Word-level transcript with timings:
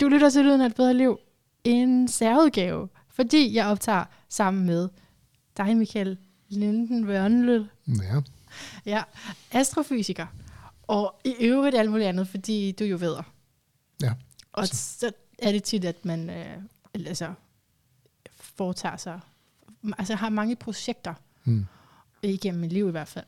Du 0.00 0.08
lytter 0.08 0.30
til 0.30 0.44
Lyden 0.44 0.60
af 0.60 0.66
et 0.66 0.74
bedre 0.74 0.94
liv. 0.94 1.18
En 1.64 2.08
særudgave, 2.08 2.88
fordi 3.08 3.54
jeg 3.54 3.66
optager 3.66 4.04
sammen 4.28 4.66
med 4.66 4.88
dig, 5.56 5.76
Michael 5.76 6.18
Linden 6.48 7.06
Wørnlød. 7.06 7.66
Ja. 7.88 8.20
Ja, 8.86 9.02
astrofysiker. 9.52 10.26
Og 10.82 11.20
i 11.24 11.34
øvrigt 11.40 11.76
alt 11.76 11.90
muligt 11.90 12.08
andet, 12.08 12.28
fordi 12.28 12.72
du 12.72 12.84
jo 12.84 12.96
ved. 13.00 13.16
Ja. 14.02 14.12
Og 14.52 14.68
så 14.68 15.12
er 15.38 15.52
det 15.52 15.62
tit, 15.62 15.84
at 15.84 16.04
man 16.04 16.30
øh, 16.30 16.56
altså, 16.94 17.32
foretager 18.30 18.96
sig, 18.96 19.20
altså 19.98 20.14
har 20.14 20.28
mange 20.28 20.56
projekter, 20.56 21.14
Mm. 21.44 21.66
igennem 22.22 22.60
mit 22.60 22.72
liv 22.72 22.88
i 22.88 22.90
hvert 22.90 23.08
fald. 23.08 23.24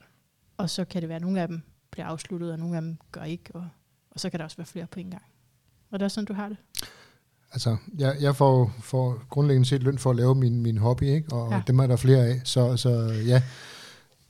Og 0.57 0.71
så 0.71 0.85
kan 0.85 1.01
det 1.03 1.09
være, 1.09 1.17
at 1.17 1.23
nogle 1.23 1.41
af 1.41 1.49
dem 1.49 1.63
bliver 1.91 2.07
afsluttet, 2.07 2.53
og 2.53 2.59
nogle 2.59 2.77
af 2.77 2.83
dem 2.83 2.99
gør 3.13 3.23
ikke, 3.25 3.51
og, 3.55 3.69
og 4.11 4.21
så 4.21 4.31
kan 4.31 4.39
der 4.39 4.45
også 4.45 4.57
være 4.57 4.67
flere 4.67 4.87
på 4.87 5.01
en 5.01 5.11
gang. 5.11 5.23
Og 5.91 5.99
det 5.99 6.05
er 6.05 6.09
sådan, 6.09 6.25
du 6.25 6.33
har 6.33 6.49
det. 6.49 6.57
Altså, 7.53 7.77
jeg, 7.99 8.17
jeg 8.21 8.37
får, 8.37 8.73
får 8.83 9.23
grundlæggende 9.31 9.69
set 9.69 9.83
løn 9.83 9.99
for 9.99 10.11
at 10.11 10.17
lave 10.17 10.35
min, 10.35 10.63
min 10.63 10.79
hobby, 10.79 11.03
ikke? 11.03 11.33
og 11.33 11.53
Ja. 11.53 11.63
dem 11.67 11.79
er 11.79 11.87
der 11.87 11.97
flere 11.97 12.27
af. 12.27 12.41
Så, 12.45 12.77
så 12.77 13.13
ja, 13.27 13.43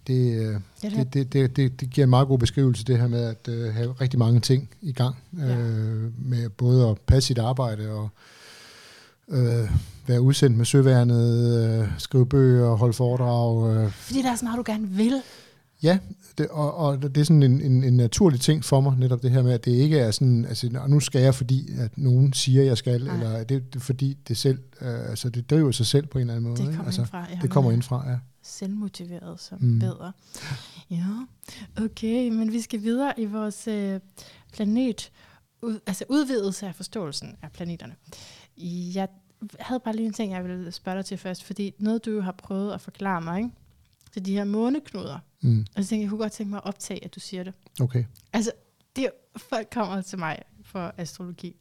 det, 0.06 0.34
øh, 0.40 0.60
Ja, 0.82 0.88
det, 0.88 1.14
det, 1.14 1.32
det, 1.32 1.56
det, 1.56 1.80
det 1.80 1.90
giver 1.90 2.04
en 2.04 2.10
meget 2.10 2.28
god 2.28 2.38
beskrivelse, 2.38 2.84
det 2.84 2.98
her 2.98 3.08
med 3.08 3.24
at 3.24 3.48
øh, 3.48 3.74
have 3.74 3.92
rigtig 4.00 4.18
mange 4.18 4.40
ting 4.40 4.70
i 4.82 4.92
gang. 4.92 5.16
Ja. 5.38 5.56
Øh, 5.56 6.10
med 6.28 6.48
både 6.48 6.88
at 6.88 6.98
passe 6.98 7.26
sit 7.26 7.38
arbejde 7.38 7.90
og 7.90 8.08
øh, 9.28 9.70
være 10.06 10.20
udsendt 10.20 10.56
med 10.56 10.64
søværnet, 10.64 11.80
øh, 11.82 11.88
skrive 11.98 12.26
bøger, 12.26 12.74
holde 12.74 12.92
foredrag. 12.92 13.76
Øh, 13.76 13.90
fordi 13.92 14.22
der 14.22 14.30
er 14.30 14.36
så 14.36 14.44
meget, 14.44 14.58
du 14.58 14.62
gerne 14.72 14.88
vil. 14.88 15.22
Ja, 15.82 15.98
det, 16.38 16.48
og, 16.48 16.74
og 16.74 17.02
det 17.02 17.18
er 17.18 17.24
sådan 17.24 17.42
en, 17.42 17.60
en, 17.60 17.84
en 17.84 17.96
naturlig 17.96 18.40
ting 18.40 18.64
for 18.64 18.80
mig, 18.80 18.96
netop 18.98 19.22
det 19.22 19.30
her 19.30 19.42
med, 19.42 19.52
at 19.52 19.64
det 19.64 19.70
ikke 19.70 19.98
er 19.98 20.10
sådan, 20.10 20.44
altså 20.44 20.68
"Nå, 20.72 20.86
nu 20.86 21.00
skal 21.00 21.20
jeg, 21.22 21.34
fordi 21.34 21.68
at 21.78 21.98
nogen 21.98 22.32
siger, 22.32 22.62
jeg 22.62 22.76
skal, 22.78 23.04
Nej. 23.04 23.14
eller 23.14 23.44
det, 23.44 23.74
det 23.74 23.82
fordi 23.82 24.16
det 24.28 24.36
selv, 24.36 24.58
øh, 24.80 25.10
altså 25.10 25.28
det 25.30 25.50
driver 25.50 25.70
sig 25.70 25.86
selv 25.86 26.06
på 26.06 26.18
en 26.18 26.22
eller 26.22 26.34
anden 26.34 26.48
måde. 26.50 26.56
Det 26.62 26.66
kommer 26.66 26.84
altså, 26.84 27.00
altså, 27.00 27.10
fra. 27.10 27.26
det 27.42 27.50
kommer 27.50 27.72
ind 27.72 27.82
fra, 27.82 28.10
ja. 28.10 28.18
Selvmotiveret 28.42 29.40
som 29.40 29.58
Mm. 29.60 29.78
bedre. 29.78 30.12
Ja, 30.90 31.04
okay, 31.84 32.28
men 32.28 32.52
vi 32.52 32.60
skal 32.60 32.82
videre 32.82 33.20
i 33.20 33.24
vores 33.24 33.68
øh, 33.68 34.00
planet, 34.52 35.10
ud, 35.62 35.78
altså 35.86 36.04
udvidelse 36.08 36.66
af 36.66 36.74
forståelsen 36.74 37.36
af 37.42 37.52
planeterne. 37.52 37.94
Jeg 38.94 39.08
havde 39.60 39.80
bare 39.84 39.96
lige 39.96 40.06
en 40.06 40.12
ting, 40.12 40.32
jeg 40.32 40.44
ville 40.44 40.72
spørge 40.72 40.96
dig 40.96 41.04
til 41.04 41.18
først, 41.18 41.44
fordi 41.44 41.72
noget, 41.78 42.04
du 42.04 42.20
har 42.20 42.32
prøvet 42.38 42.72
at 42.72 42.80
forklare 42.80 43.20
mig, 43.20 43.38
ikke? 43.38 43.50
Så 44.14 44.20
de 44.20 44.32
her 44.34 44.44
måneknuder. 44.44 45.18
Mm, 45.40 45.66
Og 45.76 45.84
så 45.84 45.88
tænkte 45.88 45.94
jeg, 45.94 46.00
jeg 46.02 46.08
kunne 46.10 46.18
godt 46.18 46.32
tænke 46.32 46.50
mig 46.50 46.56
at 46.56 46.64
optage, 46.64 47.04
at 47.04 47.14
du 47.14 47.20
siger 47.20 47.42
det. 47.42 47.54
okay. 47.80 48.04
Altså, 48.32 48.52
det, 48.96 49.10
folk 49.36 49.68
kommer 49.72 50.00
til 50.02 50.18
mig 50.18 50.38
for 50.64 50.94
astrologi, 50.98 51.56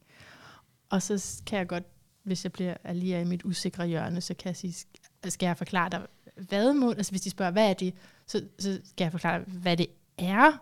og 0.90 1.02
så 1.02 1.42
kan 1.46 1.58
jeg 1.58 1.66
godt, 1.68 1.84
hvis 2.22 2.44
jeg 2.44 2.52
bliver 2.52 2.74
er 2.84 2.92
lige 2.92 3.14
er 3.16 3.20
i 3.20 3.24
mit 3.24 3.44
usikre 3.44 3.86
hjørne, 3.86 4.20
så 4.20 4.34
kan 4.34 4.48
jeg 4.48 4.56
sige, 4.56 4.72
sk- 4.72 5.28
skal 5.30 5.46
jeg 5.46 5.56
forklare 5.56 5.90
dig, 5.90 6.00
hvad 6.48 6.72
måne, 6.74 6.96
altså 6.96 7.12
hvis 7.12 7.20
de 7.20 7.30
spørger, 7.30 7.52
hvad 7.52 7.70
er 7.70 7.74
det, 7.74 7.94
så, 8.26 8.42
så 8.58 8.80
skal 8.84 9.04
jeg 9.04 9.12
forklare, 9.12 9.40
hvad 9.46 9.76
det 9.76 9.86
er, 10.18 10.52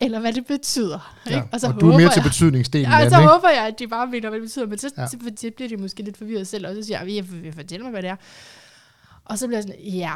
eller 0.00 0.20
hvad 0.20 0.32
det 0.32 0.46
betyder. 0.46 1.20
Ja. 1.30 1.36
Ikke? 1.36 1.48
Og, 1.52 1.60
så 1.60 1.66
og 1.68 1.80
du 1.80 1.86
er 1.86 1.90
mere 1.90 1.92
håber 2.02 2.12
til 2.12 2.20
jeg- 2.20 2.28
betydningsdelen 2.30 2.90
Ja, 2.90 2.96
og 2.96 3.02
den, 3.02 3.10
så 3.10 3.16
ikke? 3.18 3.28
håber 3.32 3.48
jeg, 3.48 3.66
at 3.66 3.78
de 3.78 3.88
bare 3.88 4.06
mener, 4.06 4.28
hvad 4.28 4.38
det 4.40 4.44
betyder, 4.46 4.66
men 4.66 4.78
så, 4.78 4.90
Ja. 4.98 5.06
så, 5.06 5.18
bliver 5.56 5.68
de 5.68 5.76
måske 5.76 6.02
lidt 6.02 6.16
forvirret 6.16 6.46
selv, 6.46 6.66
og 6.66 6.74
så 6.74 6.82
siger 6.82 7.02
jeg, 7.04 7.14
jeg 7.16 7.30
vil 7.32 7.52
fortælle 7.52 7.82
mig, 7.84 7.90
hvad 7.90 8.02
det 8.02 8.10
er. 8.10 8.16
Og 9.24 9.38
så 9.38 9.46
bliver 9.46 9.56
jeg 9.58 9.62
sådan, 9.62 9.80
ja, 9.80 10.12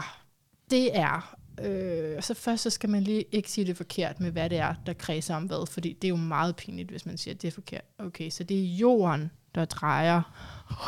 det 0.73 0.97
er. 0.97 1.37
Øh, 1.61 2.23
så 2.23 2.35
først 2.35 2.63
så 2.63 2.71
skal 2.71 2.91
man 2.91 3.03
lige 3.03 3.25
ikke 3.33 3.51
sige 3.51 3.67
det 3.67 3.77
forkert 3.77 4.21
med, 4.21 4.31
hvad 4.31 4.51
det 4.51 4.59
er, 4.59 4.75
der 4.87 4.93
kredser 4.93 5.35
om 5.35 5.45
hvad, 5.45 5.67
fordi 5.67 5.93
det 5.93 6.05
er 6.05 6.09
jo 6.09 6.17
meget 6.17 6.57
pinligt, 6.57 6.91
hvis 6.91 7.07
man 7.07 7.19
siger, 7.19 7.35
at 7.35 7.43
det 7.43 7.49
er 7.49 7.53
forkert. 7.53 7.85
Okay, 7.99 8.31
så 8.31 8.45
det 8.45 8.61
er 8.61 8.77
jorden, 8.77 9.31
der 9.55 9.65
drejer 9.65 10.23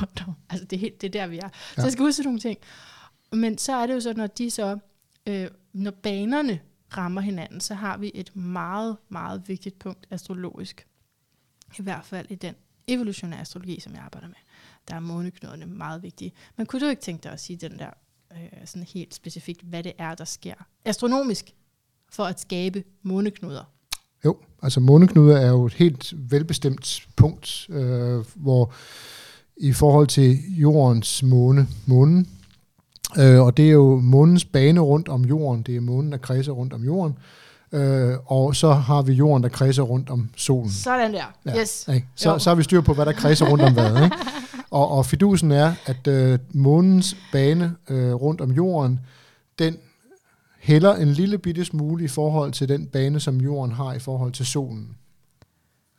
rundt 0.00 0.24
om. 0.28 0.34
Altså 0.50 0.66
det 0.66 0.76
er, 0.76 0.80
helt, 0.80 1.00
det 1.00 1.06
er 1.06 1.20
der, 1.20 1.26
vi 1.26 1.38
er. 1.38 1.44
Ja. 1.44 1.50
Så 1.76 1.82
jeg 1.82 1.92
skal 1.92 2.04
huske 2.04 2.22
nogle 2.22 2.40
ting. 2.40 2.58
Men 3.32 3.58
så 3.58 3.72
er 3.72 3.86
det 3.86 3.94
jo 3.94 4.00
så, 4.00 4.12
når 4.12 4.26
de 4.26 4.50
så, 4.50 4.78
øh, 5.26 5.48
når 5.72 5.90
banerne 5.90 6.60
rammer 6.96 7.20
hinanden, 7.20 7.60
så 7.60 7.74
har 7.74 7.96
vi 7.96 8.10
et 8.14 8.36
meget, 8.36 8.96
meget 9.08 9.48
vigtigt 9.48 9.78
punkt 9.78 10.06
astrologisk. 10.10 10.86
I 11.78 11.82
hvert 11.82 12.04
fald 12.04 12.26
i 12.30 12.34
den 12.34 12.54
evolutionære 12.86 13.40
astrologi, 13.40 13.80
som 13.80 13.94
jeg 13.94 14.02
arbejder 14.02 14.28
med. 14.28 14.36
Der 14.88 14.94
er 14.94 15.00
måneknuderne 15.00 15.66
meget 15.66 16.02
vigtige. 16.02 16.32
Men 16.56 16.66
kunne 16.66 16.80
du 16.80 16.86
ikke 16.86 17.02
tænke 17.02 17.22
dig 17.22 17.32
at 17.32 17.40
sige 17.40 17.56
den 17.56 17.78
der 17.78 17.90
øh, 18.34 18.66
sådan 18.66 18.86
helt 18.94 19.14
specifikt, 19.14 19.62
hvad 19.62 19.82
det 19.82 19.92
er, 19.98 20.14
der 20.14 20.24
sker 20.24 20.54
astronomisk 20.84 21.54
for 22.12 22.24
at 22.24 22.40
skabe 22.40 22.84
måneknuder? 23.02 23.70
Jo, 24.24 24.36
altså 24.62 24.80
måneknuder 24.80 25.36
er 25.36 25.48
jo 25.48 25.66
et 25.66 25.74
helt 25.74 26.14
velbestemt 26.30 27.06
punkt, 27.16 27.66
øh, 27.70 28.24
hvor 28.34 28.72
i 29.56 29.72
forhold 29.72 30.06
til 30.06 30.56
jordens 30.56 31.22
måne, 31.22 31.68
månen, 31.86 32.28
øh, 33.18 33.40
og 33.40 33.56
det 33.56 33.66
er 33.66 33.72
jo 33.72 34.00
månens 34.00 34.44
bane 34.44 34.80
rundt 34.80 35.08
om 35.08 35.24
jorden, 35.24 35.62
det 35.62 35.76
er 35.76 35.80
månen, 35.80 36.12
der 36.12 36.18
kredser 36.18 36.52
rundt 36.52 36.72
om 36.72 36.84
jorden, 36.84 37.12
øh, 37.12 37.43
og 38.26 38.56
så 38.56 38.72
har 38.72 39.02
vi 39.02 39.12
jorden, 39.12 39.42
der 39.42 39.48
kredser 39.48 39.82
rundt 39.82 40.10
om 40.10 40.30
solen. 40.36 40.70
Sådan 40.70 41.14
der. 41.14 41.24
Ja. 41.46 41.60
Yes. 41.60 41.88
Ikke? 41.94 42.06
Så, 42.14 42.30
Jo. 42.30 42.38
så 42.38 42.50
har 42.50 42.54
vi 42.54 42.62
styr 42.62 42.80
på, 42.80 42.94
hvad 42.94 43.06
der 43.06 43.12
kredser 43.12 43.46
rundt 43.46 43.64
om 43.64 43.72
hvad. 43.72 44.04
Ikke? 44.04 44.16
Og, 44.70 44.90
og 44.90 45.06
fidusen 45.06 45.52
er, 45.52 45.74
at 45.86 46.06
øh, 46.06 46.38
månens 46.52 47.16
bane 47.32 47.74
øh, 47.90 48.14
rundt 48.14 48.40
om 48.40 48.50
jorden, 48.50 49.00
den 49.58 49.76
hælder 50.58 50.94
en 50.94 51.08
lille 51.08 51.38
bitte 51.38 51.64
smule 51.64 52.04
i 52.04 52.08
forhold 52.08 52.52
til 52.52 52.68
den 52.68 52.86
bane, 52.86 53.20
som 53.20 53.40
jorden 53.40 53.72
har 53.72 53.92
i 53.92 53.98
forhold 53.98 54.32
til 54.32 54.46
solen. 54.46 54.96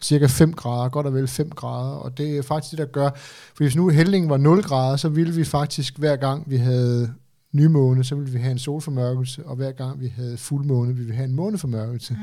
Cirka 0.01 0.25
5 0.25 0.53
grader, 0.53 0.89
godt 0.89 1.05
og 1.05 1.13
vel 1.13 1.27
5 1.27 1.49
grader, 1.49 1.91
og 1.95 2.17
det 2.17 2.37
er 2.37 2.41
faktisk 2.41 2.71
det, 2.71 2.79
der 2.79 2.85
gør, 2.85 3.09
for 3.55 3.63
hvis 3.63 3.75
nu 3.75 3.89
hældningen 3.89 4.29
var 4.29 4.37
0 4.37 4.63
grader, 4.63 4.97
så 4.97 5.09
ville 5.09 5.33
vi 5.33 5.43
faktisk 5.43 5.97
hver 5.97 6.15
gang 6.15 6.43
vi 6.47 6.57
havde 6.57 7.13
nymåne, 7.55 8.03
så 8.03 8.15
ville 8.15 8.31
vi 8.31 8.37
have 8.39 8.51
en 8.51 8.59
solformørkelse, 8.59 9.45
og 9.45 9.55
hver 9.55 9.71
gang 9.71 9.99
vi 10.01 10.07
havde 10.15 10.37
fuldmåne, 10.37 10.93
ville 10.95 11.09
vi 11.11 11.15
have 11.15 11.25
en 11.29 11.35
måneformørkelse. 11.35 12.17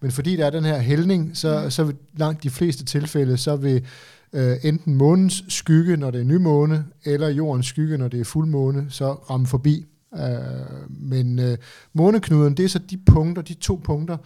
Men 0.00 0.10
fordi 0.10 0.36
der 0.36 0.46
er 0.46 0.50
den 0.50 0.64
her 0.64 0.78
hældning, 0.78 1.36
så, 1.36 1.60
Mm. 1.64 1.70
så 1.70 1.84
vil 1.84 1.96
langt 2.16 2.42
de 2.42 2.50
fleste 2.50 2.84
tilfælde, 2.84 3.36
så 3.36 3.56
vil 3.56 3.84
øh, 4.32 4.56
enten 4.62 4.94
månens 4.94 5.44
skygge, 5.48 5.96
når 5.96 6.10
det 6.10 6.20
er 6.20 6.24
nymåne, 6.24 6.84
eller 7.04 7.28
jordens 7.28 7.66
skygge, 7.66 7.98
når 7.98 8.08
det 8.08 8.20
er 8.20 8.24
fuldmåne, 8.24 8.86
så 8.90 9.12
ramme 9.12 9.46
forbi. 9.46 9.86
Øh, 10.14 10.20
men 10.90 11.38
øh, 11.38 11.56
måneknuden, 11.92 12.54
det 12.56 12.64
er 12.64 12.68
så 12.68 12.78
de 12.78 12.98
punkter, 13.06 13.42
de 13.42 13.54
to 13.54 13.80
punkter, 13.84 14.16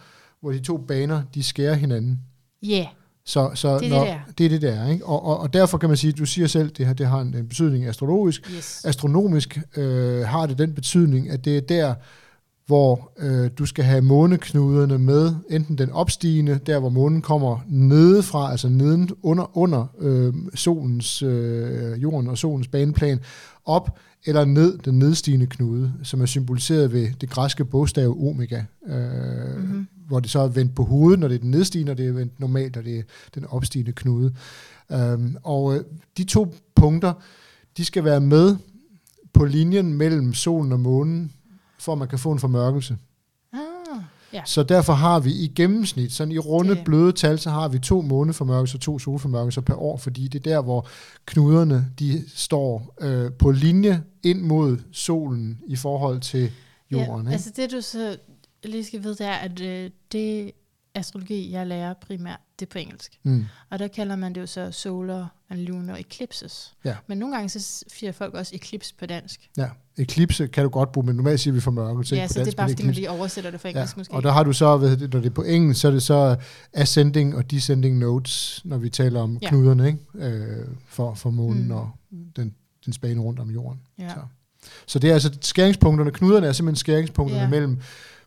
hvor 0.41 0.51
de 0.51 0.59
to 0.59 0.77
baner, 0.77 1.21
de 1.35 1.43
skærer 1.43 1.73
hinanden. 1.73 2.19
Ja. 2.63 2.67
Yeah. 2.69 2.85
Så, 3.25 3.51
så 3.55 3.67
Det 3.67 3.75
er 3.75 3.79
det, 3.79 3.89
når, 3.89 4.05
det 4.05 4.37
det 4.37 4.45
er 4.45 4.49
det, 4.49 4.61
der. 4.61 4.87
Ikke? 4.87 5.05
Og, 5.05 5.25
og, 5.25 5.39
og 5.39 5.53
derfor 5.53 5.77
kan 5.77 5.89
man 5.89 5.97
sige, 5.97 6.13
du 6.13 6.25
siger 6.25 6.47
selv, 6.47 6.69
det 6.69 6.85
her 6.85 6.93
det 6.93 7.07
har 7.07 7.21
en, 7.21 7.35
en 7.37 7.47
betydning 7.47 7.85
astrologisk. 7.85 8.51
Yes. 8.55 8.85
Astronomisk 8.85 9.59
øh, 9.77 10.21
har 10.21 10.45
det 10.45 10.57
den 10.57 10.73
betydning, 10.73 11.29
at 11.29 11.45
det 11.45 11.57
er 11.57 11.61
der, 11.61 11.93
hvor 12.65 13.11
øh, 13.19 13.49
du 13.57 13.65
skal 13.65 13.85
have 13.85 14.01
måneknuderne 14.01 14.97
med, 14.97 15.35
enten 15.49 15.77
den 15.77 15.91
opstigende, 15.91 16.59
der 16.65 16.79
hvor 16.79 16.89
månen 16.89 17.21
kommer 17.21 17.59
nedefra, 17.67 18.51
altså 18.51 18.69
neden 18.69 19.09
under, 19.23 19.57
under 19.57 19.85
øh, 19.99 20.33
solens, 20.55 21.21
øh, 21.21 22.01
jorden 22.01 22.27
og 22.27 22.37
solens 22.37 22.67
baneplan, 22.67 23.19
op 23.65 23.99
eller 24.25 24.45
ned 24.45 24.77
den 24.77 24.99
nedstigende 24.99 25.45
knude, 25.45 25.93
som 26.03 26.21
er 26.21 26.25
symboliseret 26.25 26.93
ved 26.93 27.07
det 27.21 27.29
græske 27.29 27.65
bogstav 27.65 28.17
omega, 28.29 28.63
øh, 28.87 28.95
Mhm. 29.57 29.61
mm-hmm. 29.61 29.87
hvor 30.07 30.19
det 30.19 30.29
så 30.31 30.39
er 30.39 30.47
vendt 30.47 30.75
på 30.75 30.83
hovedet, 30.83 31.19
når 31.19 31.27
det 31.27 31.35
er 31.35 31.39
den 31.39 31.51
nedstigende, 31.51 31.91
og 31.91 31.97
det 31.97 32.07
er 32.07 32.11
vendt 32.11 32.39
normalt, 32.39 32.75
når 32.75 32.81
det 32.81 32.97
er 32.99 33.03
den 33.35 33.45
opstigende 33.45 33.91
knude. 33.91 34.33
Øhm, 34.91 35.37
og 35.43 35.75
øh, 35.75 35.83
de 36.17 36.23
to 36.23 36.55
punkter, 36.75 37.13
de 37.77 37.85
skal 37.85 38.03
være 38.03 38.21
med 38.21 38.55
på 39.33 39.45
linjen 39.45 39.93
mellem 39.93 40.33
solen 40.33 40.71
og 40.71 40.79
månen, 40.79 41.31
for 41.79 41.91
at 41.91 41.97
man 41.97 42.07
kan 42.07 42.19
få 42.19 42.31
en 42.31 42.39
formørkelse. 42.39 42.97
Ja. 44.33 44.41
Så 44.45 44.63
derfor 44.63 44.93
har 44.93 45.19
vi 45.19 45.31
i 45.31 45.47
gennemsnit, 45.55 46.11
sådan 46.13 46.31
i 46.31 46.37
runde 46.37 46.75
Det- 46.75 46.83
bløde 46.85 47.11
tal, 47.11 47.39
så 47.39 47.49
har 47.49 47.67
vi 47.67 47.79
to 47.79 48.01
måneformørkelser 48.01 48.77
og 48.77 48.81
to 48.81 48.99
solformørkelser 48.99 49.61
per 49.61 49.75
år, 49.75 49.97
fordi 49.97 50.27
det 50.27 50.39
er 50.47 50.51
der, 50.53 50.61
hvor 50.61 50.87
knuderne 51.25 51.85
de 51.99 52.23
står 52.35 52.95
øh, 53.01 53.31
på 53.31 53.51
linje 53.51 54.03
ind 54.23 54.41
mod 54.41 54.77
solen 54.91 55.59
i 55.67 55.75
forhold 55.75 56.19
til 56.21 56.51
jorden. 56.91 57.09
Ja, 57.11 57.17
ikke? 57.19 57.31
altså 57.31 57.51
det 57.55 57.71
du 57.71 57.81
så 57.81 58.17
lige 58.63 58.83
skal 58.85 59.03
vide, 59.03 59.15
det 59.15 59.25
er, 59.25 59.33
at 59.33 59.61
øh, 59.61 59.89
det 60.11 60.51
astrologi, 60.95 61.51
jeg 61.51 61.67
lærer 61.67 61.93
primært, 61.93 62.39
det 62.59 62.65
er 62.65 62.69
på 62.69 62.77
engelsk. 62.79 63.19
Mm. 63.23 63.45
Og 63.69 63.79
der 63.79 63.87
kalder 63.87 64.15
man 64.15 64.35
det 64.35 64.41
jo 64.41 64.45
så 64.45 64.71
solar 64.71 65.35
and 65.49 65.59
lunar 65.59 65.95
eclipses. 65.95 66.73
Ja. 66.85 66.95
Men 67.07 67.17
nogle 67.17 67.35
gange 67.35 67.49
så 67.49 67.83
siger 67.87 68.11
folk 68.11 68.33
også 68.33 68.55
eclipse 68.55 68.95
på 68.95 69.05
dansk. 69.05 69.49
Ja, 69.57 69.69
eklipse 69.97 70.47
kan 70.47 70.63
du 70.63 70.69
godt 70.69 70.91
bruge, 70.91 71.05
men 71.07 71.15
normalt 71.15 71.39
siger 71.39 71.53
vi 71.53 71.59
formørkelse. 71.59 72.15
Ja, 72.15 72.21
ikke 72.23 72.27
på 72.29 72.33
så 72.33 72.39
det 72.39 72.41
er 72.41 72.45
dansk, 72.45 72.57
bare 72.57 72.69
fordi, 72.69 72.85
man 72.85 72.93
lige 72.95 73.09
oversætter 73.09 73.51
det 73.51 73.61
fra 73.61 73.69
Ja, 73.69 73.75
engelsk 73.75 73.97
måske. 73.97 74.13
og 74.13 74.23
der 74.23 74.31
har 74.31 74.43
du 74.43 74.53
så, 74.53 74.77
det, 74.77 75.13
når 75.13 75.19
det 75.19 75.25
er 75.29 75.33
på 75.33 75.43
engelsk, 75.43 75.81
så 75.81 75.87
er 75.87 75.91
det 75.91 76.03
så 76.03 76.35
ascending 76.73 77.35
og 77.35 77.51
descending 77.51 77.97
notes, 77.97 78.61
når 78.65 78.77
vi 78.77 78.89
taler 78.89 79.21
om 79.21 79.37
Ja. 79.41 79.47
knuderne, 79.49 79.87
ikke? 79.87 79.99
Øh, 80.15 80.65
for, 80.87 81.13
for 81.13 81.29
månen 81.29 81.65
mm. 81.65 81.71
og 81.71 81.89
den, 82.35 82.55
den 82.85 82.93
spane 82.93 83.21
rundt 83.21 83.39
om 83.39 83.49
jorden. 83.49 83.79
ja. 83.99 84.09
Så. 84.09 84.15
så 84.87 84.99
det 84.99 85.09
er 85.09 85.13
altså 85.13 85.37
skæringspunkterne, 85.41 86.11
knuderne 86.11 86.47
er 86.47 86.51
simpelthen 86.51 86.75
skæringspunkterne 86.79 87.41
Ja. 87.41 87.49
mellem 87.49 87.79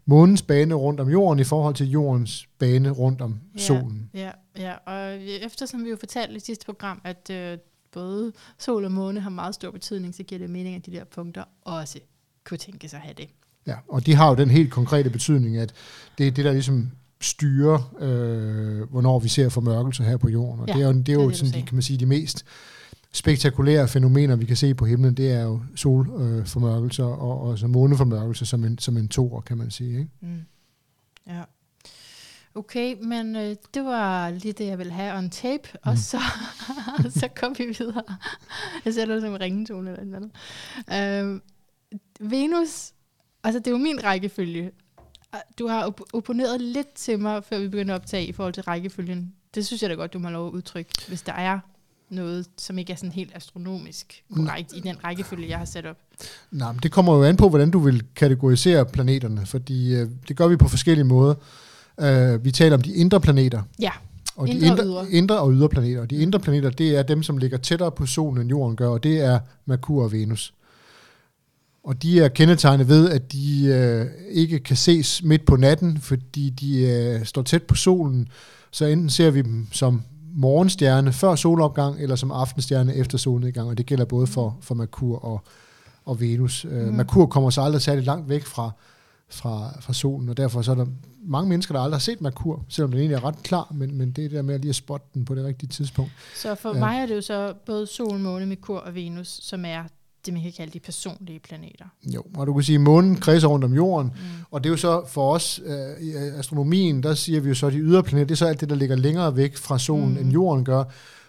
månens 0.07 0.43
bane 0.43 0.75
rundt 0.75 1.01
om 1.01 1.09
jorden 1.09 1.39
i 1.41 1.45
forhold 1.45 1.75
til 1.75 1.91
jordens 1.91 2.47
bane 2.59 2.91
rundt 2.91 3.21
om 3.21 3.39
Ja. 3.55 3.61
solen. 3.61 4.11
Ja, 4.15 4.31
ja, 4.59 4.73
og 4.87 5.17
eftersom 5.43 5.85
vi 5.85 5.91
jo 5.91 5.97
fortalte 5.97 6.37
i 6.37 6.41
sidste 6.41 6.65
program, 6.67 7.01
at 7.05 7.31
øh, 7.31 7.59
både 7.96 8.32
sol 8.58 8.84
og 8.84 8.93
måne 8.93 9.20
har 9.20 9.31
meget 9.31 9.54
stor 9.54 9.70
betydning, 9.70 10.14
så 10.14 10.22
giver 10.22 10.38
det 10.38 10.50
mening, 10.50 10.76
at 10.76 10.87
de 10.87 10.90
der 10.90 11.04
punkter 11.04 11.44
også 11.64 11.98
kunne 12.44 12.58
tænke 12.58 12.88
sig 12.88 12.96
at 12.96 13.02
have 13.02 13.14
det. 13.14 13.28
Ja, 13.66 13.75
og 13.88 14.06
de 14.06 14.14
har 14.14 14.28
jo 14.28 14.34
den 14.34 14.50
helt 14.50 14.72
konkrete 14.72 15.10
betydning, 15.10 15.56
at 15.56 15.72
det 16.19 16.26
er 16.26 16.31
det, 16.31 16.44
der 16.44 16.52
ligesom 16.52 16.90
styrer, 17.20 17.94
øh, 18.00 18.90
hvornår 18.90 19.19
vi 19.19 19.28
ser 19.28 19.48
formørkelser 19.48 20.04
her 20.04 20.16
på 20.16 20.28
jorden. 20.28 20.60
Og 20.60 20.69
Ja, 20.69 20.75
det 20.75 20.82
er 20.82 20.87
jo, 20.87 20.93
det 20.93 21.08
er 21.08 21.12
jo 21.12 21.28
det, 21.28 21.37
sådan, 21.37 21.54
de, 21.54 21.62
kan 21.66 21.75
man 21.75 21.82
sige, 21.82 21.98
de 21.98 22.06
mest 22.06 22.44
spektakulære 23.12 23.88
fænomener, 23.88 24.37
vi 24.37 24.44
kan 24.44 24.56
se 24.56 24.75
på 24.75 24.84
himlen, 24.84 25.14
det 25.14 25.32
er 25.32 25.43
jo 25.43 25.60
solformørkelser 25.75 27.04
og, 27.04 27.40
og 27.40 27.58
så 27.58 27.66
måneformørkelser 27.66 28.46
som 28.46 28.64
en, 28.64 28.78
som 28.78 28.96
en 28.96 29.08
toer, 29.08 29.40
kan 29.40 29.58
man 29.58 29.70
sige. 29.70 29.98
Ikke? 29.98 30.10
Mm. 30.20 30.40
Ja. 31.26 31.43
Okay, 32.56 32.97
men 33.03 33.37
øh, 33.37 33.56
det 33.75 33.85
var 33.85 34.31
lige 34.31 34.53
det, 34.53 34.67
jeg 34.67 34.79
ville 34.79 34.93
have 34.93 35.19
on 35.19 35.31
tape, 35.31 35.69
mm. 35.73 35.79
og 35.91 35.99
så, 35.99 36.19
så 37.20 37.29
kom 37.37 37.55
vi 37.58 37.64
videre. 37.79 38.03
Jeg 38.85 38.94
sætter 38.94 39.14
det 39.14 39.23
som 39.23 39.35
en 39.35 39.41
ringetone 39.41 39.91
eller 39.91 40.05
noget 40.05 40.31
andet. 40.91 41.41
Øh, 42.20 42.31
Venus, 42.31 42.93
altså 43.44 43.58
det 43.58 43.67
er 43.67 43.70
jo 43.70 43.79
min 43.79 44.05
rækkefølge. 44.05 44.70
Du 45.58 45.69
har 45.69 45.85
op- 45.85 46.00
opponeret 46.12 46.61
lidt 46.61 46.93
til 46.94 47.19
mig, 47.19 47.44
før 47.44 47.58
vi 47.58 47.69
begyndte 47.69 47.94
at 47.94 48.00
optage 48.00 48.26
i 48.26 48.32
forhold 48.32 48.55
til 48.55 48.62
rækkefølgen. 48.62 49.32
Det 49.55 49.67
synes 49.67 49.82
jeg 49.82 49.91
da 49.91 49.94
godt, 49.94 50.12
du 50.12 50.19
må 50.19 50.31
lov 50.31 50.47
at 50.47 50.53
udtrykke, 50.53 50.91
hvis 51.08 51.23
der 51.23 51.32
er 51.32 51.58
noget, 52.11 52.47
som 52.58 52.79
ikke 52.79 52.93
er 52.93 52.97
sådan 52.97 53.12
helt 53.12 53.37
astronomisk 53.37 54.25
korrekt 54.35 54.73
i 54.76 54.81
den 54.81 55.05
rækkefølge, 55.05 55.49
jeg 55.49 55.58
har 55.58 55.64
sat 55.64 55.87
op. 55.87 55.97
Nej, 56.50 56.73
men 56.73 56.81
det 56.82 56.93
kommer 56.93 57.17
jo 57.17 57.25
an 57.25 57.37
på, 57.37 57.49
hvordan 57.49 57.70
du 57.70 57.79
vil 57.79 58.03
kategorisere 58.17 58.87
planeterne, 58.87 59.47
fordi 59.47 59.94
øh, 59.94 60.08
det 60.29 60.37
gør 60.37 60.47
vi 60.49 60.56
på 60.56 60.69
forskellige 60.69 61.05
måder. 61.05 61.35
Øh, 62.00 62.44
vi 62.44 62.50
taler 62.50 62.76
om 62.76 62.82
de 62.82 62.93
indre 62.94 63.20
planeter, 63.20 63.62
Ja, 63.78 63.90
Og 64.37 64.48
Indre 64.48 64.66
de 64.66 64.70
og 64.70 64.72
indre, 64.72 64.84
ydre. 64.84 65.10
indre 65.10 65.38
og 65.40 65.52
ydre 65.52 65.69
planeter. 65.69 66.00
Og 66.00 66.10
de 66.10 66.16
indre 66.16 66.38
planeter, 66.40 66.70
det 66.70 66.96
er 66.98 67.02
dem, 67.02 67.22
som 67.22 67.38
ligger 67.38 67.58
tættere 67.58 67.90
på 67.93 68.06
solen, 68.06 68.40
end 68.40 68.50
jorden 68.50 68.76
gør, 68.76 68.88
og 68.88 69.02
det 69.02 69.20
er 69.20 69.38
Merkur 69.66 70.04
og 70.04 70.12
Venus. 70.12 70.54
Og 71.84 72.02
de 72.02 72.20
er 72.20 72.28
kendetegnet 72.28 72.88
ved, 72.88 73.10
at 73.10 73.32
de 73.32 73.66
øh, 73.66 74.06
ikke 74.31 74.58
kan 74.58 74.76
ses 74.76 75.22
midt 75.22 75.44
på 75.46 75.56
natten, 75.56 75.98
fordi 75.98 76.50
de 76.50 76.81
øh, 76.81 77.25
står 77.25 77.43
tæt 77.43 77.62
på 77.62 77.75
solen. 77.75 78.28
Så 78.70 78.84
enten 78.84 79.10
ser 79.10 79.31
vi 79.31 79.43
dem 79.43 79.66
som 79.72 80.02
morgenstjerne 80.37 81.12
før 81.12 81.34
solopgang, 81.34 82.00
eller 82.00 82.16
som 82.16 82.31
aftenstjerne 82.31 82.94
efter 82.94 83.19
solnedgang, 83.19 83.69
og 83.69 83.78
det 83.78 83.87
gælder 83.87 84.04
både 84.04 84.26
for, 84.26 84.56
for 84.60 84.75
Merkur 84.75 85.25
og, 85.25 85.40
og 86.04 86.20
Venus. 86.20 86.66
Mm. 86.70 86.76
Mhm. 86.76 86.94
Merkur 86.94 87.26
kommer 87.26 87.50
så 87.50 87.60
aldrig 87.60 87.82
særlig 87.82 88.04
langt 88.04 88.28
væk 88.28 88.44
fra, 88.44 88.70
fra, 89.31 89.81
fra 89.81 89.93
solen, 89.93 90.28
og 90.28 90.37
derfor 90.37 90.62
så 90.62 90.70
er 90.70 90.75
der 90.75 90.87
mange 91.25 91.49
mennesker, 91.49 91.75
der 91.75 91.81
aldrig 91.81 91.94
har 91.94 92.00
set 92.00 92.20
Merkur, 92.20 92.64
selvom 92.69 92.90
den 92.90 93.00
egentlig 93.00 93.14
er 93.17 93.25
ret 93.25 93.43
klar, 93.43 93.73
men, 93.75 93.99
men 93.99 94.11
det 94.12 94.25
er 94.25 94.28
det 94.28 94.37
der 94.37 94.43
med 94.43 94.55
at 94.55 94.61
lige 94.61 94.69
at 94.69 94.75
spotte 94.75 95.06
den 95.14 95.25
på 95.25 95.34
det 95.34 95.44
rigtige 95.44 95.69
tidspunkt. 95.69 96.12
Så 96.37 96.55
for 96.55 96.75
ja. 96.75 96.78
mig 96.78 96.99
er 96.99 97.06
det 97.06 97.17
jo 97.17 97.20
så 97.20 97.55
både 97.67 97.87
Sol, 97.87 98.19
Måne, 98.19 98.46
Merkur 98.46 98.78
og 98.78 98.94
Venus, 98.94 99.38
som 99.43 99.64
er 99.64 99.82
det, 100.26 100.34
man 100.34 100.43
kan 100.43 100.52
kalde 100.56 100.73
de 100.73 100.81
personlige 100.81 101.40
planeter. 101.40 101.84
Jo, 102.14 102.23
og 102.37 102.46
du 102.46 102.55
kan 102.55 102.62
sige, 102.62 102.76
at 102.76 102.81
månen 102.81 103.17
kredser 103.17 103.49
rundt 103.49 103.64
om 103.64 103.75
jorden, 103.75 104.11
Mm. 104.14 104.44
og 104.50 104.64
det 104.64 104.69
er 104.69 104.73
jo 104.73 104.76
så 104.76 105.05
for 105.08 105.32
os 105.32 105.61
øh, 105.64 106.06
i 106.06 106.12
astronomien, 106.14 107.02
der 107.02 107.14
siger 107.14 107.40
vi 107.40 107.49
jo 107.49 107.55
så, 107.55 107.67
at 107.67 107.72
de 107.72 107.79
ydre 107.79 108.02
planeter, 108.02 108.26
det 108.26 108.34
er 108.34 108.37
så 108.37 108.46
alt 108.46 108.61
det, 108.61 108.69
der 108.70 108.76
ligger 108.76 108.96
længere 108.96 109.37
væk 109.37 109.56
fra 109.56 109.79
solen, 109.79 110.11
mm. 110.12 110.17
end 110.19 110.32
jorden 110.32 110.64
gør, 110.64 110.84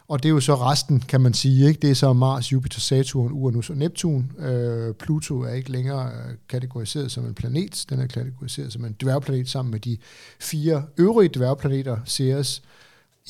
og 0.09 0.23
det 0.23 0.29
er 0.29 0.33
jo 0.33 0.39
så 0.39 0.55
resten, 0.55 0.99
kan 0.99 1.21
man 1.21 1.33
sige, 1.33 1.67
ikke? 1.67 1.79
det 1.81 1.89
er 1.89 1.93
så 1.93 2.13
Mars, 2.13 2.51
Jupiter, 2.51 2.79
Saturn, 2.79 3.31
Uranus 3.31 3.69
og 3.69 3.77
Neptun. 3.77 4.31
Øh, 4.39 4.93
Pluto 4.93 5.41
er 5.41 5.53
ikke 5.53 5.71
længere 5.71 6.07
øh, 6.07 6.35
kategoriseret 6.49 7.11
som 7.11 7.25
en 7.25 7.33
planet, 7.33 7.85
den 7.89 7.99
er 7.99 8.07
kategoriseret 8.07 8.73
som 8.73 8.85
en 8.85 8.95
dværgplanet 9.01 9.49
sammen 9.49 9.71
med 9.71 9.79
de 9.79 9.97
fire 10.39 10.83
øvrige 10.97 11.29
dværgplaneter, 11.33 11.97
Ceres, 12.05 12.61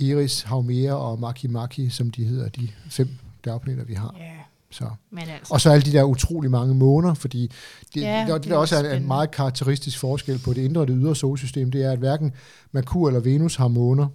Eris, 0.02 0.42
Haumea 0.42 0.94
og 0.94 1.20
Makimaki, 1.20 1.90
som 1.90 2.12
de 2.12 2.24
hedder, 2.24 2.50
de 2.50 2.70
fem 2.90 3.10
dværgplaneter, 3.44 3.86
vi 3.86 3.94
har. 3.94 4.16
Ja, 4.20 4.32
Så. 4.70 4.90
men 5.12 5.24
altså. 5.30 5.54
Og 5.54 5.62
så 5.62 5.70
alle 5.70 5.86
de 5.86 5.92
der 5.92 6.04
utrolig 6.04 6.52
mange 6.52 6.76
måner, 6.76 7.14
fordi 7.14 7.52
det, 7.94 8.02
Ja, 8.02 8.20
det, 8.20 8.34
det, 8.34 8.44
det 8.44 8.50
der 8.50 8.56
er 8.56 8.60
også 8.60 8.76
er 8.76 8.92
en, 8.94 9.02
en 9.02 9.08
meget 9.08 9.32
karakteristisk 9.32 10.00
forskel 10.00 10.40
på 10.40 10.54
det 10.54 10.62
indre 10.62 10.82
og 10.82 10.88
det 10.88 10.96
ydre 11.00 11.16
solsystem, 11.16 11.72
det 11.72 11.84
er, 11.84 11.92
at 11.92 12.00
hverken 12.00 12.34
Merkur 12.72 13.08
eller 13.08 13.20
Venus 13.20 13.56
har 13.56 13.68
måner. 13.68 14.08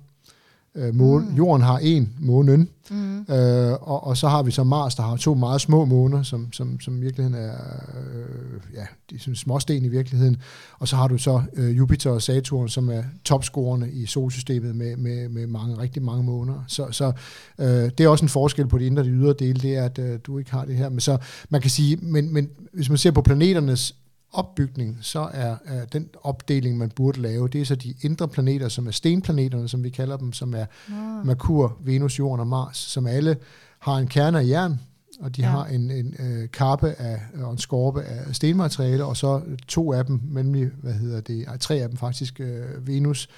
Øh, 0.74 0.94
må, 0.94 1.18
Mm. 1.18 1.34
Jorden 1.34 1.62
har 1.62 1.78
en 1.78 2.12
månen, 2.20 2.68
Mm. 2.90 3.18
øh, 3.20 3.72
og, 3.72 4.06
og 4.06 4.16
så 4.16 4.28
har 4.28 4.42
vi 4.42 4.50
så 4.50 4.64
Mars, 4.64 4.94
der 4.94 5.02
har 5.02 5.16
to 5.16 5.34
meget 5.34 5.60
små 5.60 5.84
måner, 5.84 6.22
som, 6.22 6.52
som, 6.52 6.80
som 6.80 6.96
i 6.96 7.00
virkeligheden 7.00 7.44
er 7.44 7.54
øh, 7.54 8.74
ja, 8.74 8.86
de 9.10 9.30
er 9.30 9.34
småsten 9.34 9.84
i 9.84 9.88
virkeligheden. 9.88 10.36
Og 10.78 10.88
så 10.88 10.96
har 10.96 11.08
du 11.08 11.18
så 11.18 11.42
øh, 11.56 11.76
Jupiter 11.78 12.10
og 12.10 12.22
Saturn, 12.22 12.68
som 12.68 12.88
er 12.88 13.02
topscorerne 13.24 13.90
i 13.90 14.06
solsystemet 14.06 14.76
med, 14.76 14.96
med, 14.96 15.28
med 15.28 15.46
mange, 15.46 15.78
rigtig 15.78 16.02
mange 16.02 16.24
måneder. 16.24 16.64
Så, 16.68 16.86
så 16.90 17.12
øh, 17.58 17.66
det 17.66 18.00
er 18.00 18.08
også 18.08 18.24
en 18.24 18.28
forskel 18.28 18.66
på 18.66 18.78
de 18.78 18.86
indre 18.86 19.02
og 19.02 19.06
de 19.06 19.10
ydre 19.10 19.32
dele, 19.32 19.60
det 19.60 19.76
er, 19.76 19.84
at 19.84 19.98
øh, 19.98 20.18
du 20.26 20.38
ikke 20.38 20.50
har 20.50 20.64
det 20.64 20.76
her. 20.76 20.88
Men 20.88 21.00
så 21.00 21.18
man 21.50 21.60
kan 21.60 21.70
sige, 21.70 21.96
men, 21.96 22.32
men 22.34 22.48
hvis 22.72 22.88
man 22.88 22.98
ser 22.98 23.10
på 23.10 23.22
planeternes 23.22 23.94
opbygning, 24.32 24.98
så 25.00 25.28
er, 25.32 25.56
er 25.64 25.84
den 25.84 26.08
opdeling, 26.22 26.78
man 26.78 26.90
burde 26.90 27.20
lave, 27.20 27.48
det 27.48 27.60
er 27.60 27.64
så 27.64 27.74
de 27.74 27.94
indre 28.02 28.28
planeter, 28.28 28.68
som 28.68 28.86
er 28.86 28.90
stenplaneterne, 28.90 29.68
som 29.68 29.84
vi 29.84 29.90
kalder 29.90 30.16
dem, 30.16 30.32
som 30.32 30.54
er 30.54 30.64
Nå. 30.88 31.22
Merkur, 31.24 31.76
Venus, 31.80 32.18
Jorden 32.18 32.40
og 32.40 32.46
Mars, 32.46 32.76
som 32.76 33.06
alle 33.06 33.36
har 33.78 33.96
en 33.96 34.06
kerne 34.06 34.38
af 34.40 34.46
jern, 34.46 34.80
og 35.20 35.36
de 35.36 35.40
Ja. 35.42 35.46
ja. 35.46 35.52
har 35.52 35.64
en, 35.64 35.90
en 35.90 36.14
øh, 36.18 36.48
kappe 36.50 36.92
af, 36.98 37.20
og 37.42 37.52
en 37.52 37.58
skorpe 37.58 38.02
af 38.02 38.34
stenmateriale, 38.34 39.04
og 39.04 39.16
så 39.16 39.40
to 39.68 39.92
af 39.92 40.04
dem, 40.06 40.20
nemlig, 40.24 40.70
hvad 40.82 40.92
hedder 40.92 41.20
det, 41.20 41.44
ej, 41.48 41.56
tre 41.58 41.74
af 41.74 41.88
dem 41.88 41.96
faktisk, 41.98 42.40
øh, 42.40 42.86
Venus, 42.86 43.28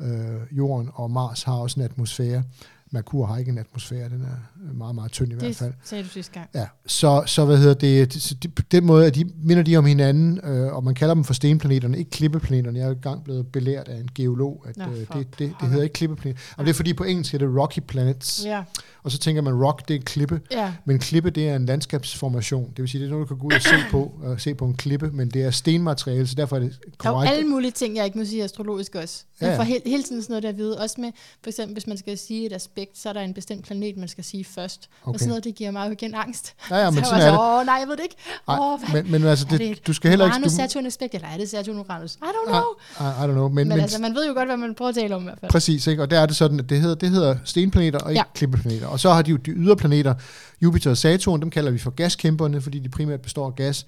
øh, 0.00 0.06
Jorden 0.52 0.90
og 0.94 1.10
Mars 1.10 1.42
har 1.42 1.54
også 1.54 1.80
en 1.80 1.84
atmosfære. 1.84 2.42
Merkur 2.90 3.26
har 3.26 3.36
ikke 3.38 3.50
en 3.50 3.58
atmosfære, 3.58 4.08
den 4.08 4.22
er 4.22 4.72
meget, 4.74 4.94
meget 4.94 5.12
tynd 5.12 5.32
i 5.32 5.34
hvert 5.34 5.56
fald. 5.56 5.70
Det 5.72 5.88
sagde 5.88 6.04
du 6.04 6.08
sidste 6.08 6.32
gang. 6.32 6.48
Ja, 6.54 6.66
så, 6.86 7.22
så 7.26 7.44
hvad 7.44 7.58
hedder 7.58 7.74
det, 7.74 8.12
det- 8.14 8.22
så 8.22 8.34
de, 8.34 8.48
på 8.48 8.62
den 8.70 8.86
måde, 8.86 9.06
at 9.06 9.14
de 9.14 9.24
minder 9.42 9.62
de 9.62 9.76
om 9.76 9.84
hinanden, 9.86 10.40
øh, 10.44 10.72
og 10.72 10.84
man 10.84 10.94
kalder 10.94 11.14
dem 11.14 11.24
for 11.24 11.34
stenplaneterne, 11.34 11.98
ikke 11.98 12.10
klippeplaneterne. 12.10 12.78
Jeg 12.78 12.84
er 12.84 12.88
jo 12.88 12.94
engang 12.94 13.24
blevet 13.24 13.46
belært 13.52 13.88
af 13.88 13.96
en 14.00 14.08
geolog, 14.14 14.64
at 14.68 14.76
Nå, 14.76 14.84
øh, 14.84 14.90
det, 14.98 15.08
det, 15.14 15.26
det 15.38 15.68
hedder 15.68 15.82
ikke 15.82 15.92
klippeplaneter. 15.92 16.40
Og 16.56 16.64
det 16.64 16.70
er 16.70 16.74
fordi 16.74 16.94
på 16.94 17.04
engelsk 17.04 17.34
er 17.34 17.38
det 17.38 17.48
rocky 17.60 17.78
planets, 17.88 18.44
Ja, 18.44 18.62
og 19.02 19.10
så 19.12 19.18
tænker 19.18 19.42
man, 19.42 19.54
rock, 19.64 19.88
det 19.88 19.94
er 19.94 19.98
en 19.98 20.04
klippe, 20.04 20.40
ja. 20.52 20.72
men 20.84 20.98
klippe, 20.98 21.30
det 21.30 21.48
er 21.48 21.56
en 21.56 21.66
landskabsformation. 21.66 22.70
Det 22.70 22.78
vil 22.82 22.88
sige, 22.88 23.00
det 23.00 23.06
er 23.06 23.10
noget, 23.10 23.28
du 23.28 23.34
kan 23.34 23.40
gå 23.40 23.46
ud 23.46 23.52
og 23.52 23.62
se 23.62 23.74
på, 23.90 24.12
og 24.22 24.40
se 24.40 24.54
på 24.54 24.64
en 24.66 24.74
klippe, 24.74 25.10
men 25.10 25.28
det 25.30 25.42
er 25.42 25.50
stenmateriale, 25.50 26.26
så 26.26 26.34
derfor 26.34 26.56
er 26.56 26.60
det 26.60 26.78
Der 27.02 27.08
er 27.08 27.12
korrekt. 27.12 27.32
alle 27.32 27.48
mulige 27.48 27.70
ting, 27.70 27.96
jeg 27.96 28.04
ikke 28.04 28.18
må 28.18 28.24
sige 28.24 28.44
astrologisk 28.44 28.94
også. 28.94 29.24
Ja, 29.40 29.50
ja. 29.50 29.58
får 29.58 29.62
hele, 29.62 29.80
hele 29.86 30.02
tiden 30.02 30.22
sådan 30.22 30.32
noget 30.32 30.42
der 30.42 30.48
at 30.48 30.56
vide. 30.56 30.78
Også 30.78 31.00
med, 31.00 31.10
for 31.42 31.50
eksempel, 31.50 31.72
hvis 31.72 31.86
man 31.86 31.98
skal 31.98 32.18
sige 32.18 32.46
et 32.46 32.52
aspekt, 32.52 32.77
så 32.94 33.08
er 33.08 33.12
der 33.12 33.20
en 33.20 33.34
bestemt 33.34 33.64
planet, 33.64 33.96
man 33.96 34.08
skal 34.08 34.24
sige 34.24 34.44
først. 34.44 34.88
Okay. 35.02 35.14
Og 35.14 35.18
sådan 35.18 35.28
noget, 35.28 35.44
det 35.44 35.54
giver 35.54 35.70
mig 35.70 35.86
jo 35.86 35.92
igen 35.92 36.14
angst. 36.14 36.54
Ja, 36.70 36.76
ja, 36.76 36.90
men 36.94 37.04
så 37.04 37.10
sådan 37.10 37.26
er 37.26 37.30
det. 37.30 37.40
åh 37.40 37.66
nej, 37.66 37.74
jeg 37.74 37.88
ved 37.88 37.96
det 37.96 38.02
ikke. 38.02 38.16
Ej, 38.48 38.58
Åh, 38.60 38.80
hvad? 38.80 39.02
men, 39.02 39.12
men 39.12 39.24
altså, 39.24 39.46
det 39.50 39.60
det, 39.60 39.70
et 39.70 39.86
du 39.86 39.92
skal 39.92 40.10
heller 40.10 40.24
ikke... 40.24 40.34
Uranus, 40.34 40.52
Saturn 40.52 40.86
aspekt, 40.86 41.14
eller 41.14 41.28
er 41.28 41.36
det 41.36 41.48
Saturn 41.48 41.78
Uranus? 41.78 42.14
I 42.14 42.18
don't 42.18 42.48
know. 42.48 42.62
I, 43.00 43.24
I 43.24 43.28
don't 43.28 43.32
know, 43.32 43.48
men, 43.48 43.54
Men, 43.54 43.68
men, 43.68 43.80
altså, 43.80 44.00
man 44.00 44.14
ved 44.14 44.26
jo 44.28 44.34
godt, 44.34 44.48
hvad 44.48 44.56
man 44.56 44.74
prøver 44.74 44.88
at 44.88 44.94
tale 44.94 45.16
om 45.16 45.22
i 45.22 45.24
hvert 45.24 45.38
fald. 45.40 45.50
Præcis, 45.50 45.86
ikke? 45.86 46.02
og 46.02 46.10
der 46.10 46.20
er 46.20 46.26
det 46.26 46.36
sådan, 46.36 46.60
at 46.60 46.68
det 46.68 46.80
hedder, 46.80 46.94
det 46.94 47.10
hedder 47.10 47.36
stenplaneter 47.44 47.98
og 47.98 48.10
ikke 48.10 48.18
ja. 48.18 48.24
klippeplaneter. 48.34 48.86
Og 48.86 49.00
så 49.00 49.10
har 49.10 49.22
de 49.22 49.30
jo 49.30 49.36
de 49.36 49.50
ydre 49.50 49.76
planeter, 49.76 50.14
Jupiter 50.62 50.90
og 50.90 50.96
Saturn, 50.96 51.40
dem 51.40 51.50
kalder 51.50 51.70
vi 51.70 51.78
for 51.78 51.90
gaskæmperne, 51.90 52.60
fordi 52.60 52.78
de 52.78 52.88
primært 52.88 53.20
består 53.20 53.46
af 53.46 53.54
gas. 53.54 53.86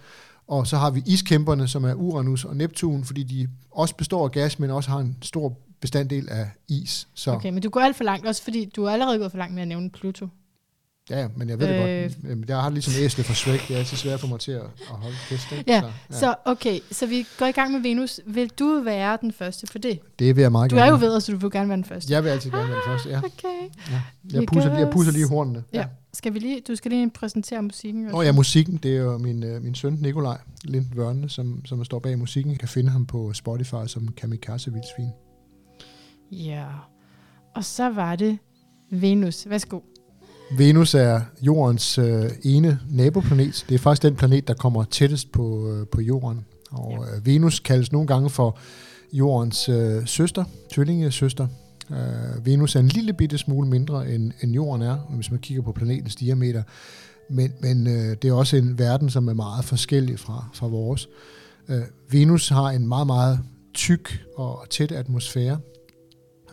Og 0.48 0.66
så 0.66 0.76
har 0.76 0.90
vi 0.90 1.02
iskæmperne, 1.06 1.68
som 1.68 1.84
er 1.84 1.94
Uranus 1.94 2.44
og 2.44 2.56
Neptun, 2.56 3.04
fordi 3.04 3.22
de 3.22 3.48
også 3.70 3.94
består 3.94 4.24
af 4.24 4.30
gas, 4.30 4.58
men 4.58 4.70
også 4.70 4.90
har 4.90 4.98
en 4.98 5.16
stor 5.22 5.58
bestanddel 5.80 6.28
af 6.30 6.48
is. 6.68 7.08
Så 7.14 7.30
Okay, 7.32 7.50
men 7.50 7.62
du 7.62 7.68
går 7.70 7.80
alt 7.80 7.96
for 7.96 8.04
langt, 8.04 8.26
også 8.26 8.42
fordi 8.42 8.64
du 8.76 8.84
er 8.84 8.90
allerede 8.90 9.18
gået 9.18 9.30
for 9.30 9.38
langt 9.38 9.54
med 9.54 9.62
at 9.62 9.68
nævne 9.68 9.90
Pluto. 9.90 10.28
ja, 11.10 11.28
men 11.36 11.48
jeg 11.48 11.58
ved 11.58 11.68
det 11.68 12.14
Øh. 12.24 12.38
godt. 12.38 12.48
Jeg 12.48 12.60
har 12.62 12.70
ligesom 12.70 12.92
æslet 13.04 13.26
for 13.26 13.34
Shrek, 13.34 13.68
det 13.68 13.74
er 13.74 13.78
altid 13.78 13.96
svært 13.96 14.20
for 14.20 14.26
mig 14.26 14.40
til 14.40 14.52
at, 14.52 14.62
at 14.62 14.68
holde 14.96 15.16
fest. 15.16 15.52
Ikke? 15.52 15.72
Ja, 15.72 15.80
så, 15.80 15.86
ja. 16.10 16.18
Så 16.20 16.34
okay, 16.44 16.78
så 16.90 17.06
vi 17.06 17.26
går 17.38 17.46
i 17.46 17.50
gang 17.52 17.72
med 17.72 17.80
Venus. 17.80 18.20
Vil 18.26 18.48
du 18.58 18.80
være 18.84 19.18
den 19.20 19.32
første 19.32 19.66
for 19.66 19.78
det? 19.78 19.98
det 20.18 20.36
vil 20.36 20.42
jeg 20.42 20.52
meget 20.52 20.70
Du 20.70 20.76
gerne. 20.76 20.86
er 20.86 20.90
jo 20.90 20.98
ved, 21.06 21.20
så 21.20 21.32
du 21.32 21.38
vil 21.38 21.50
gerne 21.50 21.68
være 21.68 21.76
den 21.76 21.84
første. 21.84 22.12
Jeg 22.12 22.24
vil 22.24 22.30
altid 22.30 22.50
gerne 22.50 22.68
være 22.68 22.76
den 22.76 22.84
første, 22.86 23.08
ja. 23.08 23.18
Okay. 23.18 23.48
ja. 23.90 24.02
Jeg, 24.32 24.46
pusser, 24.46 24.78
jeg 24.78 24.90
pusser 24.92 25.12
lige 25.12 25.28
hornene. 25.28 25.64
Ja. 25.72 25.86
Skal 26.14 26.34
vi 26.34 26.38
lige, 26.38 26.60
du 26.68 26.76
skal 26.76 26.90
lige 26.90 27.10
præsentere 27.10 27.62
musikken. 27.62 28.04
også. 28.06 28.16
Og 28.16 28.24
ja, 28.24 28.32
musikken, 28.32 28.76
det 28.76 28.92
er 28.96 29.00
jo 29.00 29.18
min, 29.18 29.42
øh, 29.44 29.62
min 29.62 29.74
søn 29.74 29.92
Nikolaj 30.00 30.38
Lind 30.64 30.86
Vørne, 30.94 31.28
som, 31.28 31.64
som 31.66 31.84
står 31.84 31.98
bag 31.98 32.18
musikken. 32.18 32.50
Jeg 32.52 32.58
kan 32.58 32.68
finde 32.68 32.90
ham 32.90 33.06
på 33.06 33.32
Spotify 33.32 33.74
som 33.86 34.08
Kamikaze 34.08 34.72
Vildsvin. 34.72 35.08
Ja. 36.32 36.64
Og 37.54 37.64
så 37.64 37.90
var 37.90 38.16
det 38.16 38.38
Venus. 38.90 39.46
Værsgo. 39.50 39.80
Venus 40.56 40.94
er 40.94 41.20
jordens 41.42 41.98
øh, 41.98 42.30
ene 42.42 42.80
naboplanet. 42.90 43.64
Det 43.68 43.74
er 43.74 43.78
faktisk 43.78 44.02
den 44.02 44.16
planet, 44.16 44.48
der 44.48 44.54
kommer 44.54 44.84
tættest 44.84 45.32
på, 45.32 45.68
øh, 45.68 45.86
på 45.86 46.00
jorden. 46.00 46.44
Og 46.70 47.06
Ja. 47.08 47.16
øh, 47.16 47.26
Venus 47.26 47.60
kaldes 47.60 47.92
nogle 47.92 48.06
gange 48.06 48.30
for 48.30 48.58
jordens 49.12 49.68
øh, 49.68 50.06
søster, 50.06 50.44
tvillingesøster. 50.72 51.46
Øh, 51.90 52.46
Venus 52.46 52.76
er 52.76 52.80
en 52.80 52.88
lille 52.88 53.12
bitte 53.12 53.38
smule 53.38 53.68
mindre, 53.68 54.10
end, 54.14 54.32
end 54.42 54.52
jorden 54.52 54.82
er, 54.82 54.96
hvis 54.96 55.30
man 55.30 55.40
kigger 55.40 55.62
på 55.62 55.72
planetens 55.72 56.14
diameter. 56.16 56.62
Men, 57.30 57.52
men 57.60 57.86
øh, 57.86 58.16
det 58.22 58.24
er 58.24 58.32
også 58.32 58.56
en 58.56 58.78
verden, 58.78 59.10
som 59.10 59.28
er 59.28 59.34
meget 59.34 59.64
forskellig 59.64 60.18
fra, 60.18 60.48
fra 60.54 60.66
vores. 60.66 61.08
Øh, 61.68 61.82
Venus 62.10 62.48
har 62.48 62.66
en 62.70 62.88
meget, 62.88 63.06
meget 63.06 63.40
tyk 63.74 64.24
og 64.36 64.66
tæt 64.70 64.92
atmosfære, 64.92 65.58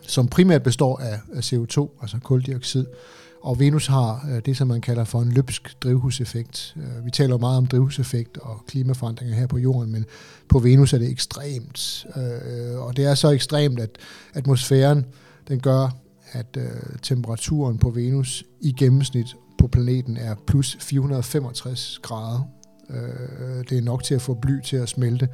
som 0.07 0.27
primært 0.27 0.63
består 0.63 0.97
af 0.99 1.19
CO2, 1.39 2.01
altså 2.01 2.17
koldioxid, 2.23 2.85
og 3.41 3.59
Venus 3.59 3.87
har 3.87 4.27
øh, 4.31 4.41
det, 4.45 4.57
som 4.57 4.67
man 4.67 4.81
kalder 4.81 5.03
for 5.03 5.21
en 5.21 5.31
løbsk 5.31 5.83
drivhuseffekt. 5.83 6.75
Øh, 6.77 7.05
vi 7.05 7.11
taler 7.11 7.37
meget 7.37 7.57
om 7.57 7.65
drivhuseffekt 7.65 8.37
og 8.37 8.63
klimaforandringer 8.67 9.35
her 9.35 9.47
på 9.47 9.57
jorden, 9.57 9.91
men 9.91 10.05
på 10.49 10.59
Venus 10.59 10.93
er 10.93 10.97
det 10.97 11.11
ekstremt. 11.11 12.05
Øh, 12.15 12.79
og 12.79 12.97
det 12.97 13.05
er 13.05 13.15
så 13.15 13.29
ekstremt, 13.29 13.79
at 13.79 13.89
atmosfæren 14.33 15.05
den 15.47 15.59
gør, 15.59 15.89
at 16.31 16.57
temperaturen 17.01 17.77
på 17.77 17.89
Venus 17.89 18.43
i 18.61 18.71
gennemsnit 18.71 19.35
på 19.57 19.67
planeten 19.67 20.17
er 20.17 20.35
plus 20.47 20.77
465 20.79 21.99
grader 22.01 22.56
Øh, 22.89 23.63
det 23.69 23.77
er 23.77 23.81
nok 23.81 24.03
til 24.03 24.15
at 24.15 24.21
få 24.21 24.33
bly 24.33 24.61
til 24.61 24.77
at 24.77 24.89
smelte. 24.89 25.29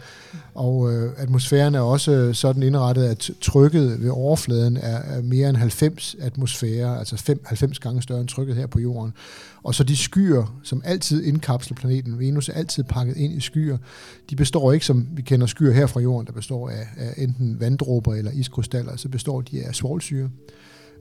Og 0.53 0.93
øh, 0.93 1.11
atmosfæren 1.17 1.75
er 1.75 1.79
også 1.79 2.11
øh, 2.11 2.35
sådan 2.35 2.63
indrettet, 2.63 3.03
at 3.03 3.29
trykket 3.41 4.01
ved 4.01 4.09
overfladen 4.09 4.77
er, 4.77 4.97
er 4.97 5.21
mere 5.21 5.49
end 5.49 5.57
90 5.57 6.15
atmosfære, 6.19 6.99
altså 6.99 7.17
5, 7.17 7.41
90 7.45 7.79
gange 7.79 8.01
større 8.01 8.19
end 8.19 8.27
trykket 8.27 8.55
her 8.55 8.67
på 8.67 8.79
jorden. 8.79 9.13
Og 9.63 9.75
så 9.75 9.83
de 9.83 9.97
skyer, 9.97 10.59
som 10.63 10.81
altid 10.85 11.23
indkapsler 11.23 11.75
planeten, 11.75 12.19
Venus 12.19 12.49
er 12.49 12.53
altid 12.53 12.83
pakket 12.83 13.17
ind 13.17 13.33
i 13.33 13.39
skyer, 13.39 13.77
de 14.29 14.35
består 14.35 14.71
ikke, 14.71 14.85
som 14.85 15.07
vi 15.11 15.21
kender 15.21 15.47
skyer 15.47 15.71
her 15.71 15.87
fra 15.87 15.99
jorden, 15.99 16.27
der 16.27 16.33
består 16.33 16.69
af, 16.69 16.87
af 16.97 17.13
enten 17.17 17.59
vanddråber 17.59 18.13
eller 18.13 18.31
iskrystaller, 18.31 18.95
så 18.95 19.09
består 19.09 19.41
de 19.41 19.63
af 19.63 19.75
svovlsyre. 19.75 20.29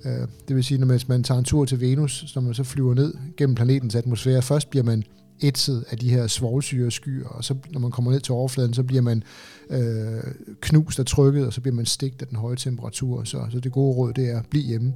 Øh, 0.05 0.29
det 0.49 0.57
vil 0.57 0.65
sige, 0.65 0.79
når 0.79 0.99
man 1.09 1.23
tager 1.23 1.39
en 1.39 1.45
tur 1.45 1.65
til 1.65 1.81
Venus, 1.81 2.33
når 2.35 2.43
man 2.43 2.55
så 2.55 2.65
flyver 2.65 2.95
ned 2.95 3.15
gennem 3.37 3.55
planetens 3.55 3.95
atmosfære, 3.95 4.43
først 4.43 4.71
bliver 4.71 4.85
man 4.85 5.05
ætset 5.41 5.85
af 5.91 5.99
de 5.99 6.11
her 6.11 6.27
svovlsyreskyer, 6.27 7.29
og 7.29 7.45
så 7.45 7.55
når 7.71 7.81
man 7.81 7.91
kommer 7.91 8.11
ned 8.11 8.21
til 8.21 8.33
overfladen, 8.33 8.75
så 8.75 8.83
bliver 8.83 9.03
man 9.03 9.23
øh, 9.71 10.23
knust 10.61 10.99
af 10.99 11.07
trykket, 11.07 11.47
og 11.47 11.53
så 11.53 11.61
bliver 11.61 11.75
man 11.75 11.87
stigt 11.87 12.23
af 12.23 12.29
den 12.29 12.37
høje 12.37 12.57
temperatur. 12.57 13.25
Så, 13.25 13.47
så 13.51 13.61
det 13.61 13.73
gode 13.73 13.97
råd, 13.97 14.13
det 14.13 14.31
er 14.31 14.39
at 14.39 14.47
blive 14.47 14.65
hjemme. 14.65 14.95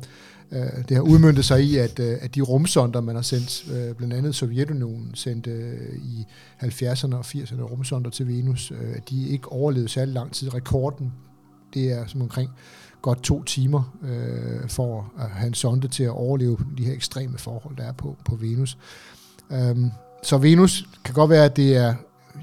Øh, 0.53 0.85
det 0.89 0.97
har 0.97 1.03
udmyndtet 1.03 1.45
sig 1.45 1.65
i, 1.65 1.77
at, 1.77 1.99
øh, 1.99 2.19
at 2.21 2.35
de 2.35 2.41
rumsonder, 2.41 3.01
man 3.01 3.15
har 3.15 3.23
sendt, 3.23 3.73
øh, 3.73 3.95
blandt 3.95 4.15
andet 4.15 4.35
Sovjetunionen 4.35 5.15
sendte 5.15 5.51
øh, 5.51 5.97
i 5.97 6.27
70'erne 6.63 7.15
og 7.15 7.25
80'erne 7.27 7.63
rumsonder 7.63 8.11
til 8.11 8.29
Venus, 8.29 8.71
øh, 8.71 8.97
at 8.97 9.11
de 9.11 9.29
ikke 9.29 9.53
overlevede 9.53 9.89
særlig 9.89 10.15
lang 10.15 10.33
tid. 10.33 10.55
Rekorden, 10.55 11.13
det 11.75 11.93
er 11.93 12.07
som 12.07 12.23
omkring 12.23 12.51
godt 13.03 13.23
to 13.23 13.43
timer 13.43 13.99
øh, 14.03 14.69
for 14.69 15.13
at 15.19 15.31
have 15.31 15.47
en 15.47 15.55
sonde 15.55 15.89
til 15.89 16.05
at 16.05 16.11
overleve 16.11 16.59
de 16.79 16.85
her 16.85 16.93
ekstreme 16.93 17.39
forhold, 17.39 17.77
der 17.77 17.85
er 17.85 17.93
på, 17.93 18.17
på 18.25 18.37
Venus. 18.37 18.79
Um, 19.51 19.91
så 20.27 20.39
Venus 20.39 20.89
kan 21.05 21.15
godt 21.15 21.31
være, 21.31 21.45
at 21.45 21.57
det 21.57 21.77
er 21.77 21.95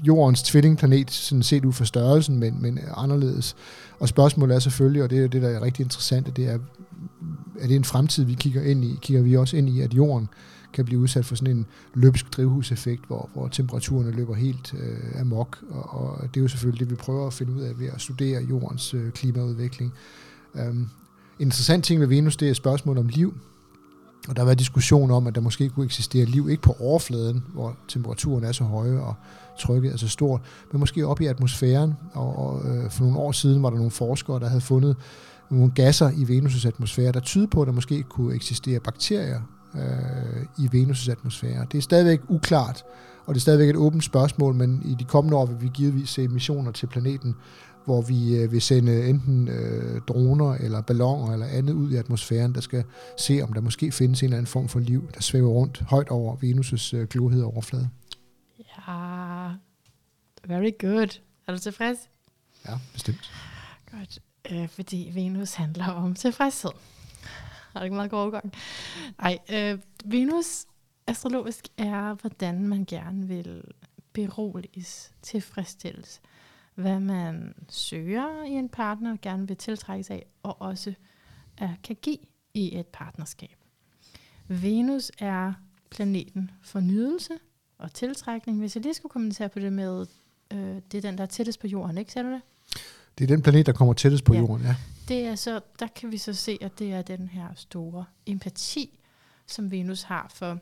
jordens 0.02 0.42
tvillingplanet, 0.42 1.10
sådan 1.10 1.42
set 1.42 1.64
ud 1.64 1.72
for 1.72 1.84
størrelsen, 1.84 2.38
men, 2.38 2.62
men 2.62 2.78
anderledes. 2.96 3.56
Og 3.98 4.08
spørgsmålet 4.08 4.54
er 4.54 4.58
selvfølgelig, 4.58 5.02
og 5.02 5.10
det 5.10 5.24
er 5.24 5.28
det, 5.28 5.42
der 5.42 5.48
er 5.48 5.62
rigtig 5.62 5.84
interessant, 5.84 6.36
det 6.36 6.44
er, 6.44 6.58
er 7.60 7.66
det 7.66 7.76
en 7.76 7.84
fremtid, 7.84 8.24
vi 8.24 8.34
kigger 8.34 8.62
ind 8.62 8.84
i? 8.84 8.98
Kigger 9.02 9.22
vi 9.22 9.36
også 9.36 9.56
ind 9.56 9.68
i, 9.68 9.80
at 9.80 9.94
jorden 9.94 10.28
kan 10.72 10.84
blive 10.84 11.00
udsat 11.00 11.24
for 11.24 11.34
sådan 11.34 11.56
en 11.56 11.66
løbsk 11.94 12.36
drivhuseffekt, 12.36 13.06
hvor, 13.06 13.30
hvor 13.34 13.48
temperaturerne 13.48 14.10
løber 14.10 14.34
helt 14.34 14.74
øh, 14.78 15.20
amok, 15.20 15.58
og, 15.70 16.00
og 16.00 16.22
det 16.34 16.40
er 16.40 16.42
jo 16.42 16.48
selvfølgelig 16.48 16.80
det, 16.80 16.90
vi 16.90 16.96
prøver 16.96 17.26
at 17.26 17.32
finde 17.32 17.52
ud 17.52 17.60
af 17.60 17.78
ved 17.78 17.88
at 17.94 18.00
studere 18.00 18.42
jordens 18.50 18.94
øh, 18.94 19.12
klimaudvikling. 19.12 19.92
Um, 20.54 20.60
en 20.60 20.90
interessant 21.38 21.84
ting 21.84 22.00
med 22.00 22.06
Venus, 22.06 22.36
det 22.36 22.50
er 22.50 22.54
spørgsmålet 22.54 23.00
om 23.00 23.08
liv. 23.08 23.34
Og 24.28 24.36
der 24.36 24.42
har 24.42 24.44
været 24.44 24.58
diskussion 24.58 25.10
om, 25.10 25.26
at 25.26 25.34
der 25.34 25.40
måske 25.40 25.68
kunne 25.68 25.84
eksistere 25.84 26.24
liv, 26.24 26.48
ikke 26.50 26.62
på 26.62 26.76
overfladen, 26.80 27.44
hvor 27.52 27.76
temperaturen 27.88 28.44
er 28.44 28.52
så 28.52 28.64
høje 28.64 29.00
og 29.00 29.14
trykket 29.58 29.92
er 29.92 29.96
så 29.96 30.08
stort, 30.08 30.40
men 30.72 30.80
måske 30.80 31.06
op 31.06 31.20
i 31.20 31.26
atmosfæren. 31.26 31.94
Og, 32.12 32.38
og 32.38 32.68
øh, 32.68 32.90
for 32.90 33.04
nogle 33.04 33.18
år 33.18 33.32
siden 33.32 33.62
var 33.62 33.70
der 33.70 33.76
nogle 33.76 33.90
forskere, 33.90 34.40
der 34.40 34.48
havde 34.48 34.60
fundet 34.60 34.96
nogle 35.50 35.72
gasser 35.74 36.10
i 36.10 36.38
Venus' 36.38 36.66
atmosfære, 36.66 37.12
der 37.12 37.20
tyder 37.20 37.46
på, 37.46 37.62
at 37.62 37.66
der 37.66 37.72
måske 37.72 38.02
kunne 38.02 38.34
eksistere 38.34 38.80
bakterier 38.80 39.40
øh, 39.74 40.64
i 40.64 40.82
Venus' 40.82 41.10
atmosfære. 41.10 41.66
Det 41.72 41.78
er 41.78 41.82
stadigvæk 41.82 42.20
uklart, 42.28 42.84
og 43.26 43.34
det 43.34 43.40
er 43.40 43.42
stadigvæk 43.42 43.68
et 43.68 43.76
åbent 43.76 44.04
spørgsmål, 44.04 44.54
men 44.54 44.82
i 44.84 44.94
de 44.98 45.04
kommende 45.04 45.36
år 45.36 45.46
vil 45.46 45.56
vi 45.60 45.70
givetvis 45.74 46.08
se 46.08 46.28
missioner 46.28 46.72
til 46.72 46.86
planeten, 46.86 47.34
hvor 47.84 48.02
vi 48.02 48.36
øh, 48.36 48.52
vil 48.52 48.62
sende 48.62 49.08
enten 49.08 49.48
øh, 49.48 50.00
droner 50.00 50.54
eller 50.54 50.80
balloner 50.80 51.32
eller 51.32 51.46
andet 51.46 51.72
ud 51.72 51.92
i 51.92 51.96
atmosfæren, 51.96 52.54
der 52.54 52.60
skal 52.60 52.84
se, 53.18 53.40
om 53.42 53.52
der 53.52 53.60
måske 53.60 53.92
findes 53.92 54.20
en 54.20 54.24
eller 54.24 54.36
anden 54.36 54.46
form 54.46 54.68
for 54.68 54.80
liv, 54.80 55.10
der 55.14 55.20
svæver 55.20 55.48
rundt 55.48 55.80
højt 55.80 56.08
over 56.08 56.36
Venus' 56.36 56.96
øh, 56.96 57.08
glohede 57.08 57.44
overflade. 57.44 57.88
Ja, 58.58 59.48
very 60.46 60.72
good. 60.78 61.20
Er 61.46 61.52
du 61.52 61.58
tilfreds? 61.58 61.98
Ja, 62.68 62.78
bestemt. 62.92 63.30
Godt, 63.90 64.18
øh, 64.50 64.68
fordi 64.68 65.10
Venus 65.14 65.54
handler 65.54 65.86
om 65.86 66.14
tilfredshed. 66.14 66.70
Har 67.72 67.80
du 67.80 67.84
ikke 67.84 67.96
meget 67.96 68.10
god 68.10 68.18
overgang? 68.20 68.52
Nej, 69.18 69.38
øh, 69.52 69.78
Venus 70.04 70.66
astrologisk 71.06 71.64
er, 71.78 72.14
hvordan 72.14 72.68
man 72.68 72.84
gerne 72.84 73.28
vil 73.28 73.62
beroliges, 74.12 75.12
tilfredsstilles 75.22 76.20
hvad 76.74 77.00
man 77.00 77.54
søger 77.68 78.44
i 78.44 78.50
en 78.50 78.68
partner, 78.68 79.16
gerne 79.22 79.48
vil 79.48 79.56
tiltrækkes 79.56 80.10
af, 80.10 80.26
og 80.42 80.62
også 80.62 80.94
er, 81.58 81.68
kan 81.82 81.96
give 82.02 82.18
i 82.54 82.78
et 82.78 82.86
partnerskab. 82.86 83.56
Venus 84.48 85.12
er 85.18 85.52
planeten 85.90 86.50
for 86.62 86.80
nydelse 86.80 87.34
og 87.78 87.94
tiltrækning. 87.94 88.58
Hvis 88.58 88.76
jeg 88.76 88.82
lige 88.82 88.94
skulle 88.94 89.10
kommentere 89.10 89.48
på 89.48 89.58
det 89.58 89.72
med, 89.72 90.06
øh, 90.50 90.58
det 90.92 90.94
er 90.94 91.00
den, 91.00 91.18
der 91.18 91.22
er 91.22 91.28
tættest 91.28 91.60
på 91.60 91.66
jorden, 91.66 91.98
ikke? 91.98 92.12
Ser 92.12 92.22
du 92.22 92.28
det? 92.28 92.40
Det 93.18 93.24
er 93.24 93.28
den 93.28 93.42
planet, 93.42 93.66
der 93.66 93.72
kommer 93.72 93.94
tættest 93.94 94.24
på 94.24 94.34
ja. 94.34 94.40
jorden, 94.40 94.66
ja. 94.66 94.76
Det 95.08 95.26
er 95.26 95.34
så, 95.34 95.60
der 95.78 95.86
kan 95.86 96.12
vi 96.12 96.18
så 96.18 96.32
se, 96.32 96.58
at 96.60 96.78
det 96.78 96.92
er 96.92 97.02
den 97.02 97.28
her 97.28 97.48
store 97.54 98.04
empati, 98.26 98.98
som 99.46 99.70
Venus 99.70 100.02
har 100.02 100.30
for 100.34 100.58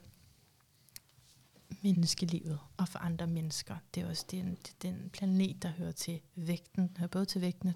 menneskelivet 1.82 2.58
og 2.76 2.88
for 2.88 2.98
andre 2.98 3.26
mennesker. 3.26 3.74
Det 3.94 4.02
er 4.02 4.08
også 4.08 4.24
den, 4.30 4.58
den 4.82 5.10
planet, 5.12 5.62
der 5.62 5.68
hører 5.68 5.92
til 5.92 6.20
vægten, 6.36 6.90
hører 6.98 7.08
både 7.08 7.24
til 7.24 7.40
vægten 7.40 7.74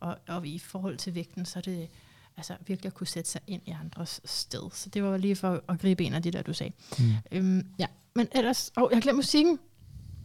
og. 0.00 0.18
Og, 0.28 0.46
i 0.46 0.58
forhold 0.58 0.96
til 0.96 1.14
vægten, 1.14 1.44
så 1.44 1.58
er 1.58 1.60
det 1.60 1.88
altså 2.36 2.56
virkelig 2.66 2.86
at 2.86 2.94
kunne 2.94 3.06
sætte 3.06 3.30
sig 3.30 3.40
ind 3.46 3.62
i 3.66 3.70
andres 3.70 4.20
sted. 4.24 4.70
Så 4.72 4.88
det 4.88 5.02
var 5.02 5.16
lige 5.16 5.36
for 5.36 5.62
at 5.68 5.80
gribe 5.80 6.04
en 6.04 6.14
af 6.14 6.22
de 6.22 6.30
der, 6.30 6.42
du 6.42 6.52
sagde. 6.52 6.72
Mm. 6.98 7.12
Øhm, 7.32 7.66
ja, 7.78 7.86
men 8.14 8.28
ellers, 8.32 8.72
åh, 8.76 8.82
oh, 8.82 8.88
jeg 8.90 8.96
har 8.96 9.00
glemt 9.00 9.16
musikken. 9.16 9.58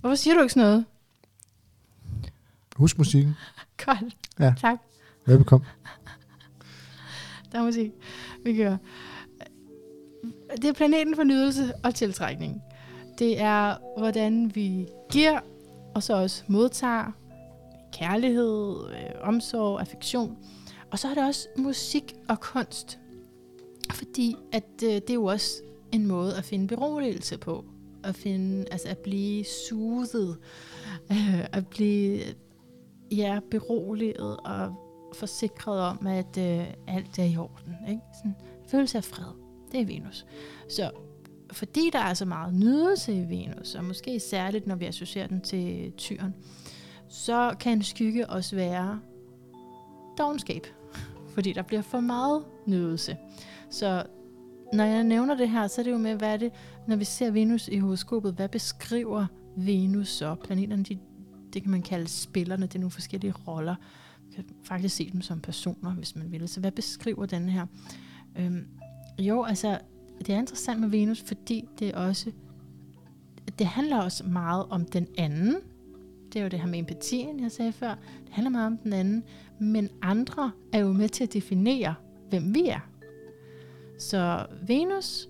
Hvorfor 0.01 0.15
siger 0.15 0.33
du 0.33 0.41
ikke 0.41 0.53
sådan 0.53 0.69
noget? 0.69 0.85
Husk 2.75 2.97
musikken. 2.97 3.35
Godt, 3.85 4.17
ja. 4.39 4.53
tak. 4.57 4.79
Velbekomme. 5.25 5.65
Der 7.51 7.59
er 7.59 7.63
musik. 7.63 7.91
Vi 8.43 8.57
gør. 8.57 8.77
Det 10.55 10.65
er 10.65 10.73
planeten 10.73 11.15
for 11.15 11.23
nydelse 11.23 11.73
og 11.83 11.95
tiltrækning. 11.95 12.63
Det 13.19 13.39
er, 13.39 13.75
hvordan 13.97 14.55
vi 14.55 14.87
giver, 15.11 15.39
og 15.95 16.03
så 16.03 16.13
også 16.13 16.43
modtager 16.47 17.11
kærlighed, 17.93 18.75
øh, 18.89 19.09
omsorg, 19.21 19.79
affektion. 19.79 20.37
Og 20.91 20.99
så 20.99 21.07
er 21.07 21.13
det 21.13 21.23
også 21.23 21.47
musik 21.57 22.15
og 22.29 22.39
kunst. 22.39 22.99
Fordi 23.93 24.35
at 24.51 24.69
øh, 24.83 24.89
det 24.89 25.09
er 25.09 25.13
jo 25.13 25.25
også 25.25 25.61
en 25.91 26.07
måde 26.07 26.37
at 26.37 26.43
finde 26.43 26.67
beroligelse 26.67 27.37
på. 27.37 27.65
At, 28.03 28.15
finde, 28.15 28.65
altså 28.71 28.87
at 28.87 28.97
blive 28.97 29.45
suget. 29.45 30.37
Øh, 31.11 31.45
at 31.51 31.67
blive 31.67 32.21
ja, 33.11 33.39
beroliget 33.51 34.37
og 34.37 34.75
forsikret 35.13 35.79
om, 35.79 36.07
at 36.07 36.37
øh, 36.37 36.67
alt 36.87 37.19
er 37.19 37.23
i 37.23 37.37
orden. 37.37 37.75
Ikke? 37.89 38.01
Sådan 38.17 38.35
følelse 38.67 38.97
af 38.97 39.03
fred. 39.03 39.40
Det 39.71 39.81
er 39.81 39.85
Venus. 39.85 40.25
Så 40.69 40.91
fordi 41.51 41.89
der 41.93 41.99
er 41.99 42.13
så 42.13 42.25
meget 42.25 42.53
nydelse 42.53 43.13
i 43.13 43.29
Venus, 43.29 43.75
og 43.75 43.83
måske 43.83 44.19
særligt 44.19 44.67
når 44.67 44.75
vi 44.75 44.85
associerer 44.85 45.27
den 45.27 45.41
til 45.41 45.91
tyren, 45.97 46.35
så 47.09 47.55
kan 47.59 47.71
en 47.71 47.83
skygge 47.83 48.29
også 48.29 48.55
være 48.55 48.99
dogenskab, 50.17 50.67
fordi 51.33 51.53
der 51.53 51.61
bliver 51.61 51.81
for 51.81 51.99
meget 51.99 52.43
nydelse. 52.65 53.17
Så 53.69 54.03
når 54.73 54.83
jeg 54.83 55.03
nævner 55.03 55.35
det 55.35 55.49
her, 55.49 55.67
så 55.67 55.81
er 55.81 55.83
det 55.83 55.91
jo 55.91 55.97
med, 55.97 56.15
hvad 56.15 56.33
er 56.33 56.37
det, 56.37 56.51
når 56.87 56.95
vi 56.95 57.05
ser 57.05 57.31
Venus 57.31 57.67
i 57.67 57.77
horoskopet, 57.77 58.33
hvad 58.33 58.49
beskriver 58.49 59.25
Venus 59.57 60.07
så? 60.07 60.35
Planeterne, 60.35 60.83
de, 60.83 60.99
det 61.53 61.61
kan 61.61 61.71
man 61.71 61.81
kalde 61.81 62.07
spillerne, 62.07 62.65
det 62.65 62.75
er 62.75 62.79
nogle 62.79 62.91
forskellige 62.91 63.33
roller. 63.47 63.75
Man 64.23 64.33
kan 64.35 64.45
faktisk 64.63 64.95
se 64.95 65.09
dem 65.11 65.21
som 65.21 65.39
personer, 65.39 65.91
hvis 65.91 66.15
man 66.15 66.31
vil. 66.31 66.49
Så 66.49 66.59
hvad 66.59 66.71
beskriver 66.71 67.25
den 67.25 67.49
her? 67.49 67.65
Øhm, 68.37 68.67
jo, 69.21 69.43
altså, 69.43 69.77
det 70.19 70.29
er 70.29 70.39
interessant 70.39 70.79
med 70.79 70.89
Venus, 70.89 71.21
fordi 71.21 71.69
det 71.79 71.93
også, 71.93 72.31
det 73.59 73.67
handler 73.67 74.01
også 74.01 74.23
meget 74.23 74.65
om 74.69 74.85
den 74.85 75.07
anden. 75.17 75.55
Det 76.33 76.39
er 76.39 76.43
jo 76.43 76.49
det 76.49 76.59
her 76.59 76.67
med 76.67 76.79
empatien, 76.79 77.39
jeg 77.39 77.51
sagde 77.51 77.71
før. 77.71 77.89
Det 78.25 78.29
handler 78.33 78.51
meget 78.51 78.67
om 78.67 78.77
den 78.77 78.93
anden. 78.93 79.23
Men 79.59 79.89
andre 80.01 80.51
er 80.73 80.79
jo 80.79 80.93
med 80.93 81.09
til 81.09 81.23
at 81.23 81.33
definere, 81.33 81.95
hvem 82.29 82.55
vi 82.55 82.67
er. 82.67 82.89
Så 83.99 84.45
Venus 84.67 85.29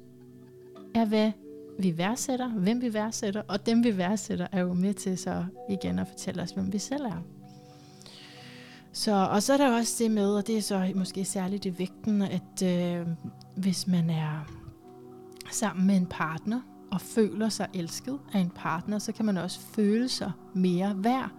er, 0.96 1.06
hvad 1.06 1.32
vi 1.80 1.98
værdsætter, 1.98 2.50
hvem 2.50 2.82
vi 2.82 2.94
værdsætter, 2.94 3.42
og 3.48 3.66
dem 3.66 3.84
vi 3.84 3.98
værdsætter 3.98 4.48
er 4.52 4.62
jo 4.62 4.74
med 4.74 4.94
til 4.94 5.18
så 5.18 5.46
igen 5.70 6.00
at 6.00 6.08
fortælle 6.08 6.42
os, 6.42 6.52
hvem 6.52 6.74
vi 6.74 6.78
selv 6.78 7.06
er. 7.06 7.24
Så, 8.94 9.28
og 9.32 9.44
så 9.44 9.54
er 9.54 9.58
der 9.58 9.78
også 9.78 10.04
det 10.04 10.12
med, 10.12 10.36
og 10.36 10.48
det 10.48 10.58
er 10.58 10.62
så 10.62 10.92
måske 10.96 11.26
særligt 11.26 11.66
i 11.66 11.80
vægten, 11.80 12.22
at 12.22 12.64
øh, 12.64 13.08
hvis 13.56 13.88
man 13.88 14.10
er 14.10 14.46
sammen 15.52 15.88
med 15.88 15.96
en 15.96 16.06
partner, 16.06 16.62
og 16.92 17.02
føler 17.02 17.50
sig 17.50 17.68
elsket 17.74 18.20
af 18.34 18.40
en 18.40 18.50
partner, 18.50 19.00
så 19.00 19.12
kan 19.12 19.26
man 19.26 19.38
også 19.38 19.60
føle 19.60 20.10
sig 20.10 20.32
mere 20.54 20.96
værd. 20.98 21.30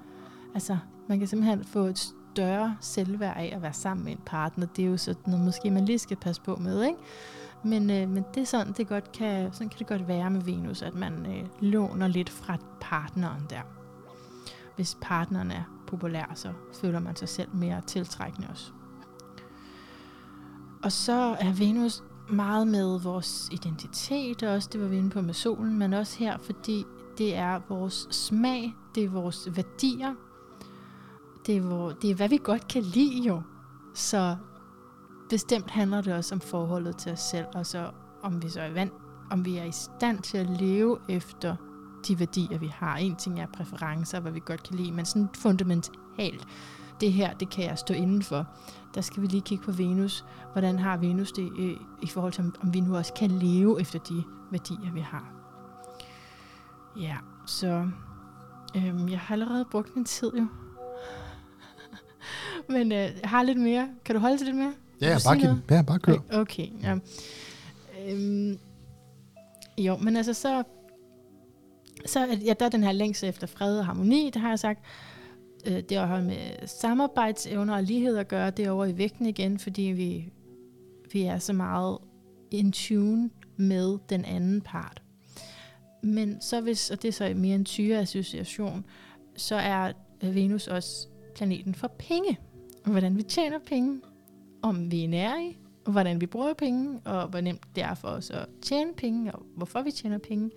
Altså, 0.54 0.78
man 1.08 1.18
kan 1.18 1.28
simpelthen 1.28 1.64
få 1.64 1.78
et 1.78 1.98
større 2.32 2.76
selvværd 2.80 3.36
af 3.36 3.52
at 3.56 3.62
være 3.62 3.72
sammen 3.72 4.04
med 4.04 4.12
en 4.12 4.20
partner. 4.26 4.66
Det 4.66 4.84
er 4.84 4.88
jo 4.88 4.96
sådan 4.96 5.22
noget, 5.26 5.44
måske 5.44 5.70
man 5.70 5.84
lige 5.84 5.98
skal 5.98 6.16
passe 6.16 6.42
på 6.42 6.56
med, 6.56 6.82
ikke? 6.82 6.98
Men, 7.64 7.90
øh, 7.90 8.08
men 8.08 8.24
det 8.34 8.40
er 8.40 8.46
sådan, 8.46 8.72
det 8.72 8.88
godt 8.88 9.12
kan, 9.12 9.52
sådan 9.52 9.68
kan 9.68 9.78
det 9.78 9.86
godt 9.86 10.08
være 10.08 10.30
med 10.30 10.40
Venus, 10.40 10.82
at 10.82 10.94
man 10.94 11.26
øh, 11.26 11.48
låner 11.60 12.08
lidt 12.08 12.30
fra 12.30 12.56
partneren 12.80 13.46
der. 13.50 13.60
Hvis 14.76 14.96
partneren 15.00 15.50
er 15.50 15.62
populær, 15.86 16.32
så 16.34 16.52
føler 16.80 17.00
man 17.00 17.16
sig 17.16 17.28
selv 17.28 17.54
mere 17.54 17.80
tiltrækkende 17.86 18.48
også. 18.50 18.72
Og 20.82 20.92
så 20.92 21.36
er 21.40 21.52
Venus 21.52 22.02
meget 22.30 22.66
med 22.66 23.00
vores 23.00 23.48
identitet, 23.52 24.42
også 24.42 24.68
det 24.72 24.80
var 24.80 24.86
vi 24.86 24.96
inde 24.96 25.10
på 25.10 25.20
med 25.20 25.34
solen, 25.34 25.78
men 25.78 25.92
også 25.92 26.18
her, 26.18 26.38
fordi 26.38 26.84
det 27.18 27.36
er 27.36 27.60
vores 27.68 28.08
smag, 28.10 28.74
det 28.94 29.04
er 29.04 29.08
vores 29.08 29.48
værdier, 29.56 30.14
det 31.46 31.56
er, 31.56 31.60
hvor, 31.60 31.90
det 31.90 32.10
er 32.10 32.14
hvad 32.14 32.28
vi 32.28 32.40
godt 32.44 32.68
kan 32.68 32.82
lide 32.82 33.22
jo. 33.22 33.42
Så 33.94 34.36
bestemt 35.30 35.70
handler 35.70 36.00
det 36.00 36.14
også 36.14 36.34
om 36.34 36.40
forholdet 36.40 36.96
til 36.96 37.12
os 37.12 37.20
selv, 37.20 37.46
og 37.54 37.66
så 37.66 37.90
om 38.22 38.42
vi 38.42 38.48
så 38.48 38.60
er 38.60 38.72
vant, 38.72 38.92
om 39.30 39.44
vi 39.44 39.56
er 39.56 39.64
i 39.64 39.72
stand 39.72 40.18
til 40.18 40.38
at 40.38 40.50
leve 40.50 40.98
efter 41.08 41.56
de 42.08 42.18
værdier, 42.18 42.58
vi 42.58 42.66
har. 42.66 42.96
En 42.96 43.16
ting 43.16 43.40
er 43.40 43.46
præferencer, 43.46 44.20
hvad 44.20 44.32
vi 44.32 44.40
godt 44.44 44.62
kan 44.62 44.76
lide, 44.76 44.92
men 44.92 45.04
sådan 45.04 45.28
fundamentalt, 45.34 46.46
det 47.00 47.12
her, 47.12 47.34
det 47.34 47.50
kan 47.50 47.64
jeg 47.64 47.78
stå 47.78 47.94
inden 47.94 48.22
for. 48.22 48.46
Der 48.94 49.00
skal 49.00 49.22
vi 49.22 49.26
lige 49.26 49.40
kigge 49.40 49.64
på 49.64 49.72
Venus. 49.72 50.24
Hvordan 50.52 50.78
har 50.78 50.96
Venus 50.96 51.32
det 51.32 51.52
i, 51.58 51.76
i 52.02 52.06
forhold 52.06 52.32
til, 52.32 52.44
om 52.62 52.74
vi 52.74 52.80
nu 52.80 52.96
også 52.96 53.12
kan 53.12 53.30
leve 53.30 53.80
efter 53.80 53.98
de 53.98 54.24
værdier, 54.50 54.92
vi 54.92 55.00
har. 55.00 55.32
Ja, 56.96 57.16
så 57.46 57.88
øhm, 58.76 59.08
jeg 59.08 59.18
har 59.18 59.34
allerede 59.34 59.64
brugt 59.70 59.96
min 59.96 60.04
tid 60.04 60.32
jo. 60.38 60.46
men 62.74 62.92
øh, 62.92 62.98
jeg 62.98 63.30
har 63.30 63.42
lidt 63.42 63.60
mere. 63.60 63.88
Kan 64.04 64.14
du 64.14 64.20
holde 64.20 64.38
til 64.38 64.46
lidt 64.46 64.56
mere? 64.56 64.74
Ja, 65.00 65.18
bare, 65.26 65.38
giv, 65.38 65.50
ja, 65.70 65.82
bare 65.82 65.98
kør. 65.98 66.16
Okay, 66.32 66.68
ja. 66.82 66.98
Øhm, 68.08 68.58
jo, 69.78 69.96
men 69.96 70.16
altså 70.16 70.34
så, 70.34 70.62
så 72.06 72.38
ja, 72.44 72.54
der 72.60 72.66
er 72.66 72.70
den 72.70 72.84
her 72.84 72.92
længsel 72.92 73.28
efter 73.28 73.46
fred 73.46 73.78
og 73.78 73.86
harmoni, 73.86 74.30
det 74.34 74.42
har 74.42 74.48
jeg 74.48 74.58
sagt. 74.58 74.80
Øh, 75.66 75.80
det 75.80 75.96
har 75.96 76.22
med 76.22 76.66
samarbejdsevner 76.66 77.74
og 77.74 77.82
lighed 77.82 78.16
at 78.16 78.28
gøre, 78.28 78.50
det 78.50 78.64
er 78.64 78.70
over 78.70 78.86
i 78.86 78.98
vægten 78.98 79.26
igen, 79.26 79.58
fordi 79.58 79.82
vi, 79.82 80.32
vi 81.12 81.22
er 81.22 81.38
så 81.38 81.52
meget 81.52 81.98
in 82.50 82.72
tune 82.72 83.30
med 83.56 83.98
den 84.08 84.24
anden 84.24 84.60
part. 84.60 85.02
Men 86.02 86.40
så 86.40 86.60
hvis, 86.60 86.90
og 86.90 87.02
det 87.02 87.08
er 87.08 87.12
så 87.12 87.32
mere 87.36 87.54
en 87.54 87.64
tyre 87.64 87.98
association, 87.98 88.84
så 89.36 89.54
er 89.54 89.92
øh, 90.24 90.34
Venus 90.34 90.68
også 90.68 91.08
planeten 91.34 91.74
for 91.74 91.88
penge. 91.98 92.38
Hvordan 92.86 93.16
vi 93.16 93.22
tjener 93.22 93.58
penge, 93.58 94.00
om 94.62 94.90
vi 94.90 95.04
er 95.04 95.08
nære 95.08 95.54
og 95.84 95.92
hvordan 95.92 96.20
vi 96.20 96.26
bruger 96.26 96.54
penge, 96.54 97.00
og 97.04 97.28
hvor 97.28 97.40
nemt 97.40 97.76
det 97.76 97.84
er 97.84 97.94
for 97.94 98.08
os 98.08 98.30
at 98.30 98.46
tjene 98.62 98.94
penge, 98.94 99.32
og 99.32 99.42
hvorfor 99.56 99.82
vi 99.82 99.90
tjener 99.90 100.18
penge, 100.18 100.50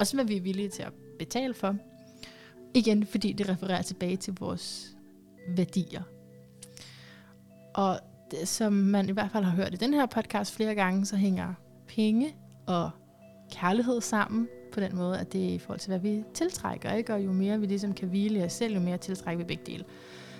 og 0.00 0.06
så 0.06 0.16
hvad 0.16 0.24
vi 0.24 0.36
er 0.36 0.40
villige 0.40 0.68
til 0.68 0.82
at 0.82 0.92
betale 1.18 1.54
for. 1.54 1.76
Igen, 2.74 3.06
fordi 3.06 3.32
det 3.32 3.48
refererer 3.48 3.82
tilbage 3.82 4.16
til 4.16 4.34
vores 4.40 4.96
værdier. 5.56 6.02
Og 7.74 8.00
det, 8.30 8.48
som 8.48 8.72
man 8.72 9.08
i 9.08 9.12
hvert 9.12 9.30
fald 9.30 9.44
har 9.44 9.56
hørt 9.56 9.74
i 9.74 9.76
den 9.76 9.94
her 9.94 10.06
podcast 10.06 10.54
flere 10.54 10.74
gange, 10.74 11.06
så 11.06 11.16
hænger 11.16 11.54
penge 11.86 12.34
og 12.66 12.90
kærlighed 13.52 14.00
sammen 14.00 14.48
på 14.72 14.80
den 14.80 14.96
måde, 14.96 15.18
at 15.18 15.32
det 15.32 15.48
er 15.48 15.54
i 15.54 15.58
forhold 15.58 15.80
til, 15.80 15.88
hvad 15.88 15.98
vi 15.98 16.24
tiltrækker. 16.34 16.92
Ikke? 16.92 17.14
Og 17.14 17.24
jo 17.24 17.32
mere 17.32 17.60
vi 17.60 17.66
ligesom 17.66 17.94
kan 17.94 18.08
hvile 18.08 18.44
os 18.44 18.52
selv, 18.52 18.74
jo 18.74 18.80
mere 18.80 18.98
tiltrækker 18.98 19.44
vi 19.44 19.48
begge 19.48 19.72
dele. 19.72 19.84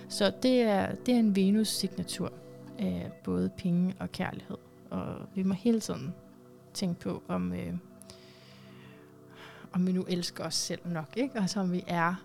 Så 0.09 0.31
det 0.43 0.61
er, 0.61 0.95
det 0.95 1.13
er 1.13 1.19
en 1.19 1.35
Venus-signatur 1.35 2.33
af 2.79 3.11
både 3.23 3.49
penge 3.57 3.93
og 3.99 4.11
kærlighed. 4.11 4.57
Og 4.89 5.15
vi 5.35 5.43
må 5.43 5.53
hele 5.53 5.79
tiden 5.79 6.13
tænke 6.73 6.99
på, 6.99 7.23
om, 7.27 7.53
øh, 7.53 7.73
om 9.73 9.87
vi 9.87 9.91
nu 9.91 10.05
elsker 10.07 10.43
os 10.43 10.55
selv 10.55 10.81
nok, 10.85 11.17
ikke? 11.17 11.39
Og 11.39 11.49
som 11.49 11.71
vi 11.71 11.83
er. 11.87 12.15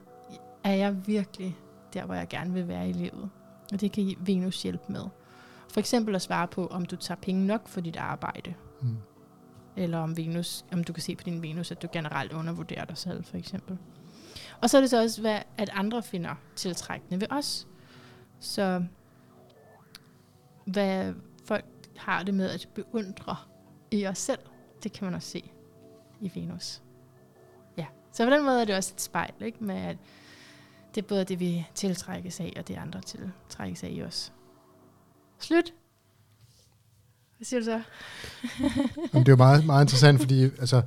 Er 0.65 0.73
jeg 0.73 1.07
virkelig 1.07 1.57
der, 1.95 2.05
hvor 2.05 2.15
jeg 2.15 2.29
gerne 2.29 2.53
vil 2.53 2.69
være 2.69 2.89
i 2.89 2.93
livet? 2.93 3.31
Og 3.73 3.81
det 3.81 3.93
kan 3.93 4.15
Venus 4.21 4.63
hjælpe 4.63 4.93
med. 4.93 5.05
For 5.71 5.81
eksempel 5.81 6.15
at 6.15 6.23
svare 6.23 6.49
på, 6.49 6.67
om 6.67 6.85
du 6.85 6.97
tager 6.97 7.19
penge 7.21 7.47
nok 7.47 7.69
for 7.69 7.81
dit 7.81 7.97
arbejde. 7.97 8.55
Mm. 8.83 8.97
Eller 9.77 9.99
om, 9.99 10.17
Venus, 10.17 10.65
om 10.73 10.85
du 10.85 10.93
kan 10.93 11.03
se 11.03 11.17
på 11.17 11.23
din 11.23 11.43
Venus, 11.43 11.71
at 11.71 11.83
du 11.83 11.89
generelt 11.93 12.33
undervurderer 12.33 12.85
dig 12.85 12.99
selv, 12.99 13.25
for 13.25 13.37
eksempel. 13.37 13.79
Og 14.61 14.71
så 14.71 14.77
er 14.77 14.81
det 14.81 14.91
så 14.91 15.03
også, 15.03 15.21
hvad, 15.21 15.39
at 15.57 15.71
andre 15.73 16.03
finder 16.03 16.35
tiltrækkende 16.57 17.21
ved 17.21 17.27
os. 17.31 17.67
Så 18.41 18.85
hvad 20.65 21.15
folk 21.45 21.65
har 21.97 22.23
det 22.23 22.35
med 22.35 22.51
at 22.51 22.69
beundre 22.75 23.37
i 23.91 24.07
os 24.07 24.19
selv, 24.19 24.41
det 24.83 24.93
kan 24.93 25.05
man 25.05 25.15
også 25.15 25.29
se 25.29 25.51
i 26.21 26.33
Venus. 26.35 26.83
Så 28.15 28.25
på 28.25 28.31
den 28.31 28.45
måde 28.45 28.61
er 28.61 28.65
det 28.65 28.77
også 28.77 28.93
et 28.95 29.01
spejl, 29.01 29.33
ikke? 29.41 29.65
med 29.65 29.75
at 29.75 29.97
det 30.95 31.03
er 31.03 31.07
både 31.07 31.25
det, 31.25 31.41
vi 31.41 31.67
tiltrækkes 31.75 32.41
af, 32.41 32.53
og 32.57 32.69
det 32.69 32.77
andre 32.77 33.01
tiltrækkes 33.01 33.83
af 33.83 33.89
i 33.93 34.03
os. 34.03 34.33
Slut. 35.39 35.65
Hvad 37.37 37.45
siger 37.45 37.61
du 37.61 37.65
så? 37.65 37.81
Jamen, 39.13 39.27
det 39.27 39.29
er 39.29 39.33
jo 39.33 39.37
meget, 39.37 39.67
meget 39.67 39.85
interessant, 39.85 40.21
fordi 40.21 40.43
altså, 40.45 40.83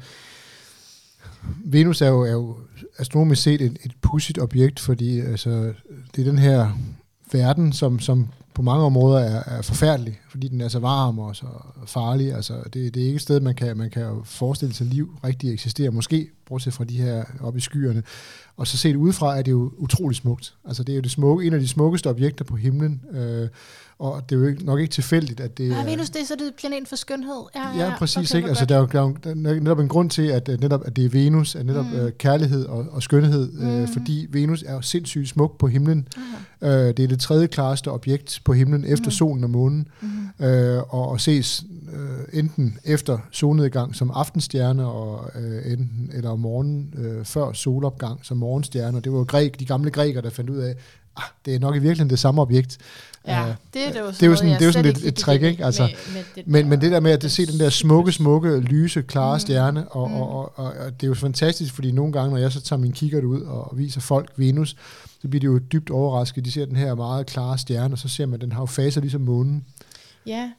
Venus 1.65 2.01
er 2.01 2.07
jo, 2.07 2.21
er 2.21 2.31
jo 2.31 2.57
astronomisk 2.97 3.43
set 3.43 3.61
et, 3.61 3.77
et 3.83 3.95
pudsigt 4.01 4.39
objekt, 4.39 4.79
fordi 4.79 5.19
altså, 5.19 5.73
det 6.15 6.21
er 6.21 6.25
den 6.31 6.39
her 6.39 6.71
verden, 7.31 7.73
som, 7.73 7.99
som 7.99 8.27
på 8.57 8.63
mange 8.63 8.83
områder 8.85 9.19
er, 9.19 9.57
er 9.57 9.61
forfærdelig, 9.61 10.19
fordi 10.29 10.47
den 10.47 10.61
er 10.61 10.67
så 10.67 10.79
varm 10.79 11.19
og 11.19 11.35
så 11.35 11.45
farlig. 11.85 12.33
Altså, 12.33 12.53
det, 12.73 12.93
det 12.95 13.01
er 13.01 13.05
ikke 13.05 13.15
et 13.15 13.21
sted, 13.21 13.39
man 13.39 13.55
kan, 13.55 13.77
man 13.77 13.89
kan 13.89 14.05
forestille 14.23 14.73
sig, 14.73 14.85
at 14.85 14.93
liv 14.93 15.17
rigtig 15.23 15.53
eksisterer. 15.53 15.91
Måske, 15.91 16.29
bortset 16.45 16.73
fra 16.73 16.83
de 16.83 16.97
her 16.97 17.23
oppe 17.41 17.57
i 17.57 17.61
skyerne. 17.61 18.03
Og 18.57 18.67
så 18.67 18.77
set 18.77 18.95
udefra 18.95 19.37
er 19.37 19.41
det 19.41 19.51
jo 19.51 19.71
utrolig 19.77 20.15
smukt. 20.15 20.53
Altså, 20.65 20.83
det 20.83 20.93
er 20.93 20.95
jo 20.95 21.01
det 21.01 21.11
smukke, 21.11 21.47
en 21.47 21.53
af 21.53 21.59
de 21.59 21.67
smukkeste 21.67 22.09
objekter 22.09 22.45
på 22.45 22.55
himlen. 22.55 23.01
Øh, 23.11 23.47
og 23.99 24.29
det 24.29 24.35
er 24.35 24.49
jo 24.49 24.55
nok 24.61 24.79
ikke 24.79 24.91
tilfældigt, 24.91 25.39
at 25.39 25.57
det 25.57 25.71
er... 25.71 25.85
Venus, 25.85 26.09
det 26.09 26.21
er 26.21 26.25
så 26.25 26.35
det 26.35 26.53
planeten 26.57 26.85
for 26.85 26.95
skønhed. 26.95 27.43
Ja, 27.55 27.77
ja, 27.77 27.85
ja 27.85 27.97
præcis. 27.97 28.31
Okay, 28.31 28.37
ikke? 28.37 28.49
Altså, 28.49 28.65
der 28.65 28.75
er 28.75 28.79
jo 28.79 28.85
der 29.23 29.29
er 29.29 29.35
netop 29.35 29.79
en 29.79 29.87
grund 29.87 30.09
til, 30.09 30.21
at 30.21 30.47
netop 30.59 30.81
at 30.85 30.95
det 30.95 31.05
er 31.05 31.09
Venus, 31.09 31.55
at 31.55 31.65
netop 31.65 31.85
mm. 31.85 31.93
øh, 31.93 32.11
kærlighed 32.11 32.65
og, 32.65 32.85
og 32.91 33.03
skønhed, 33.03 33.53
øh, 33.53 33.67
mm. 33.67 33.81
øh, 33.81 33.87
fordi 33.93 34.27
Venus 34.29 34.63
er 34.63 34.73
jo 34.73 34.81
sindssygt 34.81 35.29
smuk 35.29 35.57
på 35.57 35.67
himlen. 35.67 36.07
Uh-huh. 36.15 36.67
Øh, 36.67 36.87
det 36.97 36.99
er 36.99 37.07
det 37.07 37.19
tredje 37.19 37.47
klareste 37.47 37.91
objekt 37.91 38.41
på 38.47 38.53
himlen 38.53 38.85
efter 38.85 39.05
mm. 39.05 39.11
solen 39.11 39.43
og 39.43 39.49
månen, 39.49 39.87
mm. 40.01 40.45
øh, 40.45 40.83
og, 40.89 41.09
og 41.09 41.21
ses 41.21 41.63
øh, 41.93 42.39
enten 42.39 42.77
efter 42.83 43.17
solnedgang 43.31 43.95
som 43.95 44.11
aftenstjerne, 44.13 44.85
og 44.85 45.29
øh, 45.35 45.71
enten, 45.71 46.11
eller 46.13 46.29
om 46.29 46.39
morgenen 46.39 46.93
øh, 46.97 47.25
før 47.25 47.53
solopgang 47.53 48.19
som 48.23 48.37
morgenstjerne. 48.37 49.01
Det 49.01 49.11
var 49.11 49.17
jo 49.17 49.23
græk, 49.23 49.59
de 49.59 49.65
gamle 49.65 49.91
grækere, 49.91 50.21
der 50.23 50.29
fandt 50.29 50.49
ud 50.49 50.57
af, 50.57 50.75
ah, 51.17 51.23
det 51.45 51.55
er 51.55 51.59
nok 51.59 51.75
i 51.75 51.79
virkeligheden 51.79 52.09
det 52.09 52.19
samme 52.19 52.41
objekt. 52.41 52.77
Ja, 53.27 53.43
uh, 53.43 53.55
det 53.73 53.87
er 53.87 53.91
det 53.91 53.99
jo 53.99 54.07
det 54.07 54.23
er 54.23 54.27
jo 54.27 54.35
sådan, 54.35 54.53
det 54.53 54.61
er 54.61 54.65
jo 54.65 54.71
sådan 54.71 54.91
et, 54.91 55.07
et 55.07 55.15
trick, 55.15 55.43
ikke? 55.43 55.65
Altså, 55.65 55.83
med, 55.83 55.91
med 56.13 56.23
det 56.35 56.47
men, 56.47 56.69
men 56.69 56.81
det 56.81 56.91
der 56.91 56.99
med 56.99 57.11
at 57.11 57.31
se 57.31 57.45
den 57.45 57.59
der 57.59 57.69
smukke, 57.69 58.11
smukke, 58.11 58.59
lyse, 58.59 59.01
klare 59.01 59.35
mm. 59.35 59.39
stjerne, 59.39 59.87
og, 59.87 60.09
mm. 60.09 60.15
og, 60.15 60.29
og, 60.29 60.51
og, 60.55 60.65
og 60.65 60.91
det 61.01 61.03
er 61.03 61.07
jo 61.07 61.13
fantastisk, 61.13 61.73
fordi 61.73 61.91
nogle 61.91 62.13
gange, 62.13 62.29
når 62.29 62.37
jeg 62.37 62.51
så 62.51 62.61
tager 62.61 62.79
min 62.79 62.91
kikkert 62.91 63.23
ud 63.23 63.41
og 63.41 63.73
viser 63.77 64.01
folk 64.01 64.31
Venus, 64.37 64.75
så 65.21 65.27
bliver 65.27 65.39
de 65.39 65.45
jo 65.45 65.57
dybt 65.57 65.89
overrasket. 65.89 66.45
De 66.45 66.51
ser 66.51 66.65
den 66.65 66.75
her 66.75 66.95
meget 66.95 67.25
klare 67.25 67.57
stjerne, 67.57 67.93
og 67.93 67.97
så 67.97 68.09
ser 68.09 68.25
man, 68.25 68.33
at 68.33 68.41
den 68.41 68.51
har 68.51 68.61
jo 68.61 68.65
faser 68.65 69.01
ligesom 69.01 69.21
månen. 69.21 69.65
Ja, 70.25 70.51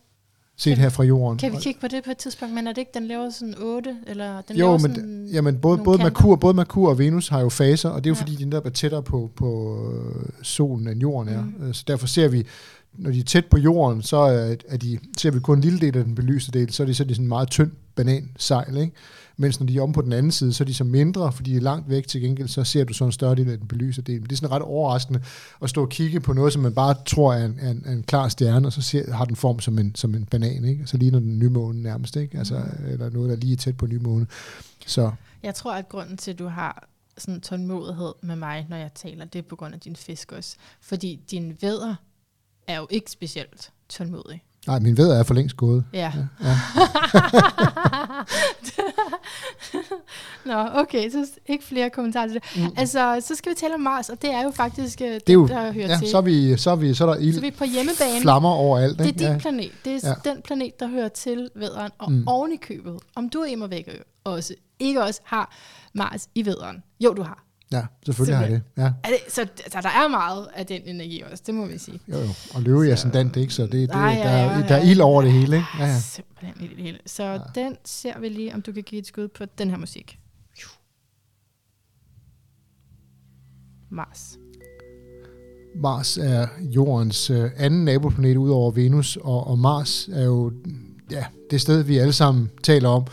set 0.56 0.74
kan, 0.74 0.82
her 0.82 0.88
fra 0.88 1.04
jorden. 1.04 1.38
Kan 1.38 1.52
vi 1.52 1.56
kigge 1.62 1.80
på 1.80 1.88
det 1.88 2.04
på 2.04 2.10
et 2.10 2.16
tidspunkt, 2.16 2.54
men 2.54 2.66
er 2.66 2.72
det 2.72 2.78
ikke, 2.78 2.90
den 2.94 3.06
laver 3.06 3.30
sådan 3.30 3.54
8? 3.62 3.96
Eller 4.06 4.40
den 4.40 4.56
jo, 4.56 4.64
laver 4.64 4.78
men, 4.78 4.94
sådan 4.94 5.28
jamen, 5.32 5.58
både, 5.58 5.78
både, 5.78 5.98
Merkur, 5.98 6.36
både 6.36 6.54
Merkur 6.54 6.88
og 6.88 6.98
Venus 6.98 7.28
har 7.28 7.40
jo 7.40 7.48
faser, 7.48 7.88
og 7.88 8.04
det 8.04 8.10
er 8.10 8.14
jo 8.14 8.14
ja. 8.14 8.20
fordi, 8.20 8.34
de 8.34 8.44
netop 8.44 8.66
er 8.66 8.70
tættere 8.70 9.02
på, 9.02 9.30
på 9.36 9.78
øh, 9.92 10.32
solen, 10.42 10.88
end 10.88 11.00
jorden 11.00 11.34
er. 11.34 11.42
Mm. 11.42 11.72
Så 11.72 11.84
derfor 11.86 12.06
ser 12.06 12.28
vi 12.28 12.46
når 12.98 13.10
de 13.10 13.18
er 13.20 13.24
tæt 13.24 13.46
på 13.46 13.58
jorden, 13.58 14.02
så 14.02 14.16
er, 14.16 14.56
er 14.68 14.76
de, 14.76 14.98
ser 15.18 15.30
vi 15.30 15.40
kun 15.40 15.58
en 15.58 15.64
lille 15.64 15.78
del 15.78 15.96
af 15.96 16.04
den 16.04 16.14
belyste 16.14 16.52
del, 16.52 16.72
så 16.72 16.82
er 16.82 16.86
de 16.86 16.94
sådan 16.94 17.14
en 17.22 17.28
meget 17.28 17.50
tynd 17.50 17.70
banansejl, 17.98 18.76
ikke? 18.76 18.92
Mens 19.40 19.60
når 19.60 19.66
de 19.66 19.76
er 19.78 19.82
om 19.82 19.92
på 19.92 20.02
den 20.02 20.12
anden 20.12 20.32
side, 20.32 20.52
så 20.52 20.64
er 20.64 20.66
de 20.66 20.74
så 20.74 20.84
mindre, 20.84 21.32
fordi 21.32 21.50
de 21.50 21.56
er 21.56 21.60
langt 21.60 21.88
væk 21.88 22.08
til 22.08 22.20
gengæld, 22.20 22.48
så 22.48 22.64
ser 22.64 22.84
du 22.84 22.94
så 22.94 23.04
en 23.04 23.12
større 23.12 23.34
del 23.34 23.50
af 23.50 23.58
den 23.58 23.68
belyste 23.68 24.02
del. 24.02 24.20
Men 24.20 24.22
det 24.22 24.32
er 24.32 24.36
sådan 24.36 24.50
ret 24.50 24.62
overraskende 24.62 25.20
at 25.62 25.70
stå 25.70 25.82
og 25.82 25.88
kigge 25.88 26.20
på 26.20 26.32
noget, 26.32 26.52
som 26.52 26.62
man 26.62 26.74
bare 26.74 26.94
tror 27.06 27.34
er 27.34 27.44
en, 27.44 27.60
en, 27.60 27.84
en 27.88 28.02
klar 28.02 28.28
stjerne, 28.28 28.68
og 28.68 28.72
så 28.72 28.82
ser, 28.82 29.12
har 29.12 29.24
den 29.24 29.36
form 29.36 29.60
som 29.60 29.78
en, 29.78 29.94
som 29.94 30.14
en 30.14 30.24
banan, 30.24 30.64
ikke? 30.64 30.86
Så 30.86 30.96
ligner 30.96 31.18
den 31.18 31.38
nymåne 31.38 31.82
nærmest, 31.82 32.16
ikke? 32.16 32.38
Altså, 32.38 32.62
eller 32.88 33.10
noget, 33.10 33.28
der 33.28 33.36
er 33.36 33.40
lige 33.40 33.56
tæt 33.56 33.76
på 33.76 33.86
nymåne. 33.86 34.26
Så 34.86 35.10
Jeg 35.42 35.54
tror, 35.54 35.74
at 35.74 35.88
grunden 35.88 36.16
til, 36.16 36.30
at 36.30 36.38
du 36.38 36.46
har 36.46 36.88
sådan 37.18 37.40
tålmodighed 37.40 38.12
med 38.22 38.36
mig, 38.36 38.66
når 38.68 38.76
jeg 38.76 38.90
taler, 38.94 39.24
det 39.24 39.38
er 39.38 39.42
på 39.42 39.56
grund 39.56 39.74
af 39.74 39.80
din 39.80 39.96
fisk 39.96 40.32
også. 40.32 40.56
Fordi 40.80 41.20
din 41.30 41.56
vædder 41.60 41.94
er 42.66 42.76
jo 42.76 42.86
ikke 42.90 43.10
specielt 43.10 43.72
tålmodig. 43.88 44.42
Nej, 44.66 44.78
min 44.78 44.96
ved 44.96 45.10
er 45.10 45.22
for 45.22 45.34
længst 45.34 45.56
gået. 45.56 45.84
Ja. 45.92 46.12
Ja. 46.44 46.56
Nå, 50.44 50.68
okay, 50.74 51.10
så 51.10 51.26
ikke 51.46 51.64
flere 51.64 51.90
kommentarer 51.90 52.26
til 52.26 52.34
det. 52.34 52.44
Mm. 52.56 52.72
Altså, 52.76 53.16
så 53.20 53.34
skal 53.34 53.50
vi 53.50 53.56
tale 53.56 53.74
om 53.74 53.80
Mars, 53.80 54.08
og 54.08 54.22
det 54.22 54.30
er 54.34 54.42
jo 54.42 54.50
faktisk 54.50 55.00
øh, 55.00 55.08
det, 55.08 55.26
Det 55.26 55.32
er 55.32 55.34
jo, 55.34 55.46
der 55.48 55.72
hører 55.72 55.88
ja, 55.88 55.96
til. 55.98 56.08
så 56.10 56.16
er, 56.16 56.20
vi, 56.22 56.56
så 56.56 56.70
er, 56.70 56.76
vi, 56.76 56.94
så 56.94 57.06
er 57.06 57.14
der 57.14 57.20
ild, 57.20 57.34
så 57.34 57.40
vi 57.40 57.46
er 57.46 57.50
på 57.58 57.64
hjemmebane. 57.64 58.20
flammer 58.22 58.50
overalt. 58.50 58.98
Det 58.98 59.04
er 59.04 59.06
ikke? 59.08 59.18
din 59.18 59.26
Ja. 59.28 59.38
planet. 59.38 59.70
Det 59.84 60.04
er 60.04 60.08
Ja. 60.24 60.30
den 60.30 60.42
planet, 60.42 60.80
der 60.80 60.88
hører 60.88 61.08
til 61.08 61.50
vædderen. 61.54 61.90
Og 61.98 62.12
Mm. 62.12 62.24
oven 62.28 62.52
i 62.52 62.56
købet, 62.56 62.98
om 63.16 63.28
du 63.28 63.38
er 63.38 63.44
immer 63.46 63.66
væk 63.66 63.88
også, 64.24 64.54
ikke 64.78 65.02
også 65.02 65.20
har 65.24 65.54
Mars 65.94 66.28
i 66.34 66.46
vædderen. 66.46 66.82
Jo, 67.00 67.12
du 67.14 67.22
har. 67.22 67.44
Ja, 67.72 67.82
selvfølgelig 68.04 68.36
har 68.36 68.44
jeg 68.44 68.52
det. 68.52 68.62
Ja. 68.76 68.82
Er 69.04 69.08
det, 69.08 69.18
så, 69.28 69.46
så 69.72 69.78
der 69.82 69.88
er 69.88 70.08
meget 70.08 70.48
af 70.54 70.66
den 70.66 70.82
energi 70.84 71.22
også, 71.30 71.42
det 71.46 71.54
må 71.54 71.66
vi 71.66 71.78
sige. 71.78 72.00
Jo, 72.08 72.16
jo. 72.18 72.28
Og 72.54 72.62
løve 72.62 72.88
i 72.88 72.90
ascendant, 72.90 73.36
ikke? 73.36 73.54
Så 73.54 73.62
det, 73.62 73.72
det, 73.72 73.88
der, 73.90 73.98
ja, 73.98 74.10
ja, 74.10 74.60
er- 74.60 74.66
der 74.66 74.74
er 74.76 74.82
ild 74.82 75.00
over 75.00 75.22
det 75.22 75.32
hele, 75.32 75.56
ikke? 75.56 75.68
Ja, 75.78 75.86
ja. 75.86 75.98
Simpelthen 76.00 76.64
i 76.64 76.68
det 76.74 76.82
hele. 76.82 76.98
Så 77.06 77.24
ja. 77.24 77.38
den 77.54 77.76
ser 77.84 78.18
vi 78.18 78.28
lige, 78.28 78.54
om 78.54 78.62
du 78.62 78.72
kan 78.72 78.82
give 78.82 78.98
et 78.98 79.06
skud 79.06 79.28
på 79.28 79.44
den 79.58 79.70
her 79.70 79.76
musik. 79.78 80.18
Mars. 83.90 84.38
Mars 85.82 86.18
er 86.18 86.46
jordens 86.60 87.30
øh, 87.30 87.50
anden 87.56 87.84
naboplanet 87.84 88.36
ud 88.36 88.50
over 88.50 88.70
Venus, 88.70 89.16
og, 89.16 89.46
og 89.46 89.58
Mars 89.58 90.08
er 90.12 90.24
jo 90.24 90.52
ja, 91.10 91.24
det 91.50 91.60
sted, 91.60 91.82
vi 91.82 91.98
alle 91.98 92.12
sammen 92.12 92.50
taler 92.62 92.88
om, 92.88 93.06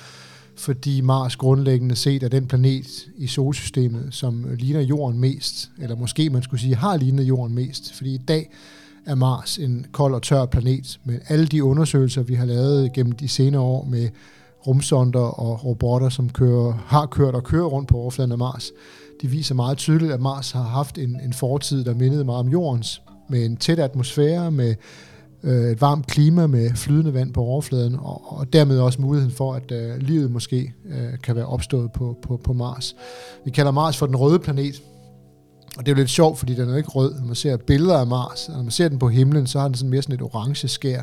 fordi 0.57 1.01
Mars 1.01 1.35
grundlæggende 1.35 1.95
set 1.95 2.23
er 2.23 2.27
den 2.27 2.47
planet 2.47 3.07
i 3.17 3.27
solsystemet, 3.27 4.07
som 4.11 4.45
ligner 4.59 4.81
jorden 4.81 5.19
mest, 5.19 5.71
eller 5.81 5.95
måske 5.95 6.29
man 6.29 6.43
skulle 6.43 6.61
sige, 6.61 6.75
har 6.75 6.97
lignet 6.97 7.23
jorden 7.23 7.55
mest, 7.55 7.93
fordi 7.93 8.15
i 8.15 8.17
dag 8.27 8.49
er 9.05 9.15
Mars 9.15 9.57
en 9.57 9.85
kold 9.91 10.13
og 10.13 10.21
tør 10.21 10.45
planet, 10.45 10.99
men 11.03 11.19
alle 11.27 11.45
de 11.45 11.63
undersøgelser, 11.63 12.23
vi 12.23 12.33
har 12.33 12.45
lavet 12.45 12.93
gennem 12.93 13.11
de 13.11 13.27
senere 13.27 13.61
år 13.61 13.85
med 13.85 14.09
rumsonder 14.67 15.19
og 15.19 15.65
robotter, 15.65 16.09
som 16.09 16.29
kører, 16.29 16.73
har 16.85 17.05
kørt 17.05 17.35
og 17.35 17.43
kører 17.43 17.65
rundt 17.65 17.89
på 17.89 17.97
overfladen 17.97 18.31
af 18.31 18.37
Mars, 18.37 18.71
de 19.21 19.27
viser 19.27 19.55
meget 19.55 19.77
tydeligt, 19.77 20.11
at 20.11 20.21
Mars 20.21 20.51
har 20.51 20.63
haft 20.63 20.97
en, 20.97 21.19
en 21.23 21.33
fortid, 21.33 21.83
der 21.83 21.93
mindede 21.93 22.25
meget 22.25 22.39
om 22.39 22.47
jordens, 22.47 23.01
med 23.29 23.45
en 23.45 23.57
tæt 23.57 23.79
atmosfære, 23.79 24.51
med 24.51 24.75
øh, 25.45 25.71
et 25.71 25.81
varmt 25.81 26.07
klima, 26.07 26.47
med 26.47 26.71
flydende 26.75 27.13
vand 27.13 27.33
på 27.33 27.41
overfladen, 27.41 27.95
og, 27.95 28.37
og 28.37 28.53
dermed 28.53 28.79
også 28.79 29.01
muligheden 29.01 29.35
for, 29.35 29.53
at 29.53 29.71
øh, 29.71 29.97
livet 29.97 30.31
måske 30.31 30.73
øh, 30.85 31.19
kan 31.23 31.35
være 31.35 31.45
opstået 31.45 31.91
på, 31.91 32.17
på, 32.21 32.37
på 32.43 32.53
Mars. 32.53 32.95
Vi 33.45 33.51
kalder 33.51 33.71
Mars 33.71 33.97
for 33.97 34.05
den 34.05 34.15
røde 34.15 34.39
planet, 34.39 34.81
og 35.77 35.85
det 35.85 35.91
er 35.91 35.95
jo 35.95 35.97
lidt 35.97 36.09
sjovt, 36.09 36.39
fordi 36.39 36.53
den 36.53 36.67
er 36.67 36.71
jo 36.71 36.77
ikke 36.77 36.89
rød. 36.89 37.13
Når 37.19 37.25
man 37.25 37.35
ser 37.35 37.57
billeder 37.57 37.97
af 37.97 38.07
Mars, 38.07 38.47
og 38.49 38.55
når 38.55 38.63
man 38.63 38.71
ser 38.71 38.89
den 38.89 38.99
på 38.99 39.09
himlen, 39.09 39.47
så 39.47 39.59
har 39.59 39.67
den 39.67 39.75
sådan 39.75 39.89
mere 39.89 40.01
sådan 40.01 40.15
et 40.15 40.21
orange 40.21 40.67
skær. 40.67 41.01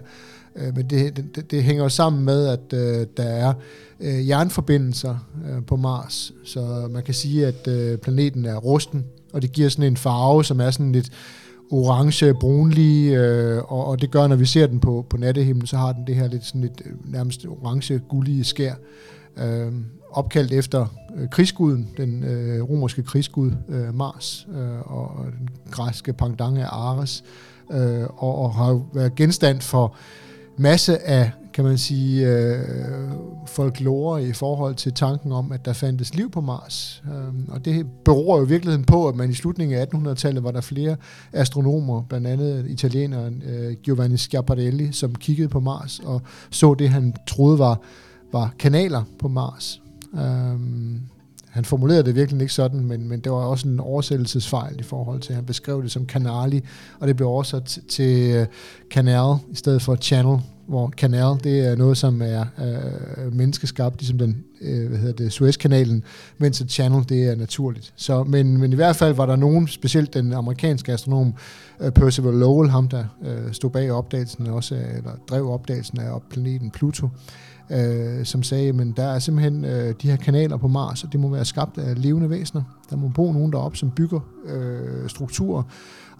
Øh, 0.56 0.76
men 0.76 0.90
det, 0.90 1.16
det, 1.34 1.50
det 1.50 1.62
hænger 1.62 1.82
jo 1.82 1.88
sammen 1.88 2.24
med, 2.24 2.46
at 2.46 2.72
øh, 2.72 3.06
der 3.16 3.22
er 3.22 3.52
øh, 4.00 4.28
jernforbindelser 4.28 5.16
øh, 5.50 5.64
på 5.66 5.76
Mars, 5.76 6.32
så 6.44 6.88
man 6.90 7.02
kan 7.02 7.14
sige, 7.14 7.46
at 7.46 7.68
øh, 7.68 7.98
planeten 7.98 8.44
er 8.44 8.56
rusten, 8.56 9.04
og 9.32 9.42
det 9.42 9.52
giver 9.52 9.68
sådan 9.68 9.84
en 9.84 9.96
farve, 9.96 10.44
som 10.44 10.60
er 10.60 10.70
sådan 10.70 10.92
lidt 10.92 11.10
orange, 11.72 12.34
brunlig, 12.34 13.12
øh, 13.12 13.72
og, 13.72 13.86
og 13.86 14.00
det 14.00 14.10
gør, 14.10 14.26
når 14.26 14.36
vi 14.36 14.46
ser 14.46 14.66
den 14.66 14.80
på, 14.80 15.06
på 15.10 15.16
nattehimlen, 15.16 15.66
så 15.66 15.76
har 15.76 15.92
den 15.92 16.06
det 16.06 16.14
her 16.14 16.28
lidt 16.28 16.44
sådan 16.44 16.60
lidt 16.60 16.82
øh, 16.84 17.12
nærmest 17.12 17.46
orange, 17.46 17.98
gullige 17.98 18.44
skær, 18.44 18.74
øh, 19.36 19.72
opkaldt 20.10 20.52
efter 20.52 20.86
øh, 21.16 21.28
krigsguden, 21.28 21.88
den 21.96 22.24
øh, 22.24 22.62
romerske 22.62 23.02
krigsgud 23.02 23.52
øh, 23.68 23.94
Mars, 23.94 24.46
øh, 24.54 24.92
og, 24.92 25.26
den 25.38 25.48
græske 25.70 26.12
pendant 26.12 26.58
af 26.58 26.66
Ares, 26.66 27.24
øh, 27.72 28.04
og, 28.16 28.38
og 28.38 28.54
har 28.54 28.82
været 28.94 29.14
genstand 29.14 29.60
for 29.60 29.96
masse 30.56 30.98
af, 30.98 31.30
kan 31.54 31.64
man 31.64 31.78
sige, 31.78 32.28
øh, 32.28 32.58
folklore 33.46 34.24
i 34.24 34.32
forhold 34.32 34.74
til 34.74 34.92
tanken 34.92 35.32
om, 35.32 35.52
at 35.52 35.64
der 35.64 35.72
fandtes 35.72 36.14
liv 36.14 36.30
på 36.30 36.40
Mars. 36.40 37.02
Øh, 37.06 37.54
og 37.54 37.64
det 37.64 37.86
beror 38.04 38.38
jo 38.38 38.44
i 38.44 38.48
virkeligheden 38.48 38.84
på, 38.84 39.08
at 39.08 39.16
man 39.16 39.30
i 39.30 39.34
slutningen 39.34 39.78
af 39.78 39.86
1800-tallet 39.94 40.44
var 40.44 40.50
der 40.50 40.60
flere 40.60 40.96
astronomer, 41.32 42.02
blandt 42.02 42.26
andet 42.26 42.66
italieneren 42.68 43.42
øh, 43.46 43.72
Giovanni 43.82 44.16
Schiaparelli, 44.16 44.92
som 44.92 45.14
kiggede 45.14 45.48
på 45.48 45.60
Mars 45.60 46.00
og 46.04 46.22
så 46.50 46.74
det, 46.74 46.88
han 46.88 47.14
troede 47.26 47.58
var, 47.58 47.80
var 48.32 48.54
kanaler 48.58 49.02
på 49.18 49.28
Mars. 49.28 49.82
Um, 50.12 51.00
han 51.50 51.64
formulerede 51.64 52.02
det 52.02 52.14
virkelig 52.14 52.40
ikke 52.40 52.54
sådan, 52.54 52.84
men, 52.84 53.08
men 53.08 53.20
det 53.20 53.32
var 53.32 53.38
også 53.38 53.68
en 53.68 53.80
oversættelsesfejl 53.80 54.80
i 54.80 54.82
forhold 54.82 55.20
til, 55.20 55.32
at 55.32 55.36
han 55.36 55.44
beskrev 55.44 55.82
det 55.82 55.92
som 55.92 56.06
kanali, 56.06 56.60
og 57.00 57.08
det 57.08 57.16
blev 57.16 57.28
oversat 57.28 57.78
til, 57.88 58.30
øh, 58.30 58.46
kanal 58.90 59.36
i 59.50 59.54
stedet 59.54 59.82
for 59.82 59.96
channel, 59.96 60.40
hvor 60.68 60.92
kanal 60.96 61.36
det 61.44 61.66
er 61.66 61.76
noget, 61.76 61.96
som 61.96 62.22
er 62.22 62.40
øh, 62.40 63.32
menneskeskabt, 63.32 64.00
ligesom 64.00 64.18
den 64.18 64.44
øh, 64.60 64.88
hvad 64.88 64.98
hedder 64.98 65.24
det, 65.24 65.32
Suezkanalen, 65.32 66.04
mens 66.38 66.60
et 66.60 66.70
channel 66.70 67.08
det 67.08 67.24
er 67.24 67.36
naturligt. 67.36 67.92
Så, 67.96 68.24
men, 68.24 68.58
men 68.58 68.72
i 68.72 68.76
hvert 68.76 68.96
fald 68.96 69.14
var 69.14 69.26
der 69.26 69.36
nogen, 69.36 69.68
specielt 69.68 70.14
den 70.14 70.32
amerikanske 70.32 70.92
astronom 70.92 71.34
øh, 71.80 71.90
Percival 71.90 72.34
Lowell, 72.34 72.70
ham 72.70 72.88
der 72.88 73.04
øh, 73.24 73.52
stod 73.52 73.70
bag 73.70 73.90
opdagelsen 73.90 74.46
også, 74.46 74.74
øh, 74.74 74.96
eller 74.96 75.12
drev 75.30 75.50
opdagelsen 75.50 76.00
af 76.00 76.22
planeten 76.30 76.70
Pluto, 76.70 77.08
øh, 77.70 78.24
som 78.24 78.42
sagde, 78.42 78.72
men 78.72 78.92
der 78.96 79.06
er 79.06 79.18
simpelthen 79.18 79.64
øh, 79.64 79.94
de 80.02 80.10
her 80.10 80.16
kanaler 80.16 80.56
på 80.56 80.68
Mars, 80.68 81.04
og 81.04 81.12
det 81.12 81.20
må 81.20 81.28
være 81.28 81.44
skabt 81.44 81.78
af 81.78 82.02
levende 82.02 82.30
væsener. 82.30 82.62
Der 82.90 82.96
må 82.96 83.08
bo 83.08 83.32
nogen 83.32 83.52
deroppe, 83.52 83.78
som 83.78 83.90
bygger 83.90 84.20
øh, 84.46 85.08
strukturer, 85.08 85.62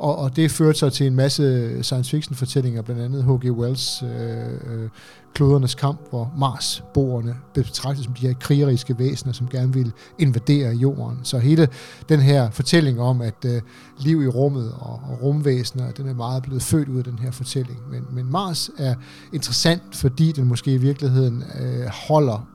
og, 0.02 0.18
og 0.18 0.36
det 0.36 0.50
førte 0.50 0.78
sig 0.78 0.92
til 0.92 1.06
en 1.06 1.14
masse 1.14 1.82
science 1.82 2.10
fiction 2.10 2.36
fortællinger, 2.36 2.82
blandt 2.82 3.02
andet 3.02 3.24
H.G. 3.24 3.50
Wells 3.50 4.02
øh, 4.02 4.82
øh, 4.82 4.88
Klodernes 5.34 5.74
kamp, 5.74 6.10
hvor 6.10 6.32
Mars-boerne 6.38 7.36
blev 7.52 7.64
betragtet 7.64 8.04
som 8.04 8.14
de 8.14 8.26
her 8.26 8.34
krigeriske 8.34 8.98
væsener, 8.98 9.32
som 9.32 9.48
gerne 9.48 9.72
ville 9.72 9.92
invadere 10.18 10.74
jorden. 10.74 11.18
Så 11.22 11.38
hele 11.38 11.68
den 12.08 12.20
her 12.20 12.50
fortælling 12.50 13.00
om, 13.00 13.20
at 13.20 13.44
øh, 13.46 13.60
liv 13.98 14.22
i 14.22 14.26
rummet 14.26 14.72
og, 14.72 15.00
og 15.10 15.22
rumvæsener, 15.22 15.90
den 15.90 16.08
er 16.08 16.14
meget 16.14 16.42
blevet 16.42 16.62
født 16.62 16.88
ud 16.88 16.98
af 16.98 17.04
den 17.04 17.18
her 17.18 17.30
fortælling. 17.30 17.78
Men, 17.90 18.06
men 18.12 18.30
Mars 18.30 18.70
er 18.78 18.94
interessant, 19.32 19.82
fordi 19.92 20.32
den 20.32 20.44
måske 20.44 20.74
i 20.74 20.78
virkeligheden 20.78 21.44
øh, 21.60 21.86
holder 22.08 22.48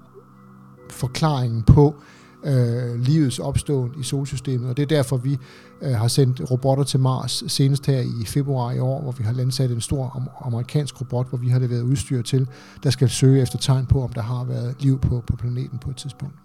forklaringen 0.90 1.64
på 1.64 1.96
øh, 1.98 2.17
Øh, 2.46 3.00
livets 3.02 3.40
opståen 3.40 3.94
i 4.00 4.04
solsystemet, 4.04 4.70
og 4.70 4.78
det 4.78 4.84
er 4.84 4.88
derfor, 4.88 5.18
vi 5.18 5.38
øh, 5.82 5.92
har 5.92 6.08
sendt 6.08 6.52
robotter 6.52 6.84
til 6.84 7.00
Mars 7.00 7.44
senest 7.48 7.86
her 7.86 8.00
i 8.00 8.26
februar 8.26 8.72
i 8.72 8.80
år, 8.80 9.02
hvor 9.02 9.12
vi 9.12 9.24
har 9.24 9.34
landsat 9.34 9.72
en 9.72 9.82
stor 9.82 10.08
am- 10.08 10.46
amerikansk 10.46 11.02
robot, 11.02 11.30
hvor 11.30 11.38
vi 11.38 11.50
har 11.50 11.60
leveret 11.60 11.82
udstyr 11.82 12.22
til, 12.22 12.48
der 12.84 12.90
skal 12.90 13.10
søge 13.10 13.42
efter 13.42 13.58
tegn 13.58 13.86
på, 13.86 14.04
om 14.04 14.14
der 14.14 14.22
har 14.22 14.44
været 14.44 14.76
liv 14.80 15.00
på, 15.00 15.24
på 15.28 15.36
planeten 15.36 15.80
på 15.80 15.90
et 15.90 15.98
tidspunkt. 15.98 16.36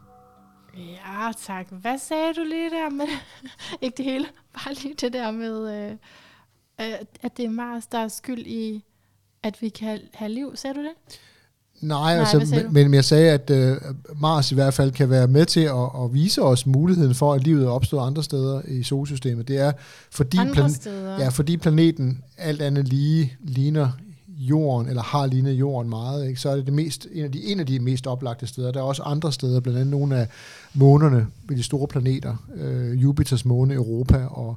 Ja, 0.76 1.33
tak. 1.46 1.66
Hvad 1.70 1.98
sagde 1.98 2.35
du 2.35 2.44
lige 2.44 2.70
der 2.70 2.90
med? 2.90 3.07
ikke 3.83 3.96
det 3.96 4.05
hele, 4.05 4.26
bare 4.52 4.74
lige 4.74 4.94
det 4.94 5.12
der 5.12 5.31
med, 5.31 5.76
øh, 5.76 5.92
øh, 6.81 6.98
at 7.22 7.37
det 7.37 7.44
er 7.44 7.50
Mars, 7.50 7.87
der 7.87 7.98
er 7.98 8.09
skyld 8.09 8.46
i, 8.46 8.85
at 9.42 9.62
vi 9.62 9.68
kan 9.68 10.00
have 10.14 10.28
liv. 10.28 10.57
Sagde 10.57 10.74
du 10.74 10.83
det? 10.83 11.20
Nej, 11.83 12.14
hvad 12.16 12.27
altså, 12.35 12.64
men, 12.71 12.73
men 12.73 12.95
jeg 12.95 13.05
sagde, 13.05 13.31
at 13.31 13.51
øh, 13.51 13.77
Mars 14.16 14.53
i 14.53 14.55
hvert 14.55 14.75
fald 14.75 14.92
kan 14.92 15.11
være 15.11 15.27
med 15.29 15.47
til 15.47 15.61
at, 15.61 15.88
at 16.05 16.12
vise 16.14 16.42
os 16.42 16.66
muligheden 16.66 17.14
for, 17.14 17.35
at 17.35 17.45
livet 17.45 17.66
opstået 17.66 18.07
andre 18.07 18.23
steder 18.23 18.62
i 18.68 18.83
solsystemet. 18.83 19.49
Det 19.49 19.59
er, 19.59 19.73
fordi, 20.11 20.37
plan- 20.53 20.71
ja, 21.18 21.29
fordi 21.29 21.57
planeten 21.57 22.23
alt 22.38 22.62
andet 22.62 22.88
lige 22.88 23.33
ligner 23.45 23.88
jorden, 24.29 24.88
eller 24.88 25.03
har 25.03 25.27
lignet 25.27 25.53
jorden 25.53 25.90
meget, 25.90 26.29
ikke? 26.29 26.40
så 26.40 26.49
er 26.51 26.57
det, 26.57 26.66
det 26.66 26.75
mest, 26.75 27.07
en, 27.12 27.25
af 27.25 27.33
de, 27.33 27.45
en 27.45 27.61
af 27.61 27.66
de 27.66 27.79
mest 27.79 28.07
oplagte 28.07 28.47
steder. 28.47 28.73
Der 28.73 28.81
er 28.81 28.85
også 28.85 29.03
andre 29.03 29.33
steder, 29.33 29.61
blandt 29.61 29.79
andet 29.79 29.90
nogle 29.90 30.16
af 30.18 30.29
månerne 30.75 31.27
ved 31.49 31.57
de 31.57 31.62
store 31.62 31.88
planeter. 31.88 32.37
Øh, 32.55 33.03
Jupiters 33.03 33.45
måne 33.45 33.75
Europa 33.75 34.25
og 34.27 34.57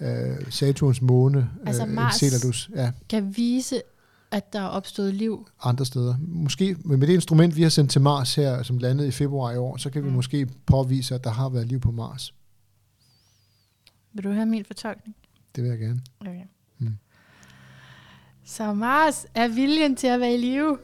øh, 0.00 0.08
Saturns 0.50 1.02
måne 1.02 1.48
Altså 1.66 1.86
øh, 1.86 1.92
Mars- 1.94 2.22
Enceladus. 2.22 2.70
Ja, 2.76 2.90
Kan 3.08 3.34
vise, 3.36 3.82
at 4.30 4.52
der 4.52 4.60
er 4.60 4.66
opstået 4.66 5.14
liv. 5.14 5.46
andre 5.62 5.84
steder. 5.86 6.14
Måske 6.20 6.76
med 6.84 6.98
det 7.06 7.14
instrument, 7.14 7.56
vi 7.56 7.62
har 7.62 7.68
sendt 7.68 7.90
til 7.90 8.00
Mars 8.00 8.34
her, 8.34 8.62
som 8.62 8.78
landede 8.78 9.08
i 9.08 9.10
februar 9.10 9.52
i 9.52 9.56
år, 9.56 9.76
så 9.76 9.90
kan 9.90 10.02
vi 10.04 10.08
Mm. 10.08 10.14
måske 10.14 10.46
påvise, 10.66 11.14
at 11.14 11.24
der 11.24 11.30
har 11.30 11.48
været 11.48 11.66
liv 11.66 11.80
på 11.80 11.90
Mars. 11.90 12.34
Vil 14.12 14.24
du 14.24 14.32
høre 14.32 14.46
min 14.46 14.64
fortolkning? 14.64 15.16
Det 15.56 15.64
vil 15.64 15.70
jeg 15.70 15.78
gerne. 15.78 16.00
Okay. 16.20 16.42
Mm. 16.78 16.96
Så 18.44 18.74
Mars 18.74 19.26
er 19.34 19.48
viljen 19.48 19.96
til 19.96 20.06
at 20.06 20.20
være 20.20 20.34
i 20.34 20.36
live. 20.36 20.78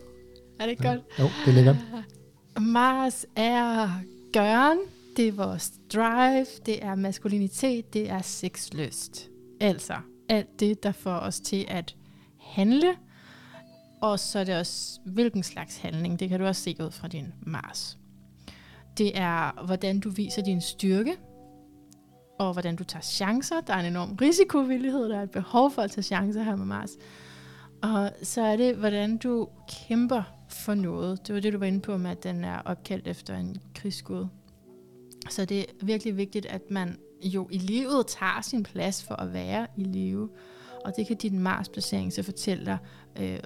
Er 0.61 0.65
det 0.65 0.71
ikke 0.71 0.89
Ja. 0.89 0.95
godt? 0.95 1.05
Jo, 1.19 1.25
det 1.25 1.49
er 1.51 1.53
lækkert. 1.53 1.77
Mars 2.61 3.27
er 3.37 3.91
gøren, 4.33 4.79
det 5.17 5.29
er 5.29 5.33
vores 5.33 5.73
drive, 5.95 6.47
det 6.67 6.85
er 6.85 6.95
maskulinitet, 6.95 7.93
det 7.93 8.11
er 8.11 8.23
sexlyst. 8.23 9.29
Altså 9.61 9.95
alt 10.29 10.61
det, 10.61 10.83
der 10.83 10.93
får 10.93 11.15
os 11.17 11.41
til 11.41 11.65
at 11.69 11.97
handle, 12.41 12.95
og 14.03 14.21
så 14.21 14.39
er 14.39 14.45
det 14.45 14.59
også, 14.59 15.01
hvilken 15.05 15.43
slags 15.43 15.77
handling, 15.77 16.21
det 16.21 16.29
kan 16.29 16.41
du 16.41 16.47
også 16.47 16.63
se 16.63 16.77
ud 16.81 16.91
fra 16.91 17.09
din 17.09 17.35
Mars. 17.43 17.99
Det 18.99 19.19
er, 19.19 19.65
hvordan 19.65 20.01
du 20.01 20.11
viser 20.11 20.43
din 20.43 20.61
styrke, 20.61 21.17
og 22.39 22.53
hvordan 22.53 22.77
du 22.77 22.85
tager 22.85 23.03
chancer. 23.03 23.61
Der 23.61 23.75
er 23.75 23.81
en 23.81 23.87
enorm 23.87 24.19
risikovillighed, 24.21 25.09
der 25.09 25.19
er 25.19 25.23
et 25.23 25.31
behov 25.31 25.71
for 25.71 25.83
at 25.83 25.91
tage 25.91 26.03
chancer 26.03 26.43
her 26.43 26.57
med 26.57 26.67
Mars. 26.67 26.91
Og 27.83 28.11
så 28.23 28.43
er 28.43 28.57
det, 28.57 28.77
hvordan 28.77 29.19
du 29.19 29.49
kæmper 29.69 30.23
for 30.49 30.75
noget. 30.75 31.27
Det 31.27 31.35
var 31.35 31.41
det, 31.41 31.53
du 31.53 31.59
var 31.59 31.67
inde 31.67 31.81
på 31.81 31.97
med, 31.97 32.11
at 32.11 32.23
den 32.23 32.45
er 32.45 32.59
opkaldt 32.65 33.09
efter 33.09 33.37
en 33.37 33.57
krigsgud. 33.75 34.27
Så 35.31 35.45
det 35.45 35.61
er 35.61 35.65
virkelig 35.83 36.17
vigtigt, 36.17 36.47
at 36.47 36.71
man 36.71 36.99
jo 37.23 37.49
i 37.51 37.59
livet 37.59 38.07
tager 38.07 38.41
sin 38.41 38.63
plads 38.63 39.05
for 39.05 39.15
at 39.15 39.33
være 39.33 39.67
i 39.77 39.85
live. 39.85 40.29
Og 40.85 40.93
det 40.97 41.07
kan 41.07 41.17
din 41.17 41.39
Mars-placering 41.39 42.13
så 42.13 42.23
fortælle 42.23 42.67
dig, 42.67 42.79
øh, 43.21 43.39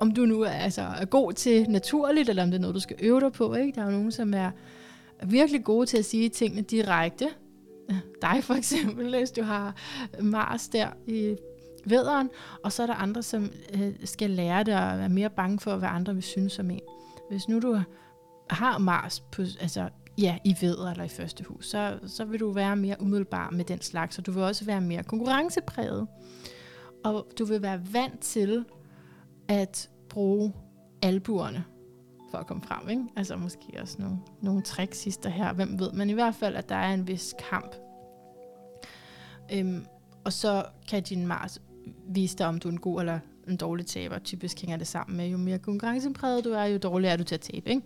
om 0.00 0.10
du 0.10 0.26
nu 0.26 0.40
er, 0.40 0.50
altså, 0.50 0.82
er 0.82 1.04
god 1.04 1.32
til 1.32 1.70
naturligt, 1.70 2.28
eller 2.28 2.42
om 2.42 2.50
det 2.50 2.58
er 2.58 2.60
noget, 2.60 2.74
du 2.74 2.80
skal 2.80 2.96
øve 3.00 3.20
dig 3.20 3.32
på. 3.32 3.54
Ikke? 3.54 3.72
Der 3.74 3.82
er 3.82 3.86
jo 3.86 3.92
nogen, 3.92 4.12
som 4.12 4.34
er 4.34 4.50
virkelig 5.24 5.64
gode 5.64 5.86
til 5.86 5.98
at 5.98 6.04
sige 6.04 6.28
tingene 6.28 6.62
direkte. 6.62 7.28
Dig 8.22 8.44
for 8.44 8.54
eksempel, 8.54 9.18
hvis 9.18 9.30
du 9.30 9.42
har 9.42 9.74
Mars 10.20 10.68
der 10.68 10.88
i 11.06 11.36
vederen, 11.84 12.30
og 12.64 12.72
så 12.72 12.82
er 12.82 12.86
der 12.86 12.94
andre, 12.94 13.22
som 13.22 13.50
øh, 13.74 13.94
skal 14.04 14.30
lære 14.30 14.64
dig 14.64 14.92
at 14.92 14.98
være 14.98 15.08
mere 15.08 15.30
bange 15.30 15.60
for, 15.60 15.76
hvad 15.76 15.88
andre 15.88 16.14
vil 16.14 16.22
synes 16.22 16.58
om 16.58 16.70
en. 16.70 16.80
Hvis 17.30 17.48
nu 17.48 17.60
du 17.60 17.80
har 18.50 18.78
Mars 18.78 19.20
på, 19.20 19.42
altså, 19.42 19.88
ja, 20.18 20.38
i 20.44 20.56
veder 20.60 20.90
eller 20.90 21.04
i 21.04 21.08
første 21.08 21.44
hus, 21.44 21.66
så, 21.66 21.98
så 22.06 22.24
vil 22.24 22.40
du 22.40 22.50
være 22.50 22.76
mere 22.76 22.96
umiddelbar 23.00 23.50
med 23.50 23.64
den 23.64 23.80
slags, 23.80 24.18
og 24.18 24.26
du 24.26 24.32
vil 24.32 24.42
også 24.42 24.64
være 24.64 24.80
mere 24.80 25.02
konkurrencepræget. 25.02 26.06
Og 27.04 27.26
du 27.38 27.44
vil 27.44 27.62
være 27.62 27.80
vant 27.92 28.20
til 28.20 28.64
at 29.48 29.90
bruge 30.08 30.52
albuerne 31.02 31.64
for 32.30 32.38
at 32.38 32.46
komme 32.46 32.62
frem. 32.62 32.88
Ikke? 32.88 33.02
Altså 33.16 33.36
måske 33.36 33.80
også 33.80 33.96
nogle, 33.98 34.18
nogle 34.42 34.62
tricksister 34.62 35.30
her, 35.30 35.52
hvem 35.52 35.78
ved. 35.78 35.92
Men 35.92 36.10
i 36.10 36.12
hvert 36.12 36.34
fald, 36.34 36.56
at 36.56 36.68
der 36.68 36.74
er 36.74 36.94
en 36.94 37.08
vis 37.08 37.34
kamp. 37.50 37.76
Øhm, 39.52 39.86
og 40.24 40.32
så 40.32 40.64
kan 40.88 41.02
din 41.02 41.26
Mars 41.26 41.62
vise 42.08 42.36
dig, 42.36 42.46
om 42.46 42.58
du 42.58 42.68
er 42.68 42.72
en 42.72 42.80
god 42.80 43.00
eller 43.00 43.18
en 43.48 43.56
dårlig 43.56 43.86
taber. 43.86 44.18
Typisk 44.18 44.60
hænger 44.60 44.76
det 44.76 44.86
sammen 44.86 45.16
med, 45.16 45.28
jo 45.28 45.36
mere 45.36 45.58
konkurrencepræget 45.58 46.44
du 46.44 46.50
er, 46.50 46.64
jo 46.64 46.78
dårligere 46.78 47.12
er 47.12 47.16
du 47.16 47.24
til 47.24 47.34
at 47.34 47.40
tabe. 47.40 47.70
Ikke? 47.70 47.82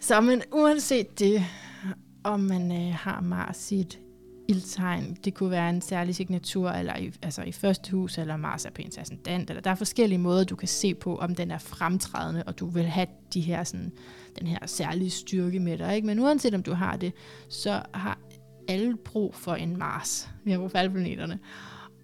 Så 0.00 0.20
men 0.20 0.42
uanset 0.52 1.18
det, 1.18 1.42
om 2.24 2.40
man 2.40 2.72
øh, 2.72 2.94
har 2.94 3.20
Mars 3.20 3.72
i 3.72 3.80
et 3.80 4.00
ildtegn, 4.48 5.16
det 5.24 5.34
kunne 5.34 5.50
være 5.50 5.70
en 5.70 5.80
særlig 5.80 6.14
signatur, 6.14 6.70
eller 6.70 6.96
i, 6.96 7.12
altså 7.22 7.42
i 7.42 7.52
første 7.52 7.90
hus, 7.90 8.18
eller 8.18 8.36
Mars 8.36 8.64
er 8.64 8.70
på 8.70 8.82
ens 8.82 8.98
ascendant, 8.98 9.50
eller 9.50 9.60
der 9.60 9.70
er 9.70 9.74
forskellige 9.74 10.18
måder, 10.18 10.44
du 10.44 10.56
kan 10.56 10.68
se 10.68 10.94
på, 10.94 11.16
om 11.16 11.34
den 11.34 11.50
er 11.50 11.58
fremtrædende, 11.58 12.42
og 12.46 12.58
du 12.58 12.66
vil 12.66 12.84
have 12.84 13.06
de 13.34 13.40
her, 13.40 13.64
sådan, 13.64 13.92
den 14.38 14.46
her 14.46 14.58
særlige 14.66 15.10
styrke 15.10 15.60
med 15.60 15.78
dig. 15.78 15.96
Ikke? 15.96 16.06
Men 16.06 16.18
uanset 16.18 16.54
om 16.54 16.62
du 16.62 16.72
har 16.72 16.96
det, 16.96 17.12
så 17.48 17.82
har 17.94 18.18
alle 18.68 18.96
brug 18.96 19.34
for 19.34 19.54
en 19.54 19.76
Mars. 19.76 20.28
Vi 20.44 20.50
har 20.50 20.58
brug 20.58 20.70
for 20.70 20.78
alle 20.78 20.90
planeterne. 20.90 21.38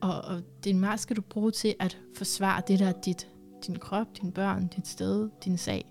Og, 0.00 0.22
og 0.22 0.42
din 0.64 0.80
Mars 0.80 1.00
skal 1.00 1.16
du 1.16 1.22
bruge 1.22 1.50
til 1.50 1.74
at 1.80 1.98
forsvare 2.16 2.62
det, 2.68 2.78
der 2.78 2.86
er 2.86 3.00
dit. 3.04 3.28
Din 3.66 3.78
krop, 3.78 4.06
dine 4.20 4.32
børn, 4.32 4.66
dit 4.76 4.88
sted, 4.88 5.30
din 5.44 5.58
sag. 5.58 5.84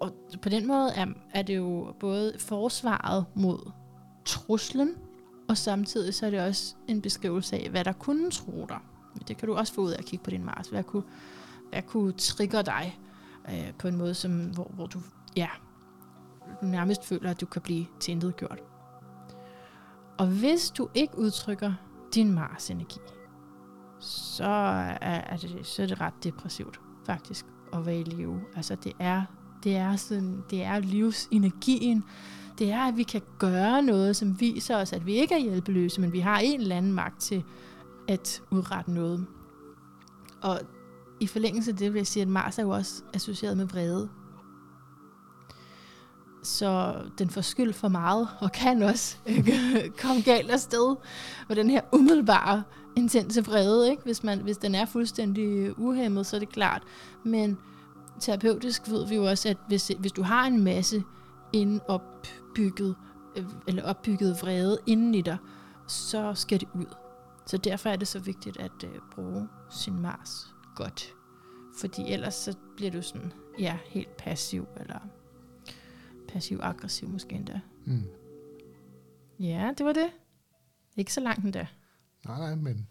Og 0.00 0.14
på 0.42 0.48
den 0.48 0.66
måde 0.66 0.90
er, 0.96 1.06
er 1.34 1.42
det 1.42 1.56
jo 1.56 1.94
både 2.00 2.32
forsvaret 2.38 3.24
mod 3.34 3.70
truslen, 4.24 4.94
og 5.48 5.56
samtidig 5.56 6.14
så 6.14 6.26
er 6.26 6.30
det 6.30 6.40
også 6.40 6.74
en 6.88 7.02
beskrivelse 7.02 7.56
af, 7.56 7.70
hvad 7.70 7.84
der 7.84 7.92
kunne 7.92 8.30
tro 8.30 8.66
dig. 8.68 8.78
Det 9.28 9.36
kan 9.36 9.48
du 9.48 9.54
også 9.54 9.74
få 9.74 9.80
ud 9.80 9.90
af 9.90 9.98
at 9.98 10.04
kigge 10.04 10.24
på 10.24 10.30
din 10.30 10.44
Mars. 10.44 10.68
Hvad 10.68 10.84
kunne, 10.84 11.02
hvad 11.70 11.82
kunne 11.82 12.12
trigger 12.12 12.62
dig 12.62 12.98
øh, 13.48 13.72
på 13.78 13.88
en 13.88 13.96
måde, 13.96 14.14
som, 14.14 14.40
hvor, 14.40 14.70
hvor 14.74 14.86
du, 14.86 15.00
ja, 15.36 15.48
du 16.60 16.66
nærmest 16.66 17.04
føler, 17.04 17.30
at 17.30 17.40
du 17.40 17.46
kan 17.46 17.62
blive 17.62 17.86
gjort. 18.36 18.58
Og 20.18 20.26
hvis 20.26 20.70
du 20.70 20.88
ikke 20.94 21.18
udtrykker 21.18 21.74
din 22.14 22.32
Mars-energi, 22.32 23.00
så 24.00 24.44
er, 24.44 24.98
er, 25.00 25.36
det, 25.36 25.66
så 25.66 25.82
er 25.82 25.86
det 25.86 26.00
ret 26.00 26.24
depressivt, 26.24 26.80
faktisk, 27.06 27.46
at 27.72 27.86
være 27.86 28.00
i 28.00 28.04
live. 28.04 28.40
Altså, 28.56 28.74
det 28.74 28.92
er, 28.98 29.22
det 29.64 29.76
er, 29.76 29.96
sådan, 29.96 30.44
det 30.50 30.62
er 30.62 30.78
livsenergien, 30.78 32.04
det 32.58 32.70
er, 32.70 32.80
at 32.80 32.96
vi 32.96 33.02
kan 33.02 33.22
gøre 33.38 33.82
noget, 33.82 34.16
som 34.16 34.40
viser 34.40 34.76
os, 34.76 34.92
at 34.92 35.06
vi 35.06 35.14
ikke 35.14 35.34
er 35.34 35.38
hjælpeløse, 35.38 36.00
men 36.00 36.12
vi 36.12 36.20
har 36.20 36.38
en 36.38 36.60
eller 36.60 36.76
anden 36.76 36.92
magt 36.92 37.20
til 37.20 37.44
at 38.08 38.42
udrette 38.50 38.92
noget. 38.92 39.26
Og 40.42 40.60
i 41.20 41.26
forlængelse 41.26 41.70
af 41.70 41.76
det 41.76 41.92
vil 41.92 41.98
jeg 41.98 42.06
sige, 42.06 42.22
at 42.22 42.28
Mars 42.28 42.58
er 42.58 42.62
jo 42.62 42.70
også 42.70 43.02
associeret 43.14 43.56
med 43.56 43.66
vrede. 43.66 44.08
Så 46.42 46.94
den 47.18 47.30
får 47.30 47.40
skyld 47.40 47.72
for 47.72 47.88
meget, 47.88 48.28
og 48.40 48.52
kan 48.52 48.82
også 48.82 49.16
komme 50.02 50.22
galt 50.22 50.50
afsted 50.50 50.96
med 51.48 51.56
den 51.56 51.70
her 51.70 51.80
umiddelbare, 51.92 52.62
intense 52.96 53.44
vrede. 53.44 53.90
Ikke? 53.90 54.02
Hvis, 54.02 54.24
man, 54.24 54.40
hvis 54.40 54.56
den 54.56 54.74
er 54.74 54.84
fuldstændig 54.84 55.78
uhemmet, 55.78 56.26
så 56.26 56.36
er 56.36 56.40
det 56.40 56.48
klart. 56.48 56.82
Men 57.24 57.58
terapeutisk 58.20 58.88
ved 58.88 59.08
vi 59.08 59.14
jo 59.14 59.24
også, 59.24 59.48
at 59.48 59.56
hvis, 59.68 59.92
hvis 59.98 60.12
du 60.12 60.22
har 60.22 60.46
en 60.46 60.64
masse 60.64 61.04
indopbygget, 61.60 62.96
øh, 63.36 63.44
eller 63.68 63.82
opbygget 63.82 64.36
vrede 64.42 64.78
inden 64.86 65.14
i 65.14 65.20
dig, 65.22 65.36
så 65.88 66.34
skal 66.34 66.60
det 66.60 66.68
ud. 66.74 66.86
Så 67.46 67.56
derfor 67.56 67.90
er 67.90 67.96
det 67.96 68.08
så 68.08 68.18
vigtigt 68.18 68.56
at 68.60 68.84
øh, 68.84 68.90
bruge 69.14 69.48
sin 69.70 70.00
Mars 70.00 70.54
godt. 70.76 71.12
Fordi 71.80 72.12
ellers 72.12 72.34
så 72.34 72.56
bliver 72.76 72.90
du 72.90 73.02
sådan, 73.02 73.32
ja, 73.58 73.78
helt 73.86 74.16
passiv, 74.16 74.66
eller 74.80 74.98
passiv-aggressiv 76.28 77.08
måske 77.08 77.34
endda. 77.34 77.60
Mm. 77.84 78.02
Ja, 79.40 79.72
det 79.78 79.86
var 79.86 79.92
det. 79.92 80.06
Ikke 80.96 81.12
så 81.12 81.20
langt 81.20 81.44
endda. 81.44 81.66
Nej, 82.26 82.38
nej, 82.38 82.54
men 82.54 82.88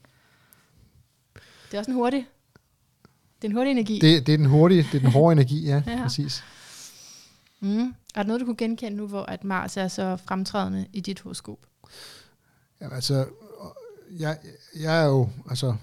Det 1.65 1.73
er 1.73 1.79
også 1.79 1.91
en 1.91 1.97
hurtig, 1.97 2.27
det 3.41 3.47
er 3.47 3.49
en 3.51 3.55
hurtig 3.55 3.71
energi. 3.71 3.99
det, 3.99 4.27
det 4.27 4.33
er 4.33 4.37
den 4.37 4.45
hurtige, 4.45 4.83
det 4.83 4.95
er 4.95 4.99
den 4.99 5.11
hårde 5.11 5.31
energi, 5.31 5.65
ja, 5.65 5.83
Ja. 5.87 5.91
ja. 5.91 6.01
præcis. 6.03 6.43
Mm. 7.65 7.95
Er 8.15 8.21
der 8.21 8.23
noget, 8.23 8.39
du 8.41 8.45
kunne 8.45 8.57
genkende 8.57 8.97
nu, 8.97 9.07
hvor 9.07 9.23
at 9.23 9.43
Mars 9.43 9.77
er 9.77 9.87
så 9.87 10.17
fremtrædende 10.25 10.85
i 10.93 10.99
dit 10.99 11.19
horoskop? 11.21 11.57
Jamen, 12.81 12.95
altså, 12.95 13.25
jeg, 14.19 14.37
jeg 14.79 15.01
er 15.01 15.05
jo, 15.05 15.29
altså, 15.49 15.75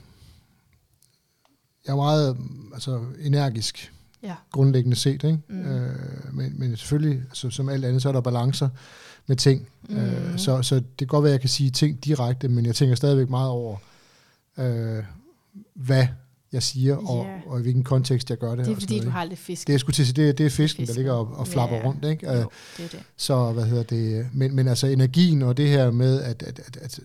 jeg 1.87 1.93
er 1.93 1.97
meget 1.97 2.37
altså, 2.75 3.05
energisk, 3.21 3.93
Ja. 4.23 4.35
grundlæggende 4.53 4.97
set, 4.97 5.13
ikke? 5.25 5.39
Mm. 5.49 5.61
Øh, 5.61 6.35
men, 6.35 6.59
men 6.59 6.77
selvfølgelig, 6.77 7.23
altså, 7.29 7.51
som 7.51 7.69
alt 7.69 7.85
andet, 7.85 8.03
så 8.03 8.09
er 8.09 8.13
der 8.13 8.21
balancer 8.21 8.69
med 9.27 9.37
ting. 9.37 9.69
Mm. 9.89 9.97
Øh, 9.97 10.39
så, 10.39 10.63
så 10.63 10.75
det 10.75 10.85
kan 10.99 11.07
godt 11.07 11.23
være, 11.23 11.31
at 11.31 11.33
jeg 11.35 11.41
kan 11.41 11.49
sige 11.49 11.71
ting 11.71 12.05
direkte, 12.05 12.49
men 12.49 12.67
jeg 12.67 12.75
tænker 12.75 12.95
stadigvæk 12.95 13.31
meget 13.31 13.51
over, 13.51 13.77
øh, 14.59 15.05
hvad 15.75 16.07
jeg 16.53 16.63
siger, 16.63 16.97
og, 16.97 17.25
Ja. 17.27 17.41
og 17.51 17.59
i 17.59 17.63
hvilken 17.63 17.85
kontekst 17.85 18.31
jeg 18.31 18.39
gør 18.39 18.51
det. 18.55 18.59
Det 18.59 18.67
er 18.73 18.75
og 18.77 18.81
fordi, 18.81 18.95
noget, 18.95 19.07
du 19.07 19.11
har 19.11 19.25
lidt 19.25 19.41
fisk. 19.41 19.67
Det, 19.67 19.73
jeg 19.73 19.81
skulle 19.81 19.95
til 19.95 20.03
at 20.03 20.07
sige, 20.07 20.27
det, 20.27 20.39
det 20.39 20.47
er 20.47 20.51
fisken, 20.51 20.81
Fisken. 20.83 20.87
der 20.87 20.95
ligger 20.95 21.13
og, 21.13 21.29
og 21.39 21.47
flapper 21.49 21.77
Ja. 21.77 21.85
rundt, 21.85 22.05
ikke? 22.05 22.31
Øh, 22.31 22.37
Jo, 22.37 22.51
det 22.77 22.85
er 22.85 22.89
det. 22.89 23.03
så 23.17 23.53
hvad 23.53 23.65
hedder 23.65 23.83
det, 23.83 24.29
men, 24.33 24.55
men 24.57 24.69
altså 24.69 24.87
energien 24.87 25.43
og 25.43 25.57
det 25.57 25.69
her 25.69 25.91
med 25.91 26.21
at, 26.23 26.43
at, 26.43 26.59
at, 26.59 26.77
at 26.77 27.01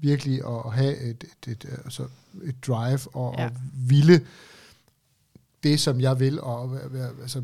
virkelig 0.00 0.40
at 0.46 0.72
have 0.72 0.96
et, 1.10 1.24
et, 1.46 1.52
et, 1.52 1.64
altså 1.84 2.02
et 2.44 2.54
drive 2.66 2.98
og, 3.12 3.34
Ja. 3.38 3.44
og 3.44 3.50
ville 3.88 4.20
det, 5.62 5.80
som 5.80 6.00
jeg 6.00 6.20
vil, 6.20 6.40
og 6.40 6.76
altså 7.22 7.42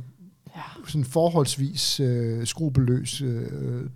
Ja. 0.56 0.60
sådan 0.88 1.04
forholdsvis 1.04 2.00
øh, 2.00 2.46
skrupelløs 2.46 3.20
øh, 3.20 3.46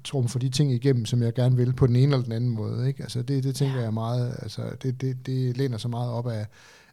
trum 0.05 0.29
for 0.29 0.39
de 0.39 0.49
ting 0.49 0.73
igennem, 0.73 1.07
som 1.07 1.23
jeg 1.23 1.35
gerne 1.35 1.57
vil, 1.57 1.73
på 1.73 1.87
den 1.87 1.97
ene 1.97 2.05
eller 2.13 2.23
den 2.25 2.33
anden 2.33 2.51
måde. 2.51 2.89
Ikke? 2.89 3.03
Altså 3.03 3.23
det, 3.23 3.45
det 3.45 3.55
tænker 3.55 3.77
Ja. 3.77 3.83
jeg 3.83 3.95
meget, 3.95 4.37
altså 4.43 4.63
det, 4.83 5.01
det, 5.01 5.27
det 5.27 5.57
læner 5.57 5.79
så 5.79 5.89
meget 5.89 6.11
op 6.11 6.27
af, 6.29 6.47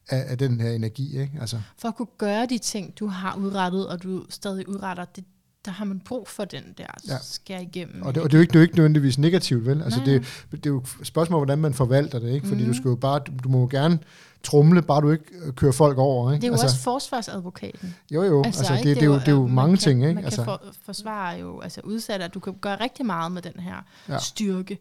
af, 0.09 0.25
af 0.27 0.37
den 0.37 0.61
her 0.61 0.69
energi. 0.71 1.19
Ikke? 1.19 1.37
Altså, 1.41 1.57
For 1.77 1.87
at 1.87 1.95
kunne 1.95 2.07
gøre 2.17 2.45
de 2.45 2.57
ting, 2.57 2.99
du 2.99 3.07
har 3.07 3.35
udrettet, 3.35 3.87
og 3.87 4.03
du 4.03 4.25
stadig 4.29 4.69
udretter, 4.69 5.05
det, 5.05 5.23
der 5.65 5.71
har 5.71 5.85
man 5.85 5.99
brug 5.99 6.27
for 6.27 6.45
den 6.45 6.63
der 6.77 6.85
Ja. 7.07 7.17
skær 7.21 7.59
igennem. 7.59 8.01
Og 8.01 8.15
det, 8.15 8.23
og 8.23 8.31
det 8.31 8.37
er 8.37 8.39
jo 8.39 8.41
ikke, 8.41 8.51
det 8.51 8.55
er 8.55 8.59
jo 8.59 8.63
ikke 8.63 8.75
nødvendigvis 8.75 9.17
negativt, 9.17 9.65
vel? 9.65 9.81
Altså 9.81 9.99
Nej, 9.99 10.05
det, 10.05 10.45
det 10.51 10.65
er 10.65 10.69
jo 10.69 10.77
et 11.01 11.07
spørgsmål, 11.07 11.39
hvordan 11.39 11.59
man 11.59 11.73
forvalter 11.73 12.19
det, 12.19 12.29
ikke? 12.33 12.47
Fordi 12.47 12.61
Mhm. 12.61 12.71
du 12.71 12.77
skal 12.77 12.89
jo 12.89 12.95
bare, 12.95 13.19
du, 13.43 13.49
må 13.49 13.59
jo 13.59 13.67
gerne 13.71 13.99
trumle, 14.43 14.81
bare 14.81 15.01
du 15.01 15.11
ikke 15.11 15.23
øh, 15.45 15.53
kører 15.53 15.71
folk 15.71 15.97
over, 15.97 16.31
ikke? 16.31 16.41
det 16.41 16.47
er 16.47 16.49
jo 16.49 16.53
altså, 16.53 16.65
også 16.65 16.77
forsvarsadvokaten. 16.79 17.95
Jo, 18.11 18.23
jo, 18.23 18.43
altså, 18.43 18.59
altså 18.59 18.73
ikke? 18.73 18.89
det, 18.89 18.95
det, 18.95 19.01
er 19.03 19.05
jo, 19.07 19.13
det 19.19 19.27
er 19.27 19.31
jo 19.31 19.47
mange 19.47 19.71
man 19.71 19.77
ting, 19.79 19.99
kan, 19.99 20.09
ikke? 20.09 20.15
Man 20.15 20.25
Altså, 20.25 20.37
kan 20.43 20.45
for, 20.45 20.61
forsvare 20.83 21.39
jo, 21.39 21.59
altså 21.59 21.81
udsatte, 21.83 22.25
at 22.25 22.33
du 22.33 22.39
kan 22.39 22.53
gøre 22.61 22.75
rigtig 22.81 23.05
meget 23.05 23.31
med 23.31 23.41
den 23.41 23.59
her. 23.59 23.75
Ja. 24.09 24.19
styrke. 24.19 24.79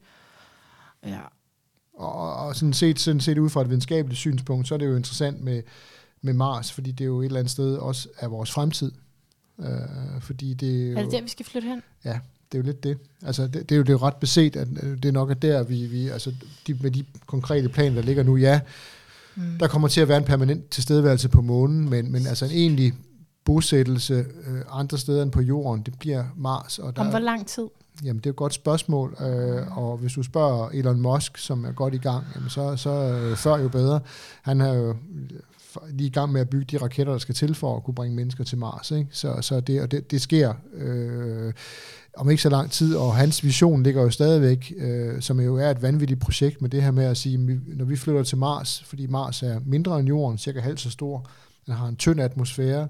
Ja. 1.06 1.18
Og, 1.96 2.36
og 2.36 2.56
sådan, 2.56 2.72
set, 2.72 3.00
sådan 3.00 3.20
set 3.20 3.38
ud 3.38 3.50
fra 3.50 3.60
et 3.62 3.68
videnskabeligt 3.68 4.18
synspunkt, 4.18 4.68
så 4.68 4.74
er 4.74 4.78
det 4.78 4.86
jo 4.86 4.96
interessant 4.96 5.42
med, 5.44 5.62
med 6.22 6.34
Mars, 6.34 6.72
fordi 6.72 6.92
det 6.92 7.04
er 7.04 7.08
jo 7.08 7.20
et 7.20 7.24
eller 7.26 7.38
andet 7.38 7.50
sted 7.50 7.76
også 7.76 8.08
er 8.18 8.28
vores 8.28 8.50
fremtid. 8.52 8.92
Øh, 9.60 9.66
fordi 10.20 10.54
det 10.54 10.86
er, 10.86 10.92
jo, 10.92 10.98
Er 10.98 11.02
det 11.02 11.12
der, 11.12 11.22
vi 11.22 11.28
skal 11.28 11.46
flytte 11.46 11.68
hen? 11.68 11.82
Ja, 12.04 12.18
det 12.52 12.58
er 12.58 12.62
jo 12.62 12.66
lidt 12.66 12.84
det. 12.84 12.98
Altså, 13.22 13.42
det, 13.46 13.54
det, 13.54 13.72
er 13.72 13.76
jo, 13.76 13.82
det 13.82 13.88
er 13.88 13.92
jo 13.92 13.98
ret 13.98 14.16
beset, 14.16 14.56
at 14.56 14.68
det 15.02 15.04
er 15.04 15.12
nok 15.12 15.30
er 15.30 15.34
der, 15.34 15.62
vi, 15.62 15.86
vi 15.86 16.08
altså, 16.08 16.32
de, 16.66 16.74
med 16.80 16.90
de 16.90 17.04
konkrete 17.26 17.68
planer, 17.68 17.94
der 17.94 18.02
ligger 18.02 18.22
nu, 18.22 18.36
ja, 18.36 18.60
Mm. 19.36 19.58
der 19.60 19.68
kommer 19.68 19.88
til 19.88 20.00
at 20.00 20.08
være 20.08 20.18
en 20.18 20.24
permanent 20.24 20.68
tilstedeværelse 20.70 21.28
på 21.28 21.42
månen, 21.42 21.90
men, 21.90 22.12
men 22.12 22.26
altså 22.26 22.44
en 22.44 22.50
egentlig 22.50 22.94
bosættelse 23.44 24.14
øh, 24.46 24.60
andre 24.70 24.98
steder 24.98 25.22
end 25.22 25.30
på 25.30 25.40
jorden, 25.40 25.82
det 25.82 25.98
bliver 25.98 26.24
Mars. 26.36 26.78
Og 26.78 26.96
der, 26.96 27.02
Om 27.02 27.10
hvor 27.10 27.18
lang 27.18 27.46
tid? 27.46 27.68
Jamen, 28.04 28.18
det 28.18 28.26
er 28.26 28.30
et 28.30 28.36
godt 28.36 28.54
spørgsmål, 28.54 29.16
øh, 29.20 29.78
og 29.78 29.96
hvis 29.96 30.12
du 30.12 30.22
spørger 30.22 30.68
Elon 30.68 31.00
Musk, 31.00 31.38
som 31.38 31.64
er 31.64 31.72
godt 31.72 31.94
i 31.94 31.98
gang, 31.98 32.24
jamen 32.34 32.50
så, 32.50 32.76
så 32.76 32.90
øh, 32.90 33.36
før 33.36 33.56
jo 33.56 33.68
bedre. 33.68 34.00
Han 34.42 34.60
er 34.60 34.74
jo 34.74 34.94
lige 35.90 36.06
i 36.06 36.10
gang 36.10 36.32
med 36.32 36.40
at 36.40 36.48
bygge 36.48 36.64
de 36.64 36.84
raketter, 36.84 37.12
der 37.12 37.18
skal 37.18 37.34
til 37.34 37.54
for 37.54 37.76
at 37.76 37.84
kunne 37.84 37.94
bringe 37.94 38.16
mennesker 38.16 38.44
til 38.44 38.58
Mars. 38.58 38.90
Ikke? 38.90 39.08
Så, 39.12 39.38
så 39.40 39.60
det, 39.60 39.82
og 39.82 39.90
det, 39.90 40.10
det 40.10 40.22
sker 40.22 40.54
øh, 40.74 41.52
om 42.16 42.30
ikke 42.30 42.42
så 42.42 42.48
lang 42.48 42.70
tid, 42.70 42.96
og 42.96 43.14
hans 43.14 43.44
vision 43.44 43.82
ligger 43.82 44.02
jo 44.02 44.10
stadigvæk, 44.10 44.72
øh, 44.76 45.20
som 45.20 45.40
jo 45.40 45.56
er 45.56 45.70
et 45.70 45.82
vanvittigt 45.82 46.20
projekt 46.20 46.62
med 46.62 46.70
det 46.70 46.82
her 46.82 46.90
med 46.90 47.04
at 47.04 47.16
sige, 47.16 47.60
når 47.66 47.84
vi 47.84 47.96
flytter 47.96 48.22
til 48.22 48.38
Mars, 48.38 48.82
fordi 48.82 49.06
Mars 49.06 49.42
er 49.42 49.60
mindre 49.66 50.00
end 50.00 50.08
Jorden, 50.08 50.38
cirka 50.38 50.60
halvt 50.60 50.80
så 50.80 50.90
stor, 50.90 51.26
den 51.66 51.74
har 51.74 51.86
en 51.86 51.96
tynd 51.96 52.20
atmosfære, 52.20 52.82
øh, 52.82 52.88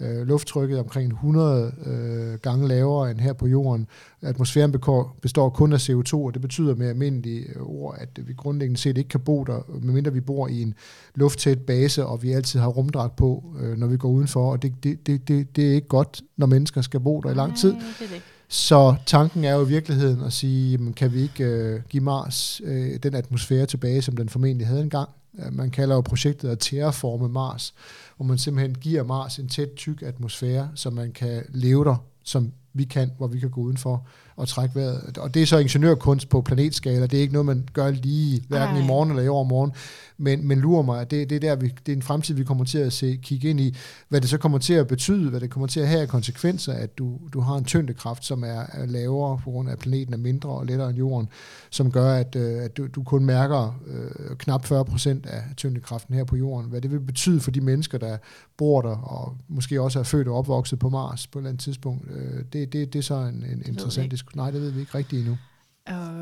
lufttrykket 0.00 0.78
omkring 0.78 1.12
100 1.12 1.72
øh, 1.86 2.38
gange 2.38 2.68
lavere 2.68 3.10
end 3.10 3.18
her 3.18 3.32
på 3.32 3.46
jorden. 3.46 3.86
Atmosfæren 4.22 4.72
bekår, 4.72 5.16
består 5.22 5.50
kun 5.50 5.72
af 5.72 5.88
CO2, 5.88 6.14
og 6.14 6.34
det 6.34 6.42
betyder 6.42 6.74
med 6.74 6.88
almindelige 6.88 7.60
ord, 7.60 7.96
at 7.98 8.28
vi 8.28 8.32
grundlæggende 8.32 8.80
set 8.80 8.98
ikke 8.98 9.08
kan 9.08 9.20
bo 9.20 9.44
der, 9.44 9.78
medmindre 9.82 10.12
vi 10.12 10.20
bor 10.20 10.48
i 10.48 10.62
en 10.62 10.74
lufttæt 11.14 11.58
base, 11.58 12.06
og 12.06 12.22
vi 12.22 12.32
altid 12.32 12.60
har 12.60 12.68
rumdragt 12.68 13.16
på, 13.16 13.44
øh, 13.60 13.78
når 13.78 13.86
vi 13.86 13.96
går 13.96 14.08
udenfor, 14.08 14.52
og 14.52 14.62
det, 14.62 14.74
det, 14.82 15.06
det, 15.06 15.28
det, 15.28 15.56
det 15.56 15.70
er 15.70 15.74
ikke 15.74 15.88
godt, 15.88 16.22
når 16.36 16.46
mennesker 16.46 16.80
skal 16.80 17.00
bo 17.00 17.20
der 17.20 17.30
i 17.30 17.34
lang 17.34 17.56
tid. 17.56 17.72
Nej, 17.72 17.82
det 17.98 18.04
er 18.04 18.14
det. 18.14 18.22
Så 18.54 18.94
tanken 19.06 19.44
er 19.44 19.54
jo 19.54 19.64
i 19.64 19.68
virkeligheden 19.68 20.24
at 20.24 20.32
sige, 20.32 20.70
jamen, 20.70 20.92
kan 20.92 21.12
vi 21.12 21.22
ikke 21.22 21.44
øh, 21.44 21.80
give 21.88 22.02
Mars 22.02 22.60
øh, 22.64 22.98
den 23.02 23.14
atmosfære 23.14 23.66
tilbage, 23.66 24.02
som 24.02 24.16
den 24.16 24.28
formentlig 24.28 24.66
havde 24.66 24.82
engang? 24.82 25.08
Øh, 25.38 25.52
man 25.52 25.70
kalder 25.70 25.94
jo 25.94 26.00
projektet 26.00 26.48
at 26.48 26.58
terraforme 26.58 27.28
Mars, 27.28 27.74
hvor 28.16 28.26
man 28.26 28.38
simpelthen 28.38 28.74
giver 28.74 29.02
Mars 29.02 29.38
en 29.38 29.48
tæt, 29.48 29.68
tyk 29.76 30.02
atmosfære, 30.02 30.68
så 30.74 30.90
man 30.90 31.12
kan 31.12 31.42
leve 31.48 31.84
der, 31.84 31.96
som 32.24 32.52
vi 32.72 32.84
kan, 32.84 33.10
hvor 33.18 33.26
vi 33.26 33.40
kan 33.40 33.50
gå 33.50 33.60
udenfor 33.60 34.06
og 34.36 34.48
trække 34.48 34.74
vejret. 34.74 35.18
Og 35.18 35.34
det 35.34 35.42
er 35.42 35.46
så 35.46 35.58
ingeniørkunst 35.58 36.28
på 36.28 36.40
planetskala. 36.40 37.06
Det 37.06 37.14
er 37.16 37.20
ikke 37.20 37.32
noget, 37.32 37.46
man 37.46 37.68
gør 37.72 37.90
lige 37.90 38.42
hverken 38.48 38.76
Ej. 38.76 38.82
i 38.82 38.86
morgen 38.86 39.10
eller 39.10 39.22
i 39.22 39.28
overmorgen. 39.28 39.72
Men, 40.16 40.48
men 40.48 40.58
lurer 40.58 40.82
mig, 40.82 41.00
at 41.00 41.10
det, 41.10 41.30
det, 41.30 41.36
er 41.36 41.40
der, 41.40 41.56
vi, 41.56 41.72
det 41.86 41.92
er 41.92 41.96
en 41.96 42.02
fremtid, 42.02 42.34
vi 42.34 42.44
kommer 42.44 42.64
til 42.64 42.78
at 42.78 42.92
se, 42.92 43.18
kigge 43.22 43.50
ind 43.50 43.60
i. 43.60 43.76
Hvad 44.08 44.20
det 44.20 44.30
så 44.30 44.38
kommer 44.38 44.58
til 44.58 44.74
at 44.74 44.86
betyde, 44.86 45.30
hvad 45.30 45.40
det 45.40 45.50
kommer 45.50 45.66
til 45.66 45.80
at 45.80 45.88
have 45.88 46.00
af 46.00 46.08
konsekvenser, 46.08 46.72
at 46.72 46.98
du, 46.98 47.18
du 47.32 47.40
har 47.40 47.56
en 47.56 47.64
tyngdekraft, 47.64 48.24
som 48.24 48.42
er, 48.42 48.66
er 48.72 48.86
lavere 48.86 49.38
på 49.44 49.50
grund 49.50 49.68
af, 49.68 49.72
at 49.72 49.78
planeten 49.78 50.14
er 50.14 50.18
mindre 50.18 50.50
og 50.50 50.66
lettere 50.66 50.90
end 50.90 50.98
jorden, 50.98 51.28
som 51.70 51.92
gør, 51.92 52.14
at, 52.14 52.36
øh, 52.36 52.64
at 52.64 52.76
du, 52.76 52.86
du 52.86 53.02
kun 53.02 53.24
mærker 53.24 53.80
øh, 53.86 54.36
knap 54.36 54.64
40 54.64 54.84
procent 54.84 55.26
af 55.26 55.42
tyngdekraften 55.56 56.14
her 56.14 56.24
på 56.24 56.36
jorden. 56.36 56.70
Hvad 56.70 56.80
det 56.80 56.90
vil 56.90 57.00
betyde 57.00 57.40
for 57.40 57.50
de 57.50 57.60
mennesker, 57.60 57.98
der 57.98 58.16
bor 58.56 58.82
der, 58.82 58.96
og 58.96 59.36
måske 59.48 59.80
også 59.80 59.98
er 59.98 60.02
født 60.02 60.28
og 60.28 60.36
opvokset 60.36 60.78
på 60.78 60.88
Mars 60.88 61.26
på 61.26 61.38
et 61.38 61.40
eller 61.40 61.50
andet 61.50 61.62
tidspunkt, 61.62 62.10
øh, 62.10 62.44
det, 62.52 62.72
det, 62.72 62.92
det 62.92 62.98
er 62.98 63.02
så 63.02 63.14
en, 63.14 63.44
en 63.52 63.62
interessant 63.66 64.12
ikke. 64.12 64.23
Diskussion. 64.24 64.42
Nej, 64.42 64.50
det 64.50 64.60
ved 64.60 64.70
vi 64.70 64.80
ikke 64.80 64.94
rigtigt 64.98 65.20
endnu. 65.20 65.38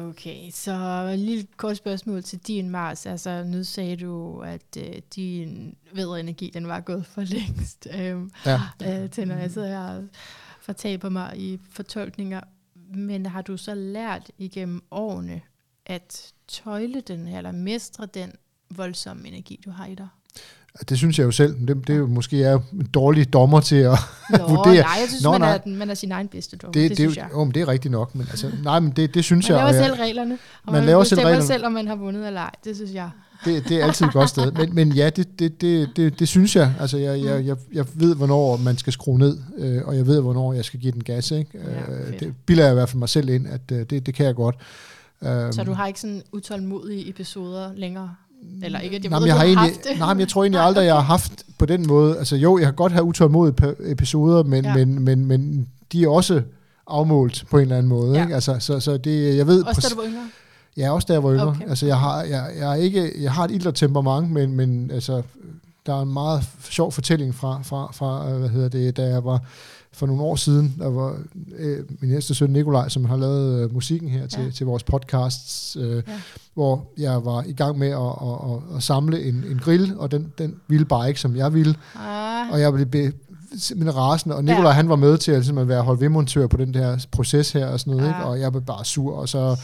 Okay, 0.08 0.50
så 0.50 0.72
et 1.12 1.18
lille 1.18 1.46
kort 1.56 1.76
spørgsmål 1.76 2.22
til 2.22 2.38
din 2.38 2.70
Mars. 2.70 3.06
Altså, 3.06 3.44
nu 3.44 3.64
sagde 3.64 3.96
du, 3.96 4.38
at 4.40 4.76
øh, 4.78 5.00
din 5.14 5.76
energi, 5.96 6.50
den 6.54 6.66
var 6.68 6.80
gået 6.80 7.06
for 7.06 7.22
længst. 7.22 7.86
Øhm, 7.98 8.30
Ja. 8.46 8.60
øh, 8.84 9.10
til 9.10 9.28
når 9.28 9.34
jeg 9.34 9.50
sidder 9.50 9.68
her 9.68 9.96
og 9.96 10.04
fortaber 10.60 11.08
mig 11.08 11.38
i 11.38 11.60
fortolkninger. 11.70 12.40
Men 12.94 13.26
har 13.26 13.42
du 13.42 13.56
så 13.56 13.74
lært 13.74 14.30
igennem 14.38 14.82
årene 14.90 15.40
at 15.86 16.32
tøjle 16.48 17.00
den 17.00 17.28
eller 17.28 17.52
mestre 17.52 18.06
den 18.06 18.32
voldsomme 18.70 19.28
energi, 19.28 19.60
du 19.64 19.70
har 19.70 19.86
i 19.86 19.94
dig? 19.94 20.08
Det 20.88 20.98
synes 20.98 21.18
jeg 21.18 21.24
jo 21.24 21.30
selv. 21.30 21.58
men 21.58 21.68
Det, 21.68 21.86
det 21.86 21.92
er 21.94 21.98
jo 21.98 22.06
måske 22.06 22.42
er 22.44 22.58
en 22.72 22.88
dårlig 22.94 23.32
dommer 23.32 23.60
til 23.60 23.76
at... 23.76 23.98
Nå, 24.30 24.38
Vurdere. 24.48 24.64
nej, 24.64 24.74
jeg 25.00 25.04
synes, 25.08 25.22
Nå, 25.22 25.30
man, 25.30 25.40
nej. 25.40 25.52
Er, 25.54 25.58
den- 25.58 25.76
man 25.76 25.90
er 25.90 25.94
sin 25.94 26.12
egen 26.12 26.28
bedste 26.28 26.56
dommer. 26.56 26.72
Det, 26.72 26.82
Det, 26.82 26.90
det, 26.90 26.96
synes 26.98 27.16
jeg. 27.16 27.28
jo, 27.32 27.44
men 27.44 27.54
det 27.54 27.62
er 27.62 27.68
rigtigt 27.68 27.92
nok, 27.92 28.14
men 28.14 28.26
altså, 28.30 28.50
nej, 28.64 28.80
men 28.80 28.90
det, 28.90 29.14
det 29.14 29.24
synes 29.24 29.48
Man 29.48 29.56
jeg... 29.58 29.64
laver 29.64 29.68
og 29.68 29.74
jeg- 29.74 29.84
selv 29.84 29.94
reglerne, 30.02 30.38
og 30.66 30.72
Man 30.72 30.80
man, 30.80 30.84
laver 30.86 30.98
man 30.98 31.06
selv 31.06 31.20
reglerne. 31.20 31.46
selv, 31.46 31.66
om 31.66 31.72
man 31.72 31.88
har 31.88 31.96
vundet 31.96 32.26
eller 32.26 32.40
ej. 32.40 32.50
Det 32.64 32.76
synes 32.76 32.92
jeg. 32.94 33.10
det, 33.44 33.68
det 33.68 33.80
er 33.80 33.84
altid 33.84 34.06
et 34.06 34.12
godt 34.12 34.28
sted. 34.28 34.52
Men, 34.52 34.74
men 34.74 34.92
ja, 34.92 35.10
det, 35.10 35.38
det, 35.38 35.60
det, 35.60 35.88
det, 35.96 36.18
det 36.18 36.28
synes 36.28 36.56
jeg. 36.56 36.74
Altså, 36.80 36.96
jeg, 36.98 37.18
Mm. 37.20 37.24
jeg, 37.26 37.46
jeg, 37.46 37.56
jeg 37.72 37.84
ved, 37.94 38.14
hvornår 38.16 38.56
man 38.56 38.78
skal 38.78 38.92
skrue 38.92 39.18
ned, 39.18 39.38
øh, 39.58 39.82
og 39.84 39.96
jeg 39.96 40.06
ved, 40.06 40.20
hvornår 40.20 40.52
jeg 40.52 40.64
skal 40.64 40.80
give 40.80 40.92
den 40.92 41.04
gas. 41.04 41.30
Ikke? 41.30 41.50
Ja, 41.88 41.94
Øh, 41.94 42.20
det 42.20 42.34
bilder 42.46 42.64
jeg 42.64 42.72
i 42.72 42.74
hvert 42.74 42.88
fald 42.88 42.98
mig 42.98 43.08
selv 43.08 43.28
ind, 43.28 43.46
at 43.46 43.60
øh, 43.72 43.78
det, 43.90 44.06
det 44.06 44.14
kan 44.14 44.26
jeg 44.26 44.34
godt. 44.34 44.56
Um, 45.20 45.52
Så 45.52 45.64
du 45.66 45.72
har 45.72 45.86
ikke 45.86 46.00
sådan 46.00 46.22
utålmodige 46.32 47.08
episoder 47.08 47.70
længere? 47.76 48.14
Eller 48.62 48.78
ikke, 48.78 48.96
at 48.96 49.02
jeg 49.02 49.10
nej, 49.10 49.18
ved, 49.18 49.26
jeg 49.26 49.34
har 49.34 49.38
har 49.38 49.46
egentlig, 49.46 49.70
haft 49.70 49.84
det. 49.90 49.98
nej, 49.98 50.14
men 50.14 50.20
jeg 50.20 50.28
tror 50.28 50.42
egentlig 50.42 50.58
Nej, 50.58 50.66
aldrig, 50.66 50.84
jeg 50.84 50.94
har 50.94 51.00
haft 51.00 51.44
på 51.58 51.66
den 51.66 51.86
måde. 51.86 52.18
Altså 52.18 52.36
jo, 52.36 52.58
jeg 52.58 52.66
kan 52.66 52.74
godt 52.74 52.92
have 52.92 53.04
utålmodige 53.04 53.74
episoder, 53.84 54.42
men, 54.42 54.64
Ja. 54.64 54.74
men, 54.76 55.02
men, 55.04 55.26
men 55.26 55.68
de 55.92 56.04
er 56.04 56.08
også 56.08 56.42
afmålt 56.86 57.44
på 57.50 57.56
en 57.56 57.62
eller 57.62 57.76
anden 57.76 57.88
måde. 57.88 58.16
Ja. 58.16 58.22
Ikke? 58.22 58.34
Altså, 58.34 58.56
så, 58.58 58.80
så 58.80 58.96
det, 58.96 59.36
jeg 59.36 59.46
ved 59.46 59.62
Også 59.64 59.80
da 59.80 59.94
du 59.94 60.00
var 60.00 60.08
yngre? 60.08 60.28
Ja, 60.76 60.92
også 60.94 61.06
da 61.06 61.12
jeg 61.12 61.22
var 61.22 61.32
yngre. 61.32 61.46
Okay. 61.48 61.68
Altså, 61.68 61.86
jeg 61.86 61.98
har, 61.98 62.22
jeg, 62.22 62.50
jeg, 62.58 62.70
er 62.70 62.74
ikke, 62.74 63.12
jeg 63.22 63.32
har 63.32 63.44
et 63.44 63.50
ildre 63.50 63.72
temperament, 63.72 64.30
men, 64.30 64.52
men 64.56 64.90
altså, 64.90 65.22
der 65.86 65.94
er 65.98 66.02
en 66.02 66.12
meget 66.12 66.42
sjov 66.70 66.92
fortælling 66.92 67.34
fra, 67.34 67.60
fra, 67.62 67.92
fra 67.92 68.30
øh, 68.30 68.38
hvad 68.38 68.48
hedder 68.48 68.68
det, 68.68 68.96
da 68.96 69.02
jeg 69.02 69.24
var 69.24 69.40
for 69.94 70.06
nogle 70.06 70.22
år 70.22 70.36
siden, 70.36 70.74
der 70.78 70.88
var 70.90 71.16
øh, 71.58 71.78
min 72.00 72.10
næste 72.10 72.34
søn 72.34 72.50
Nikolaj, 72.50 72.88
som 72.88 73.04
har 73.04 73.16
lavet 73.16 73.62
øh, 73.64 73.74
musikken 73.74 74.08
her 74.08 74.26
til, 74.26 74.44
Ja. 74.44 74.50
til 74.50 74.66
vores 74.66 74.82
podcasts, 74.82 75.76
øh, 75.80 75.96
Ja. 75.96 76.02
hvor 76.54 76.84
jeg 76.98 77.24
var 77.24 77.42
i 77.46 77.52
gang 77.52 77.78
med 77.78 77.88
at, 77.88 77.98
at, 77.98 78.52
at, 78.52 78.76
at 78.76 78.82
samle 78.82 79.22
en, 79.24 79.44
en 79.50 79.58
grill, 79.58 79.94
og 79.98 80.10
den, 80.10 80.32
den 80.38 80.54
ville 80.68 80.84
bare 80.84 81.08
ikke, 81.08 81.20
som 81.20 81.36
jeg 81.36 81.54
ville. 81.54 81.74
Ah, 82.00 82.50
Og 82.52 82.60
jeg 82.60 82.72
blev 82.72 82.86
be, 82.86 83.12
simpelthen 83.58 83.96
rasende, 83.96 84.36
og 84.36 84.44
Nikolaj 84.44 84.68
Ja. 84.70 84.74
han 84.74 84.88
var 84.88 84.96
med 84.96 85.18
til 85.18 85.32
at 85.32 85.38
ligesom, 85.38 85.68
være 85.68 85.82
holdt 85.82 86.00
på 86.48 86.56
den 86.56 86.74
der 86.74 87.06
proces 87.10 87.52
her 87.52 87.66
og 87.66 87.80
sådan 87.80 87.90
noget, 87.90 88.08
ja. 88.08 88.14
ikke? 88.16 88.24
og 88.26 88.40
jeg 88.40 88.52
blev 88.52 88.62
bare 88.62 88.84
sur, 88.84 89.16
og 89.16 89.28
så 89.28 89.56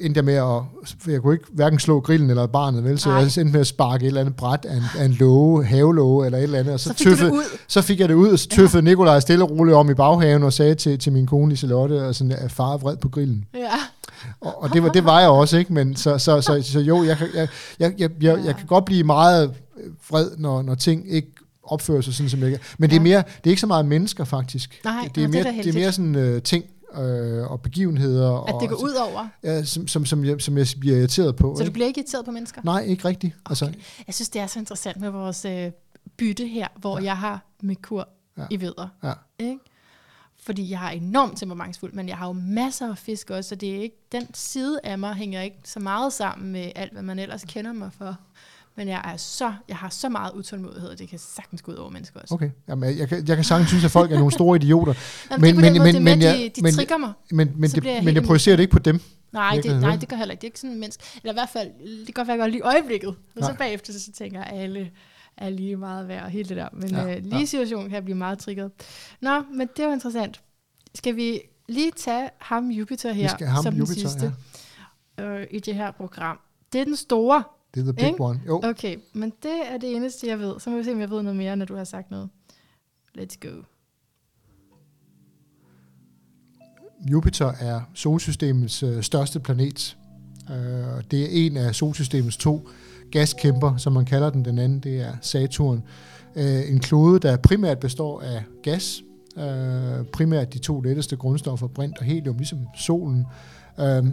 endte 0.00 0.18
jeg 0.18 0.24
med 0.24 0.34
at, 0.34 0.62
for 1.00 1.10
jeg 1.10 1.20
kunne 1.22 1.34
ikke 1.34 1.44
hverken 1.52 1.78
slå 1.78 2.00
grillen 2.00 2.30
eller 2.30 2.46
barnet, 2.46 2.84
vel, 2.84 2.98
så 2.98 3.08
Nej. 3.08 3.18
jeg 3.18 3.24
endte 3.24 3.44
med 3.44 3.60
at 3.60 3.66
sparke 3.66 4.02
et 4.02 4.06
eller 4.06 4.20
andet 4.20 4.36
bræt 4.36 4.64
af 4.68 4.76
en, 4.76 4.82
af 4.98 5.04
en 5.04 5.12
låge, 5.12 5.64
havelåge 5.64 6.26
eller 6.26 6.38
et 6.38 6.42
eller 6.42 6.58
andet, 6.58 6.74
og 6.74 6.80
så, 6.80 6.88
så 6.88 6.94
fik 6.94 7.06
tøffede, 7.06 7.32
så 7.68 7.82
fik 7.82 8.00
jeg 8.00 8.08
det 8.08 8.14
ud, 8.14 8.28
og 8.28 8.38
så 8.38 8.48
tøffede 8.48 8.82
ja. 8.84 8.90
Nikolaj 8.90 9.20
stille 9.20 9.44
og 9.44 9.50
roligt 9.50 9.76
om 9.76 9.90
i 9.90 9.94
baghaven 9.94 10.42
og 10.42 10.52
sagde 10.52 10.74
til, 10.74 10.98
til 10.98 11.12
min 11.12 11.26
kone 11.26 11.50
Liselotte, 11.50 12.02
og 12.06 12.14
sådan, 12.14 12.32
at 12.32 12.52
far 12.52 12.72
er 12.72 12.78
vred 12.78 12.96
på 12.96 13.08
grillen. 13.08 13.44
Ja. 13.54 13.68
Og, 14.40 14.62
og 14.62 14.72
det, 14.72 14.82
var, 14.82 14.88
det 14.88 15.04
var 15.04 15.20
jeg 15.20 15.28
også, 15.28 15.58
ikke? 15.58 15.72
Men 15.72 15.96
så, 15.96 16.18
så, 16.18 16.40
så, 16.40 16.60
så 16.62 16.80
jo, 16.80 17.04
jeg, 17.04 17.16
kan- 17.16 17.28
jeg, 17.34 17.48
jeg, 17.78 17.92
jeg, 17.98 18.10
jeg, 18.20 18.38
jeg 18.44 18.56
kan 18.56 18.66
godt 18.66 18.84
blive 18.84 19.04
meget 19.04 19.50
øh, 19.84 19.90
vred, 20.10 20.26
når, 20.38 20.62
når 20.62 20.74
ting 20.74 21.12
ikke 21.12 21.28
opfører 21.62 22.00
sig 22.00 22.14
sådan, 22.14 22.30
som 22.30 22.40
jeg 22.42 22.58
Men 22.78 22.90
det 22.90 22.96
er 22.96 23.00
Ja. 23.00 23.02
mere, 23.02 23.16
det 23.18 23.46
er 23.46 23.50
ikke 23.50 23.60
så 23.60 23.66
meget 23.66 23.86
mennesker, 23.86 24.24
faktisk. 24.24 24.80
Nej, 24.84 24.94
det, 25.04 25.14
det, 25.14 25.24
er 25.24 25.28
nå, 25.28 25.32
det 25.32 25.40
er 25.46 25.52
mere, 25.52 25.62
det 25.64 25.74
er 25.74 25.78
mere 25.80 25.92
sådan 25.92 26.14
øh, 26.14 26.42
ting 26.42 26.64
øh, 26.94 27.50
og 27.50 27.62
begivenheder. 27.62 28.44
At 28.44 28.54
og, 28.54 28.60
det 28.60 28.68
går 28.68 28.76
ud 28.76 28.92
over. 28.92 29.28
Ja, 29.44 29.64
som, 29.64 29.88
som, 29.88 30.06
som, 30.06 30.24
jeg, 30.24 30.40
som 30.40 30.58
jeg 30.58 30.66
bliver 30.80 30.96
irriteret 30.96 31.36
på. 31.36 31.54
Så 31.54 31.58
du 31.58 31.64
ikke? 31.64 31.72
bliver 31.72 31.86
ikke 31.86 32.00
irriteret 32.00 32.24
på 32.24 32.30
mennesker? 32.30 32.60
Nej, 32.64 32.80
ikke 32.80 33.04
rigtigt. 33.04 33.36
Altså, 33.46 33.72
Jeg 34.06 34.14
synes, 34.14 34.28
det 34.28 34.42
er 34.42 34.46
så 34.46 34.58
interessant 34.58 35.00
med 35.00 35.10
vores 35.10 35.44
øh, 35.44 35.70
bytte 36.16 36.46
her, 36.46 36.68
hvor 36.76 36.98
ja. 36.98 37.04
jeg 37.04 37.16
har 37.16 37.44
Merkur 37.62 38.08
ja. 38.38 38.44
I 38.50 38.60
vedder. 38.60 38.88
Ja. 39.02 39.12
Ikke? 39.38 39.58
Fordi 40.42 40.70
jeg 40.70 40.86
er 40.86 40.90
enormt 40.90 41.38
temperamentsfuld, 41.38 41.92
men 41.92 42.08
jeg 42.08 42.16
har 42.16 42.26
jo 42.26 42.32
masser 42.32 42.90
af 42.90 42.98
fisk 42.98 43.30
også, 43.30 43.48
så 43.48 43.54
det 43.54 43.76
er 43.76 43.80
ikke, 43.82 43.96
den 44.12 44.34
side 44.34 44.80
af 44.84 44.98
mig 44.98 45.14
hænger 45.14 45.42
ikke 45.42 45.56
så 45.64 45.80
meget 45.80 46.12
sammen 46.12 46.52
med 46.52 46.72
alt, 46.76 46.92
hvad 46.92 47.02
man 47.02 47.18
ellers 47.18 47.44
kender 47.44 47.72
mig 47.72 47.92
for. 47.92 48.16
Men 48.78 48.88
jeg, 48.88 49.00
er 49.04 49.16
så, 49.16 49.52
jeg 49.68 49.76
har 49.76 49.88
så 49.88 50.08
meget 50.08 50.32
utålmodighed, 50.32 50.88
og 50.90 50.98
det 50.98 51.08
kan 51.08 51.18
sagtens 51.18 51.62
gå 51.62 51.72
ud 51.72 51.76
over 51.76 51.90
mennesker 51.90 52.20
også. 52.20 52.34
okay. 52.34 52.50
Jamen, 52.68 52.98
jeg, 52.98 53.08
kan, 53.08 53.28
jeg 53.28 53.36
kan 53.36 53.44
sagtens 53.44 53.68
synes, 53.68 53.84
at 53.84 53.90
folk 53.90 54.12
er 54.12 54.16
nogle 54.16 54.32
store 54.32 54.56
idioter, 54.56 54.94
Jamen, 55.30 55.40
men, 55.56 55.64
er 55.64 55.70
men- 55.70 55.78
måde, 55.78 55.84
men- 55.84 55.94
det 55.94 56.02
men 56.02 56.22
jeg- 56.22 56.36
de, 56.38 56.48
de 56.56 56.62
men- 56.62 56.74
trigger 56.74 56.96
mig. 56.96 57.12
men, 57.30 57.52
men, 57.56 57.70
det, 57.70 57.84
jeg 57.84 58.04
men 58.04 58.14
jeg 58.14 58.22
projicerer 58.22 58.56
det 58.56 58.62
ikke 58.62 58.72
på 58.72 58.78
dem. 58.78 59.00
Nej, 59.32 59.60
det, 59.62 59.80
nej, 59.80 59.96
det 59.96 60.08
gør 60.08 60.16
heller 60.16 60.32
ikke. 60.32 60.40
Det 60.40 60.46
er 60.46 60.48
ikke 60.48 60.60
sådan 60.60 60.74
en 60.74 60.80
menneske. 60.80 61.04
Eller 61.22 61.32
i 61.32 61.34
hvert 61.34 61.48
fald, 61.48 61.68
det 61.98 62.06
kan 62.06 62.14
godt 62.14 62.28
være 62.28 62.36
godt 62.36 62.50
lige 62.50 62.58
i 62.58 62.62
øjeblikket. 62.62 63.08
Og 63.08 63.44
så 63.44 63.54
bagefter, 63.58 63.92
så 63.92 64.12
tænker 64.12 64.38
jeg, 64.38 64.46
at 64.46 64.60
alle 64.62 64.90
er 65.36 65.50
lige 65.50 65.76
meget 65.76 66.08
værd 66.08 66.24
og 66.24 66.30
hele 66.30 66.48
det 66.48 66.56
der. 66.56 66.68
Men 66.72 66.90
ja, 66.90 67.02
Ja, 67.06 67.16
øh, 67.16 67.22
lige 67.24 67.42
i 67.42 67.46
situationen 67.46 67.88
kan 67.88 67.94
jeg 67.94 68.04
blive 68.04 68.16
meget 68.16 68.38
triggeret. 68.38 68.70
Nå, 69.20 69.42
men 69.54 69.68
det 69.76 69.86
var 69.86 69.92
interessant. 69.92 70.40
Skal 70.94 71.16
vi 71.16 71.40
lige 71.68 71.90
tage 71.96 72.30
ham 72.40 72.70
Jupiter 72.70 73.12
her, 73.12 73.22
Vi 73.22 73.28
skal 73.28 73.46
ham 73.46 73.62
som 73.62 73.74
Jupiter, 73.74 73.94
den 74.00 74.10
sidste 74.10 74.32
øh, 75.18 75.46
i 75.50 75.58
det 75.60 75.74
her 75.74 75.90
program. 75.90 76.38
Det 76.72 76.80
er 76.80 76.84
den 76.84 76.96
store. 76.96 77.42
Det 77.74 77.80
er 77.80 77.84
the 77.84 77.92
big 77.92 78.06
Ikke? 78.06 78.20
one. 78.22 78.40
Jo, 78.46 78.60
Okay, 78.64 78.96
men 79.12 79.32
det 79.42 79.60
er 79.72 79.78
det 79.78 79.96
eneste, 79.96 80.26
jeg 80.26 80.38
ved. 80.38 80.60
Så 80.60 80.70
må 80.70 80.76
vi 80.76 80.84
se, 80.84 80.92
om 80.92 81.00
jeg 81.00 81.10
ved 81.10 81.22
noget 81.22 81.36
mere, 81.36 81.56
når 81.56 81.64
du 81.64 81.76
har 81.76 81.84
sagt 81.84 82.10
noget. 82.10 82.28
Let's 83.18 83.36
go. 83.40 83.62
Jupiter 87.10 87.52
er 87.60 87.80
solsystemets 87.94 88.82
øh, 88.82 89.02
største 89.02 89.40
planet. 89.40 89.96
Øh, 90.50 90.56
det 91.10 91.22
er 91.22 91.28
en 91.30 91.56
af 91.56 91.74
solsystemets 91.74 92.36
to 92.36 92.68
gaskæmper, 93.10 93.76
som 93.76 93.92
man 93.92 94.04
kalder 94.04 94.30
den. 94.30 94.44
Den 94.44 94.58
anden, 94.58 94.80
det 94.80 95.00
er 95.00 95.12
Saturn. 95.20 95.82
Øh, 96.36 96.70
en 96.70 96.80
klode, 96.80 97.20
der 97.20 97.36
primært 97.36 97.78
består 97.80 98.20
af 98.20 98.44
gas, 98.62 99.02
øh, 99.36 100.04
primært 100.12 100.52
de 100.54 100.58
to 100.58 100.80
letteste 100.80 101.16
grundstoffer, 101.16 101.66
brint 101.66 101.98
og 101.98 102.04
helium, 102.04 102.36
ligesom 102.36 102.58
solen. 102.76 103.26
Øh, 103.80 104.04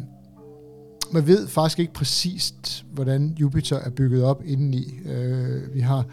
man 1.13 1.27
ved 1.27 1.47
faktisk 1.47 1.79
ikke 1.79 1.93
præcist, 1.93 2.85
hvordan 2.93 3.35
Jupiter 3.39 3.79
er 3.79 3.89
bygget 3.89 4.23
op 4.23 4.43
indeni. 4.45 4.99
Øh, 5.05 5.73
vi 5.73 5.79
har 5.79 6.05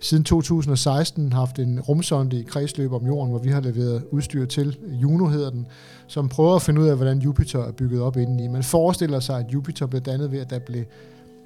siden 0.00 0.24
2016 0.24 1.32
haft 1.32 1.58
en 1.58 1.80
rumsonde 1.80 2.40
i 2.40 2.42
kredsløb 2.42 2.92
om 2.92 3.06
jorden, 3.06 3.30
hvor 3.30 3.38
vi 3.38 3.50
har 3.50 3.60
leveret 3.60 4.04
udstyr 4.10 4.46
til, 4.46 4.78
Juno 4.88 5.26
hedder 5.26 5.50
den, 5.50 5.66
som 6.06 6.28
prøver 6.28 6.56
at 6.56 6.62
finde 6.62 6.80
ud 6.80 6.86
af, 6.86 6.96
hvordan 6.96 7.18
Jupiter 7.18 7.64
er 7.64 7.72
bygget 7.72 8.02
op 8.02 8.16
indeni. 8.16 8.48
Man 8.48 8.62
forestiller 8.62 9.20
sig, 9.20 9.38
at 9.38 9.46
Jupiter 9.52 9.86
blev 9.86 10.00
dannet 10.00 10.32
ved, 10.32 10.38
at 10.38 10.50
der 10.50 10.58
blev 10.58 10.84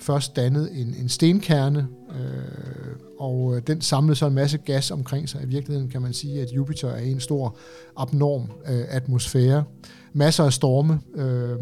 først 0.01 0.37
dannet 0.37 0.81
en, 0.81 0.95
en 1.01 1.09
stenkerne, 1.09 1.87
øh, 2.11 2.97
og 3.19 3.57
øh, 3.57 3.63
den 3.67 3.81
samlede 3.81 4.17
så 4.17 4.27
en 4.27 4.35
masse 4.35 4.59
gas 4.59 4.91
omkring 4.91 5.29
sig. 5.29 5.43
I 5.43 5.47
virkeligheden 5.47 5.91
kan 5.91 6.03
man 6.03 6.13
sige, 6.13 6.43
at 6.43 6.49
Jupiter 6.53 6.89
er 6.89 7.01
en 7.01 7.21
stor 7.21 7.57
abnorm 7.97 8.43
øh, 8.43 8.85
atmosfære. 8.89 9.65
Masser 10.13 10.45
af 10.45 10.53
storme. 10.53 11.01
Øh, 11.15 11.57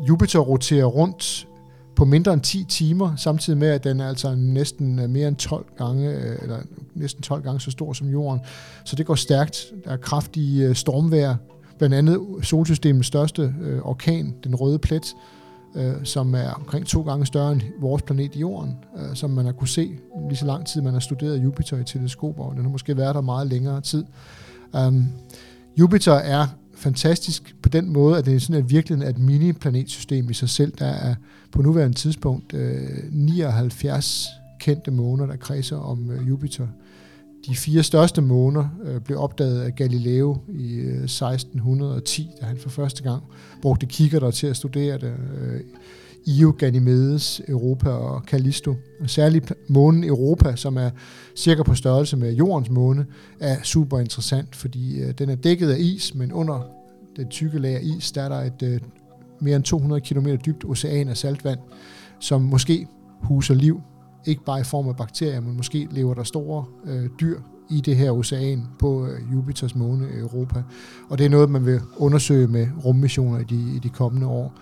Jupiter 0.00 0.38
roterer 0.38 0.84
rundt 0.84 1.48
på 1.96 2.04
mindre 2.04 2.32
end 2.32 2.40
10 2.40 2.64
timer, 2.64 3.16
samtidig 3.16 3.58
med, 3.58 3.68
at 3.68 3.84
den 3.84 4.00
er 4.00 4.08
altså 4.08 4.34
næsten 4.34 4.98
øh, 4.98 5.10
mere 5.10 5.28
end 5.28 5.36
12 5.36 5.66
gange, 5.78 6.10
øh, 6.10 6.38
eller 6.42 6.58
næsten 6.94 7.22
12 7.22 7.42
gange 7.42 7.60
så 7.60 7.70
stor 7.70 7.92
som 7.92 8.08
jorden. 8.08 8.40
Så 8.84 8.96
det 8.96 9.06
går 9.06 9.14
stærkt. 9.14 9.66
Der 9.84 9.90
er 9.90 9.96
kraftige 9.96 10.68
øh, 10.68 10.74
stormvejr, 10.74 11.36
blandt 11.78 11.94
andet 11.94 12.20
solsystemets 12.42 13.08
største 13.08 13.54
øh, 13.62 13.80
orkan, 13.82 14.34
den 14.44 14.54
røde 14.54 14.78
plet, 14.78 15.14
øh, 15.74 15.94
som 16.04 16.34
er 16.34 16.50
omkring 16.50 16.86
to 16.86 17.02
gange 17.02 17.26
større 17.26 17.52
end 17.52 17.60
vores 17.80 18.02
planet 18.02 18.36
Jorden, 18.36 18.76
øh, 18.98 19.14
som 19.16 19.30
man 19.30 19.44
har 19.44 19.52
kunne 19.52 19.68
se 19.68 19.90
lige 20.28 20.36
så 20.36 20.46
lang 20.46 20.66
tid, 20.66 20.82
man 20.82 20.92
har 20.92 21.00
studeret 21.00 21.44
Jupiter 21.44 21.76
i 21.78 21.84
teleskoper, 21.84 22.44
og 22.44 22.54
den 22.54 22.62
har 22.62 22.70
måske 22.70 22.96
været 22.96 23.14
der 23.14 23.20
meget 23.20 23.46
længere 23.46 23.80
tid. 23.80 24.04
Um, 24.72 25.06
Jupiter 25.78 26.12
er 26.12 26.46
fantastisk 26.74 27.56
på 27.68 27.72
den 27.72 27.92
måde, 27.92 28.18
at 28.18 28.26
det 28.26 28.34
er 28.34 28.38
sådan 28.38 28.62
at 28.62 28.70
virkelig 28.70 29.08
et 29.08 29.18
mini-planetsystem 29.18 30.30
i 30.30 30.34
sig 30.34 30.48
selv. 30.48 30.72
Der 30.78 30.86
er 30.86 31.14
på 31.52 31.62
nuværende 31.62 31.96
tidspunkt 31.96 32.54
øh, 32.54 32.80
79 33.12 34.28
kendte 34.60 34.90
måner, 34.90 35.26
der 35.26 35.36
kredser 35.36 35.76
om 35.76 36.10
øh, 36.10 36.28
Jupiter. 36.28 36.66
De 37.46 37.56
fire 37.56 37.82
største 37.82 38.22
måner 38.22 38.68
øh, 38.84 39.00
blev 39.00 39.18
opdaget 39.18 39.60
af 39.60 39.74
Galileo 39.74 40.36
i 40.48 40.74
øh, 40.74 41.04
1610, 41.04 42.30
da 42.40 42.46
han 42.46 42.56
for 42.56 42.70
første 42.70 43.02
gang 43.02 43.22
brugte 43.62 43.86
kikkerter 43.86 44.30
til 44.30 44.46
at 44.46 44.56
studere 44.56 44.98
det. 44.98 45.14
Øh, 45.40 45.60
Io, 46.26 46.54
Ganymedes, 46.58 47.40
Europa 47.48 47.90
og 47.90 48.22
Callisto. 48.26 48.74
Og 49.00 49.10
særligt 49.10 49.52
månen 49.68 50.04
Europa, 50.04 50.56
som 50.56 50.76
er 50.76 50.90
cirka 51.36 51.62
på 51.62 51.74
størrelse 51.74 52.16
med 52.16 52.32
jordens 52.32 52.70
måne, 52.70 53.06
er 53.40 53.56
super 53.62 53.98
interessant, 53.98 54.56
fordi 54.56 55.00
øh, 55.00 55.14
den 55.18 55.30
er 55.30 55.34
dækket 55.34 55.70
af 55.70 55.78
is, 55.78 56.14
men 56.14 56.32
under 56.32 56.77
det 57.18 57.28
tykke 57.28 57.58
lag 57.58 57.74
af 57.74 57.80
is, 57.82 58.12
der 58.12 58.22
er 58.22 58.28
der 58.28 58.40
et 58.40 58.62
øh, 58.62 58.80
mere 59.40 59.56
end 59.56 59.64
200 59.64 60.00
km 60.00 60.26
dybt 60.46 60.64
ocean 60.64 61.08
af 61.08 61.16
saltvand, 61.16 61.58
som 62.20 62.42
måske 62.42 62.86
huser 63.22 63.54
liv, 63.54 63.80
ikke 64.26 64.44
bare 64.44 64.60
i 64.60 64.64
form 64.64 64.88
af 64.88 64.96
bakterier, 64.96 65.40
men 65.40 65.56
måske 65.56 65.88
lever 65.90 66.14
der 66.14 66.22
store 66.22 66.64
øh, 66.86 67.08
dyr 67.20 67.40
i 67.70 67.80
det 67.80 67.96
her 67.96 68.10
ocean 68.10 68.66
på 68.78 69.06
øh, 69.06 69.32
Jupiters 69.32 69.74
måne 69.74 70.08
Europa. 70.18 70.62
Og 71.10 71.18
det 71.18 71.26
er 71.26 71.30
noget, 71.30 71.50
man 71.50 71.66
vil 71.66 71.80
undersøge 71.96 72.46
med 72.46 72.68
rummissioner 72.84 73.38
i 73.38 73.44
de, 73.44 73.74
i 73.76 73.78
de 73.78 73.88
kommende 73.88 74.26
år. 74.26 74.54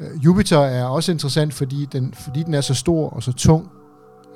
Øh, 0.00 0.24
Jupiter 0.24 0.58
er 0.58 0.84
også 0.84 1.12
interessant, 1.12 1.54
fordi 1.54 1.86
den, 1.92 2.14
fordi 2.14 2.42
den 2.42 2.54
er 2.54 2.60
så 2.60 2.74
stor 2.74 3.08
og 3.08 3.22
så 3.22 3.32
tung, 3.32 3.70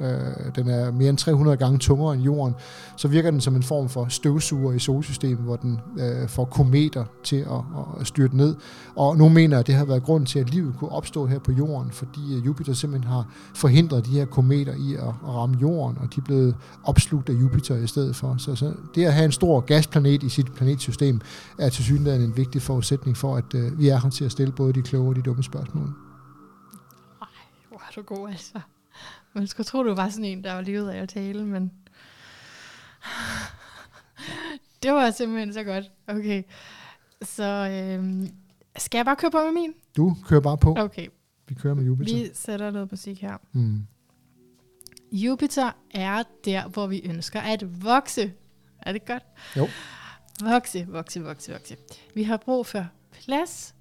øh, 0.01 0.55
den 0.57 0.69
er 0.69 0.91
mere 0.91 1.09
end 1.09 1.19
300 1.19 1.57
gange 1.57 1.79
tungere 1.79 2.15
end 2.15 2.23
jorden, 2.23 2.55
så 2.97 3.09
virker 3.09 3.31
den 3.31 3.41
som 3.41 3.57
en 3.57 3.63
form 3.63 3.89
for 3.89 4.07
støvsuger 4.09 4.73
i 4.73 4.79
solsystemet, 4.79 5.39
hvor 5.39 5.57
den 5.57 5.81
øh, 5.99 6.29
får 6.29 6.45
kometer 6.45 7.05
til 7.25 7.37
at, 7.37 8.01
at 8.01 8.07
styrte 8.07 8.37
ned. 8.37 8.57
Og 8.97 9.17
nu 9.17 9.29
mener, 9.29 9.59
at 9.59 9.67
det 9.67 9.75
har 9.75 9.85
været 9.85 10.03
grund 10.03 10.27
til, 10.27 10.39
at 10.39 10.51
livet 10.51 10.75
kunne 10.79 10.93
opstå 10.93 11.27
her 11.27 11.39
på 11.39 11.53
jorden, 11.53 11.91
fordi 11.91 12.37
øh, 12.37 12.47
Jupiter 12.47 12.73
simpelthen 12.73 13.13
har 13.13 13.27
forhindret 13.55 14.07
de 14.07 14.11
her 14.11 14.25
kometer 14.25 14.75
i 14.75 14.95
at, 14.95 15.01
at 15.01 15.35
ramme 15.35 15.57
jorden, 15.61 15.99
og 16.01 16.15
de 16.15 16.21
er 16.21 16.25
blevet 16.25 16.57
opslugt 16.85 17.29
af 17.29 17.33
Jupiter 17.33 17.77
i 17.77 17.87
stedet 17.87 18.17
for. 18.17 18.35
Så, 18.39 18.55
så 18.55 18.73
det 18.95 19.05
at 19.05 19.13
have 19.13 19.25
en 19.25 19.33
stor 19.33 19.61
gasplanet 19.61 20.23
i 20.23 20.29
sit 20.29 20.53
planetsystem, 20.53 21.21
er 21.59 21.69
til 21.69 21.85
synligheden 21.85 22.23
en 22.23 22.37
vigtig 22.37 22.63
forudsætning 22.63 23.17
for, 23.17 23.37
at 23.37 23.55
øh, 23.55 23.79
vi 23.79 23.89
er 23.89 23.99
her 23.99 24.11
til 24.11 24.25
at 24.25 24.33
stille 24.33 24.53
både 24.53 24.73
de 24.73 24.83
kloge 24.83 25.09
og 25.09 25.17
de 25.17 25.23
dumme 25.23 25.43
spørgsmål. 25.43 25.89
Ej, 27.23 27.29
hvor 27.69 27.79
er 27.79 27.93
du 27.97 28.03
god 28.03 28.29
altså. 28.29 28.61
Man 29.33 29.47
skulle 29.47 29.65
tro, 29.65 29.83
du 29.83 29.95
var 29.95 30.09
sådan 30.09 30.25
en, 30.25 30.45
der 30.45 30.53
var 30.53 30.61
levet 30.61 30.91
af 30.91 31.03
at 31.03 31.09
tale, 31.09 31.47
men... 31.47 31.73
det 34.83 34.93
var 34.93 35.11
simpelthen 35.11 35.53
så 35.53 35.65
godt. 35.65 35.91
Okay. 36.07 36.43
Så 37.23 37.45
øhm, 37.45 38.29
skal 38.77 38.99
jeg 38.99 39.05
bare 39.05 39.17
køre 39.17 39.31
på 39.31 39.45
med 39.45 39.53
min? 39.53 39.75
Du 39.97 40.17
kører 40.25 40.41
bare 40.41 40.59
på. 40.59 40.75
Okay. 40.79 41.07
Vi 41.49 41.55
kører 41.55 41.75
med 41.75 41.85
Jupiter. 41.85 42.15
Vi 42.15 42.31
sætter 42.35 42.71
noget 42.71 42.91
musik 42.91 43.23
her. 43.23 43.37
Mm. 43.53 43.87
Jupiter 45.13 45.73
er 45.91 46.23
der, 46.45 46.69
hvor 46.69 46.87
vi 46.87 47.01
ønsker 47.05 47.41
at 47.41 47.85
vokse. 47.85 48.33
Er 48.83 48.93
det 48.93 49.05
godt? 49.07 49.23
Jo. 49.57 49.69
Vokse, 50.43 50.87
vokse, 50.89 51.23
vokse, 51.23 51.53
vokse. 51.53 51.77
Vi 52.15 52.23
har 52.23 52.37
brug 52.37 52.67
for 52.67 52.87
plads 53.13 53.75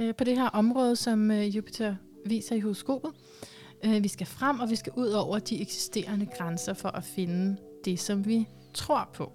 øh, 0.00 0.14
på 0.14 0.24
det 0.24 0.36
her 0.36 0.48
område, 0.48 0.96
som 0.96 1.30
øh, 1.30 1.56
Jupiter 1.56 1.96
viser 2.26 2.56
i 2.56 2.60
horoskopet. 2.60 3.10
Øh, 3.10 3.46
Øh, 3.84 4.02
vi 4.02 4.08
skal 4.08 4.26
frem, 4.26 4.60
og 4.60 4.70
vi 4.70 4.76
skal 4.76 4.92
ud 4.96 5.08
over 5.08 5.38
de 5.38 5.60
eksisterende 5.60 6.26
grænser 6.26 6.74
for 6.74 6.88
at 6.88 7.04
finde 7.04 7.56
det, 7.84 8.00
som 8.00 8.26
vi 8.26 8.48
tror 8.74 9.10
på. 9.14 9.32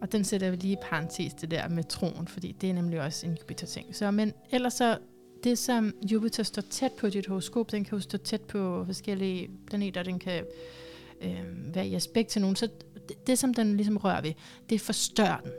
Og 0.00 0.12
den 0.12 0.24
sætter 0.24 0.50
vi 0.50 0.56
lige 0.56 0.72
i 0.72 0.76
parentes, 0.82 1.34
det 1.34 1.50
der 1.50 1.68
med 1.68 1.84
troen, 1.84 2.28
fordi 2.28 2.52
det 2.52 2.70
er 2.70 2.74
nemlig 2.74 3.00
også 3.00 3.26
en 3.26 3.36
Jupiter-ting. 3.40 3.96
Så, 3.96 4.10
men 4.10 4.32
ellers 4.50 4.74
så, 4.74 4.98
det 5.44 5.58
som 5.58 5.94
Jupiter 6.02 6.42
står 6.42 6.62
tæt 6.62 6.92
på 6.92 7.08
dit 7.08 7.26
horoskop, 7.26 7.72
den 7.72 7.84
kan 7.84 7.98
jo 7.98 8.00
stå 8.00 8.18
tæt 8.18 8.40
på 8.40 8.84
forskellige 8.86 9.50
planeter, 9.66 10.02
den 10.02 10.18
kan 10.18 10.44
øh, 11.20 11.74
være 11.74 11.88
i 11.88 11.94
aspekt 11.94 12.28
til 12.28 12.40
nogen. 12.40 12.56
Så 12.56 12.68
det, 13.08 13.26
det, 13.26 13.38
som 13.38 13.54
den 13.54 13.76
ligesom 13.76 13.96
rører 13.96 14.20
ved, 14.20 14.32
det 14.68 14.80
forstørrer 14.80 15.40
den. 15.40 15.52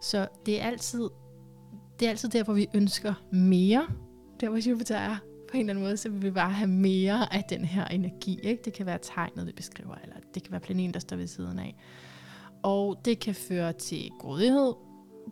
Så 0.00 0.28
det 0.46 0.60
er 0.60 0.64
altid, 0.64 1.08
det 2.00 2.06
er 2.06 2.10
altid 2.10 2.28
der, 2.28 2.44
hvor 2.44 2.54
vi 2.54 2.66
ønsker 2.74 3.14
mere, 3.32 3.86
der 4.40 4.48
hvor 4.48 4.68
Jupiter 4.68 4.96
er, 4.96 5.16
på 5.50 5.56
en 5.56 5.60
eller 5.60 5.72
anden 5.72 5.84
måde, 5.84 5.96
så 5.96 6.08
vil 6.08 6.22
vi 6.22 6.30
bare 6.30 6.52
have 6.52 6.70
mere 6.70 7.34
af 7.34 7.44
den 7.48 7.64
her 7.64 7.84
energi. 7.84 8.40
Ikke? 8.42 8.62
Det 8.64 8.72
kan 8.72 8.86
være 8.86 8.98
tegnet, 9.02 9.46
vi 9.46 9.52
beskriver, 9.52 9.94
eller 10.02 10.16
det 10.34 10.42
kan 10.42 10.52
være 10.52 10.60
planeten, 10.60 10.94
der 10.94 11.00
står 11.00 11.16
ved 11.16 11.26
siden 11.26 11.58
af. 11.58 11.76
Og 12.62 13.00
det 13.04 13.18
kan 13.18 13.34
føre 13.34 13.72
til 13.72 14.10
grådighed. 14.18 14.74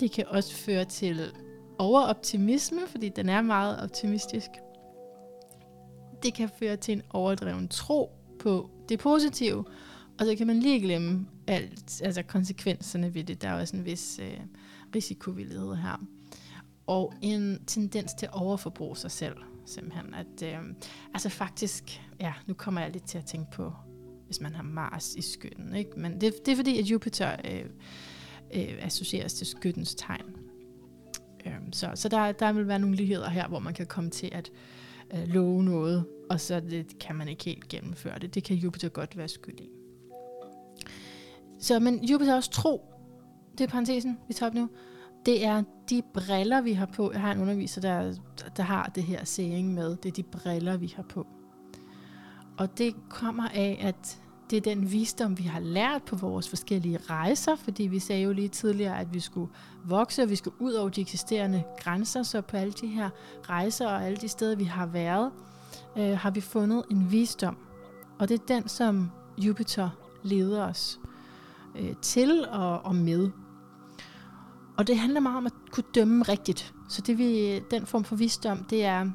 Det 0.01 0.12
kan 0.12 0.25
også 0.29 0.55
føre 0.55 0.85
til 0.85 1.33
overoptimisme, 1.79 2.81
fordi 2.87 3.09
den 3.09 3.29
er 3.29 3.43
meget 3.43 3.83
optimistisk. 3.83 4.49
Det 6.23 6.35
kan 6.35 6.51
føre 6.59 6.77
til 6.77 6.93
en 6.93 7.03
overdreven 7.11 7.69
tro 7.69 8.11
på 8.39 8.71
det 8.89 8.99
positive, 8.99 9.65
og 10.19 10.27
så 10.27 10.35
kan 10.39 10.47
man 10.47 10.61
lige 10.61 10.81
glemme 10.81 11.27
alt, 11.47 12.03
altså 12.03 12.23
konsekvenserne 12.23 13.15
ved 13.15 13.25
det. 13.25 13.43
Der 13.43 13.49
er 13.49 13.61
også 13.61 13.77
en 13.77 13.85
vis 13.85 14.21
øh, 14.23 14.41
risikovillighed 14.95 15.75
her. 15.75 16.07
Og 16.87 17.12
en 17.23 17.65
tendens 17.67 18.15
til 18.15 18.27
at 18.27 18.33
overforbruge 18.33 18.97
sig 18.97 19.11
selv 19.11 19.37
simpelthen. 19.67 20.15
At, 20.15 20.43
øh, 20.43 20.75
altså 21.15 21.29
faktisk, 21.29 22.03
ja, 22.21 22.33
nu 22.47 22.55
kommer 22.55 22.81
jeg 22.81 22.91
lidt 22.91 23.09
til 23.09 23.19
at 23.19 23.27
tænke 23.27 23.51
på, 23.51 23.73
hvis 24.27 24.41
man 24.41 24.55
har 24.55 24.62
Mars 24.62 25.15
i 25.15 25.23
skytten. 25.23 25.75
Ikke? 25.75 25.91
Men 25.97 26.21
det, 26.21 26.35
det 26.47 26.53
er 26.53 26.57
fordi, 26.57 26.79
at 26.79 26.85
Jupiter 26.85 27.37
øh, 27.45 27.65
øh, 28.55 28.79
associeres 28.81 29.35
til 29.35 29.47
skyttens 29.47 29.95
tegn. 29.95 30.37
Øh, 31.47 31.53
så 31.73 31.91
så 31.95 32.09
der, 32.09 32.33
der 32.33 32.53
vil 32.53 32.69
være 32.69 32.79
nogle 32.79 32.97
ligheder 32.97 33.29
her, 33.29 33.49
hvor 33.49 33.59
man 33.59 33.75
kan 33.75 33.87
komme 33.87 34.11
til 34.11 34.31
at 34.33 34.51
øh, 35.15 35.29
love 35.29 35.65
noget, 35.65 36.07
og 36.31 36.41
så 36.41 36.61
det, 36.61 36.99
kan 36.99 37.17
man 37.17 37.29
ikke 37.29 37.45
helt 37.45 37.69
gennemføre 37.69 38.19
det. 38.19 38.35
Det 38.35 38.45
kan 38.45 38.57
Jupiter 38.57 38.89
godt 38.89 39.17
være 39.17 39.29
skyld 39.29 39.61
i. 39.61 39.69
Så, 41.59 41.81
men 41.81 42.05
Jupiter 42.05 42.33
er 42.33 42.37
også 42.37 42.51
tro. 42.51 42.85
Det 43.59 43.65
er 43.65 43.69
parentesen, 43.69 44.19
vi 44.29 44.35
tager 44.35 44.51
op 44.51 44.55
nu 44.55 44.69
det 45.27 45.45
er 45.45 45.62
de 45.91 46.03
briller, 46.14 46.61
vi 46.61 46.72
har 46.72 46.87
på. 46.87 47.12
Jeg 47.12 47.20
har 47.20 47.33
en 47.33 47.41
underviser, 47.41 47.81
der, 47.81 48.14
der 48.57 48.62
har 48.62 48.91
det 48.95 49.03
her 49.03 49.25
saying 49.25 49.75
med. 49.75 49.97
Det 49.97 50.09
er 50.09 50.12
de 50.12 50.22
briller, 50.22 50.77
vi 50.77 50.93
har 50.97 51.03
på. 51.03 51.27
Og 52.59 52.79
det 52.79 52.95
kommer 53.09 53.49
af, 53.49 53.79
at 53.81 54.20
det 54.51 54.57
er 54.57 54.61
den 54.61 54.93
visdom, 54.93 55.39
vi 55.39 55.43
har 55.43 55.61
lært 55.61 56.03
på 56.03 56.16
vores 56.16 56.49
forskellige 56.49 56.99
rejser, 57.11 57.57
fordi 57.57 57.83
vi 57.83 57.99
sagde 57.99 58.22
jo 58.22 58.33
lige 58.33 58.49
tidligere, 58.49 58.99
at 58.99 59.14
vi 59.14 59.20
skulle 59.20 59.53
vokse, 59.85 60.22
og 60.22 60.31
vi 60.31 60.37
skulle 60.37 60.57
ud 60.61 60.72
over 60.72 60.89
de 60.89 61.01
eksisterende 61.01 61.62
grænser, 61.79 62.22
så 62.22 62.41
på 62.41 62.57
alle 62.57 62.72
de 62.72 62.87
her 62.87 63.11
rejser 63.43 63.89
og 63.89 64.05
alle 64.05 64.16
de 64.16 64.29
steder, 64.29 64.57
vi 64.57 64.64
har 64.64 64.87
været, 64.87 65.31
øh, 65.97 66.18
har 66.18 66.31
vi 66.31 66.41
fundet 66.41 66.85
en 66.91 67.12
visdom. 67.12 67.57
Og 68.18 68.29
det 68.29 68.41
er 68.41 68.45
den, 68.49 68.68
som 68.68 69.11
Jupiter 69.39 69.91
leder 70.22 70.64
os 70.64 71.01
øh, 71.79 71.95
til 72.03 72.47
og, 72.49 72.81
og 72.85 72.95
med. 72.97 73.31
Og 74.77 74.87
det 74.87 74.99
handler 74.99 75.20
meget 75.20 75.37
om 75.37 75.47
at 75.47 75.53
kunne 75.70 75.85
dømme 75.95 76.22
rigtigt. 76.22 76.75
Så 76.89 77.03
det 77.03 77.18
vi, 77.18 77.59
den 77.59 77.87
form 77.87 78.05
for 78.05 78.16
visdom, 78.16 78.64
det 78.64 78.85
er 78.85 79.11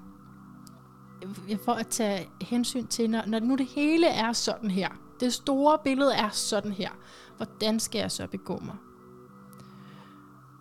øh, 1.50 1.58
for 1.66 1.72
at 1.72 1.88
tage 1.88 2.30
hensyn 2.42 2.88
til, 2.88 3.10
når, 3.10 3.24
når 3.28 3.40
nu 3.40 3.56
det 3.56 3.66
hele 3.66 4.08
er 4.08 4.34
sådan 4.34 4.72
her, 4.72 4.90
det 5.20 5.34
store 5.34 5.78
billede 5.84 6.14
er 6.14 6.30
sådan 6.30 6.72
her, 6.72 6.90
hvordan 7.38 7.80
skal 7.80 8.00
jeg 8.00 8.12
så 8.12 8.28
begå 8.28 8.60
mig? 8.60 8.76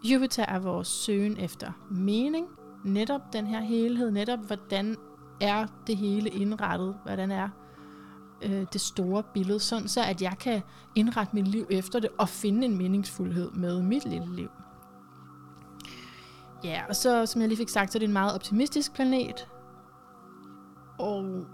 Jupiter 0.05 0.45
er 0.45 0.59
vores 0.59 0.89
søgen 0.89 1.37
efter 1.37 1.73
mening, 1.91 2.47
netop 2.85 3.33
den 3.33 3.47
her 3.47 3.61
helhed, 3.61 4.11
netop 4.11 4.39
hvordan 4.39 4.97
er 5.41 5.67
det 5.87 5.97
hele 5.97 6.31
indrettet, 6.31 6.97
hvordan 7.05 7.31
er 7.31 7.49
øh, 8.43 8.67
det 8.73 8.81
store 8.81 9.23
billede, 9.35 9.61
sådan 9.61 9.89
så 9.89 10.03
at 10.03 10.23
jeg 10.23 10.37
kan 10.41 10.63
indrette 10.95 11.37
mit 11.37 11.49
liv 11.49 11.67
efter 11.71 12.01
det 12.01 12.11
og 12.19 12.29
finde 12.29 12.67
en 12.67 12.79
meningsfuldhed 12.79 13.51
med 13.51 13.83
mit 13.83 14.05
lille 14.05 14.37
liv. 14.37 14.49
Ja, 16.65 16.83
og 16.89 16.97
så 16.97 17.27
som 17.27 17.41
jeg 17.41 17.49
lige 17.49 17.59
fik 17.59 17.69
sagt, 17.69 17.93
så 17.93 17.99
er 17.99 18.01
det 18.01 18.07
en 18.07 18.13
meget 18.13 18.35
optimistisk 18.35 18.95
planet. 18.95 19.49
Og 20.99 21.45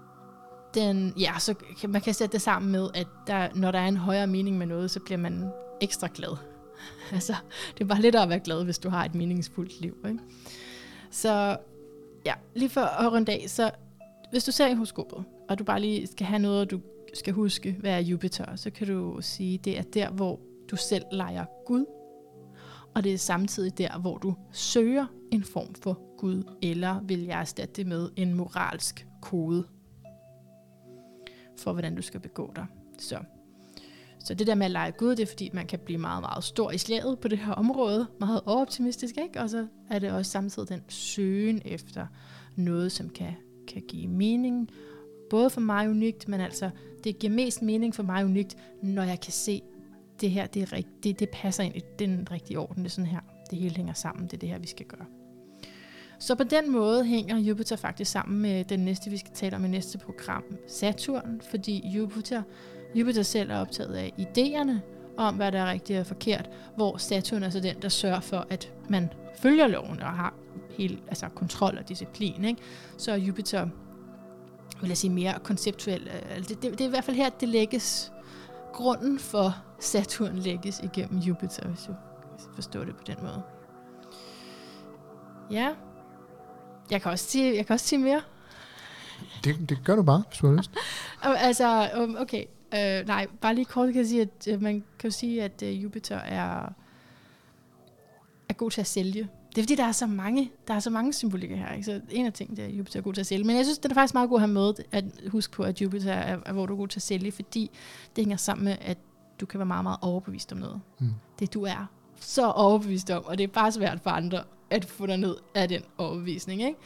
den, 0.74 1.12
ja, 1.18 1.32
så 1.38 1.54
kan 1.80 1.90
man 1.90 2.00
kan 2.00 2.14
sætte 2.14 2.32
det 2.32 2.42
sammen 2.42 2.72
med, 2.72 2.88
at 2.94 3.06
der, 3.26 3.48
når 3.54 3.70
der 3.70 3.78
er 3.78 3.88
en 3.88 3.96
højere 3.96 4.26
mening 4.26 4.58
med 4.58 4.66
noget, 4.66 4.90
så 4.90 5.00
bliver 5.00 5.18
man 5.18 5.50
ekstra 5.80 6.08
glad. 6.14 6.36
altså, 7.12 7.34
det 7.74 7.84
er 7.84 7.88
bare 7.88 8.00
lidt 8.00 8.14
at 8.14 8.28
være 8.28 8.40
glad, 8.40 8.64
hvis 8.64 8.78
du 8.78 8.88
har 8.88 9.04
et 9.04 9.14
meningsfuldt 9.14 9.80
liv. 9.80 9.96
Ikke? 10.06 10.18
Så 11.10 11.56
ja, 12.26 12.34
lige 12.54 12.68
for 12.68 12.80
at 12.80 13.12
runde 13.12 13.32
af, 13.32 13.44
så 13.48 13.70
hvis 14.30 14.44
du 14.44 14.52
ser 14.52 14.66
i 14.66 14.74
horoskopet, 14.74 15.24
og 15.48 15.58
du 15.58 15.64
bare 15.64 15.80
lige 15.80 16.06
skal 16.06 16.26
have 16.26 16.38
noget, 16.38 16.70
du 16.70 16.80
skal 17.14 17.32
huske, 17.32 17.76
hvad 17.80 17.92
er 17.92 17.98
Jupiter, 17.98 18.56
så 18.56 18.70
kan 18.70 18.86
du 18.86 19.18
sige, 19.20 19.58
det 19.58 19.78
er 19.78 19.82
der, 19.82 20.10
hvor 20.10 20.40
du 20.70 20.76
selv 20.76 21.04
leger 21.12 21.44
Gud, 21.66 21.84
og 22.94 23.04
det 23.04 23.14
er 23.14 23.18
samtidig 23.18 23.78
der, 23.78 23.98
hvor 23.98 24.18
du 24.18 24.34
søger 24.52 25.06
en 25.30 25.44
form 25.44 25.74
for 25.74 26.16
Gud, 26.18 26.42
eller 26.62 27.00
vil 27.02 27.24
jeg 27.24 27.40
erstatte 27.40 27.74
det 27.74 27.86
med 27.86 28.10
en 28.16 28.34
moralsk 28.34 29.06
kode 29.22 29.64
for, 31.58 31.72
hvordan 31.72 31.94
du 31.94 32.02
skal 32.02 32.20
begå 32.20 32.52
dig. 32.56 32.66
Så, 32.98 33.18
så 34.18 34.34
det 34.34 34.46
der 34.46 34.54
med 34.54 34.66
at 34.66 34.72
lege 34.72 34.92
Gud, 34.92 35.16
det 35.16 35.22
er 35.22 35.26
fordi, 35.26 35.50
man 35.52 35.66
kan 35.66 35.78
blive 35.78 35.98
meget, 35.98 36.22
meget 36.22 36.44
stor 36.44 36.70
i 36.70 36.78
slaget 36.78 37.18
på 37.18 37.28
det 37.28 37.38
her 37.38 37.52
område, 37.52 38.06
meget 38.20 38.40
overoptimistisk, 38.46 39.16
ikke? 39.18 39.40
og 39.40 39.50
så 39.50 39.66
er 39.90 39.98
det 39.98 40.12
også 40.12 40.30
samtidig 40.30 40.68
den 40.68 40.82
søgen 40.88 41.62
efter 41.64 42.06
noget, 42.56 42.92
som 42.92 43.08
kan, 43.08 43.32
kan 43.68 43.82
give 43.88 44.08
mening, 44.08 44.70
både 45.30 45.50
for 45.50 45.60
mig 45.60 45.90
unikt, 45.90 46.28
men 46.28 46.40
altså, 46.40 46.70
det 47.04 47.18
giver 47.18 47.32
mest 47.32 47.62
mening 47.62 47.94
for 47.94 48.02
mig 48.02 48.24
unikt, 48.24 48.56
når 48.82 49.02
jeg 49.02 49.20
kan 49.20 49.32
se, 49.32 49.62
det 50.20 50.30
her, 50.30 50.46
det, 50.46 50.62
er 50.62 50.72
rigt, 50.72 51.04
det, 51.04 51.20
det 51.20 51.28
passer 51.28 51.62
ind 51.62 51.76
i 51.76 51.82
den 51.98 52.28
rigtige 52.30 52.58
orden, 52.58 52.84
det 52.84 52.90
er 52.90 52.90
sådan 52.90 53.10
her, 53.10 53.20
det 53.50 53.58
hele 53.58 53.76
hænger 53.76 53.92
sammen, 53.92 54.26
det 54.26 54.32
er 54.32 54.38
det 54.38 54.48
her, 54.48 54.58
vi 54.58 54.66
skal 54.66 54.86
gøre. 54.86 55.06
Så 56.18 56.34
på 56.34 56.44
den 56.44 56.72
måde 56.72 57.04
hænger 57.04 57.38
Jupiter 57.38 57.76
faktisk 57.76 58.10
sammen 58.10 58.42
med 58.42 58.64
den 58.64 58.80
næste, 58.80 59.10
vi 59.10 59.16
skal 59.16 59.32
tale 59.34 59.56
om 59.56 59.64
i 59.64 59.68
næste 59.68 59.98
program, 59.98 60.44
Saturn, 60.68 61.40
fordi 61.50 61.88
Jupiter, 61.88 62.42
Jupiter 62.94 63.22
selv 63.22 63.50
er 63.50 63.58
optaget 63.58 63.94
af 63.94 64.12
idéerne 64.18 64.78
om, 65.16 65.34
hvad 65.34 65.52
der 65.52 65.58
er 65.58 65.70
rigtigt 65.70 65.98
og 65.98 66.06
forkert, 66.06 66.50
hvor 66.76 66.96
Saturn 66.96 67.42
er 67.42 67.50
så 67.50 67.60
den, 67.60 67.82
der 67.82 67.88
sørger 67.88 68.20
for, 68.20 68.46
at 68.50 68.72
man 68.88 69.08
følger 69.36 69.66
loven 69.66 70.00
og 70.00 70.08
har 70.08 70.34
helt, 70.78 71.02
altså 71.08 71.28
kontrol 71.28 71.78
og 71.78 71.88
disciplin. 71.88 72.44
Ikke? 72.44 72.62
Så 72.96 73.14
Jupiter 73.14 73.68
vil 74.80 74.88
jeg 74.88 74.96
sige 74.96 75.10
mere 75.10 75.34
konceptuel. 75.42 76.08
Øh, 76.08 76.38
det, 76.38 76.48
det, 76.48 76.62
det 76.62 76.80
er 76.80 76.86
i 76.86 76.90
hvert 76.90 77.04
fald 77.04 77.16
her, 77.16 77.28
det 77.28 77.48
lægges 77.48 78.12
grunden 78.74 79.18
for 79.18 79.56
Saturn 79.80 80.36
lægges 80.36 80.80
igennem 80.80 81.18
Jupiter, 81.18 81.68
hvis 81.68 81.82
du 81.82 81.94
forstår 82.54 82.84
det 82.84 82.96
på 82.96 83.02
den 83.06 83.16
måde. 83.22 83.42
Ja. 85.50 85.74
Jeg 86.90 87.02
kan 87.02 87.10
også 87.10 87.24
sige, 87.24 87.56
jeg 87.56 87.66
kan 87.66 87.74
også 87.74 87.86
sige 87.86 87.98
mere. 87.98 88.22
Det, 89.44 89.68
det 89.68 89.78
gør 89.84 89.96
du 89.96 90.02
bare, 90.02 90.24
hvis 90.28 90.38
du 90.38 90.46
har 90.46 90.54
lyst. 90.54 90.70
altså, 91.48 91.90
okay. 92.18 92.44
Uh, 92.72 93.06
nej, 93.06 93.26
bare 93.40 93.54
lige 93.54 93.64
kort 93.64 93.86
kan 93.86 93.96
jeg 93.96 94.06
sige, 94.06 94.22
at 94.22 94.48
uh, 94.54 94.62
man 94.62 94.84
kan 94.98 95.10
sige, 95.10 95.42
at 95.42 95.62
uh, 95.62 95.82
Jupiter 95.82 96.16
er, 96.16 96.72
er 98.48 98.54
god 98.54 98.70
til 98.70 98.80
at 98.80 98.86
sælge. 98.86 99.28
Det 99.54 99.60
er 99.60 99.62
fordi, 99.62 99.74
der 99.74 99.84
er 99.84 99.92
så 99.92 100.06
mange, 100.06 100.52
der 100.68 100.74
er 100.74 100.80
så 100.80 100.90
mange 100.90 101.12
symbolikker 101.12 101.56
her. 101.56 101.72
Ikke? 101.72 101.84
Så 101.84 102.00
en 102.10 102.26
af 102.26 102.32
tingene, 102.32 102.62
er, 102.62 102.66
at 102.66 102.72
Jupiter 102.72 102.98
er 102.98 103.02
god 103.02 103.14
til 103.14 103.20
at 103.20 103.26
sælge. 103.26 103.44
Men 103.44 103.56
jeg 103.56 103.64
synes, 103.64 103.78
det 103.78 103.90
er 103.90 103.94
faktisk 103.94 104.14
meget 104.14 104.30
godt 104.30 104.42
at 104.42 104.48
have 104.48 104.54
med, 104.54 104.74
at 104.92 105.04
huske 105.28 105.52
på, 105.52 105.62
at 105.62 105.80
Jupiter 105.80 106.12
er, 106.12 106.38
er, 106.46 106.52
hvor 106.52 106.66
du 106.66 106.72
er 106.72 106.76
god 106.78 106.88
til 106.88 106.98
at 106.98 107.02
sælge, 107.02 107.32
fordi 107.32 107.70
det 108.16 108.24
hænger 108.24 108.36
sammen 108.36 108.64
med, 108.64 108.76
at 108.80 108.98
du 109.40 109.46
kan 109.46 109.58
være 109.58 109.66
meget, 109.66 109.82
meget 109.82 109.98
overbevist 110.02 110.52
om 110.52 110.58
noget. 110.58 110.80
Mm. 111.00 111.10
Det 111.38 111.54
du 111.54 111.62
er 111.62 111.86
så 112.20 112.50
overbevist 112.50 113.10
om, 113.10 113.24
og 113.24 113.38
det 113.38 113.44
er 113.44 113.48
bare 113.48 113.72
svært 113.72 114.00
for 114.00 114.10
andre 114.10 114.44
at 114.70 114.84
få 114.84 115.06
dig 115.06 115.16
ned 115.16 115.36
af 115.54 115.68
den 115.68 115.82
overbevisning. 115.98 116.62
Ikke? 116.62 116.78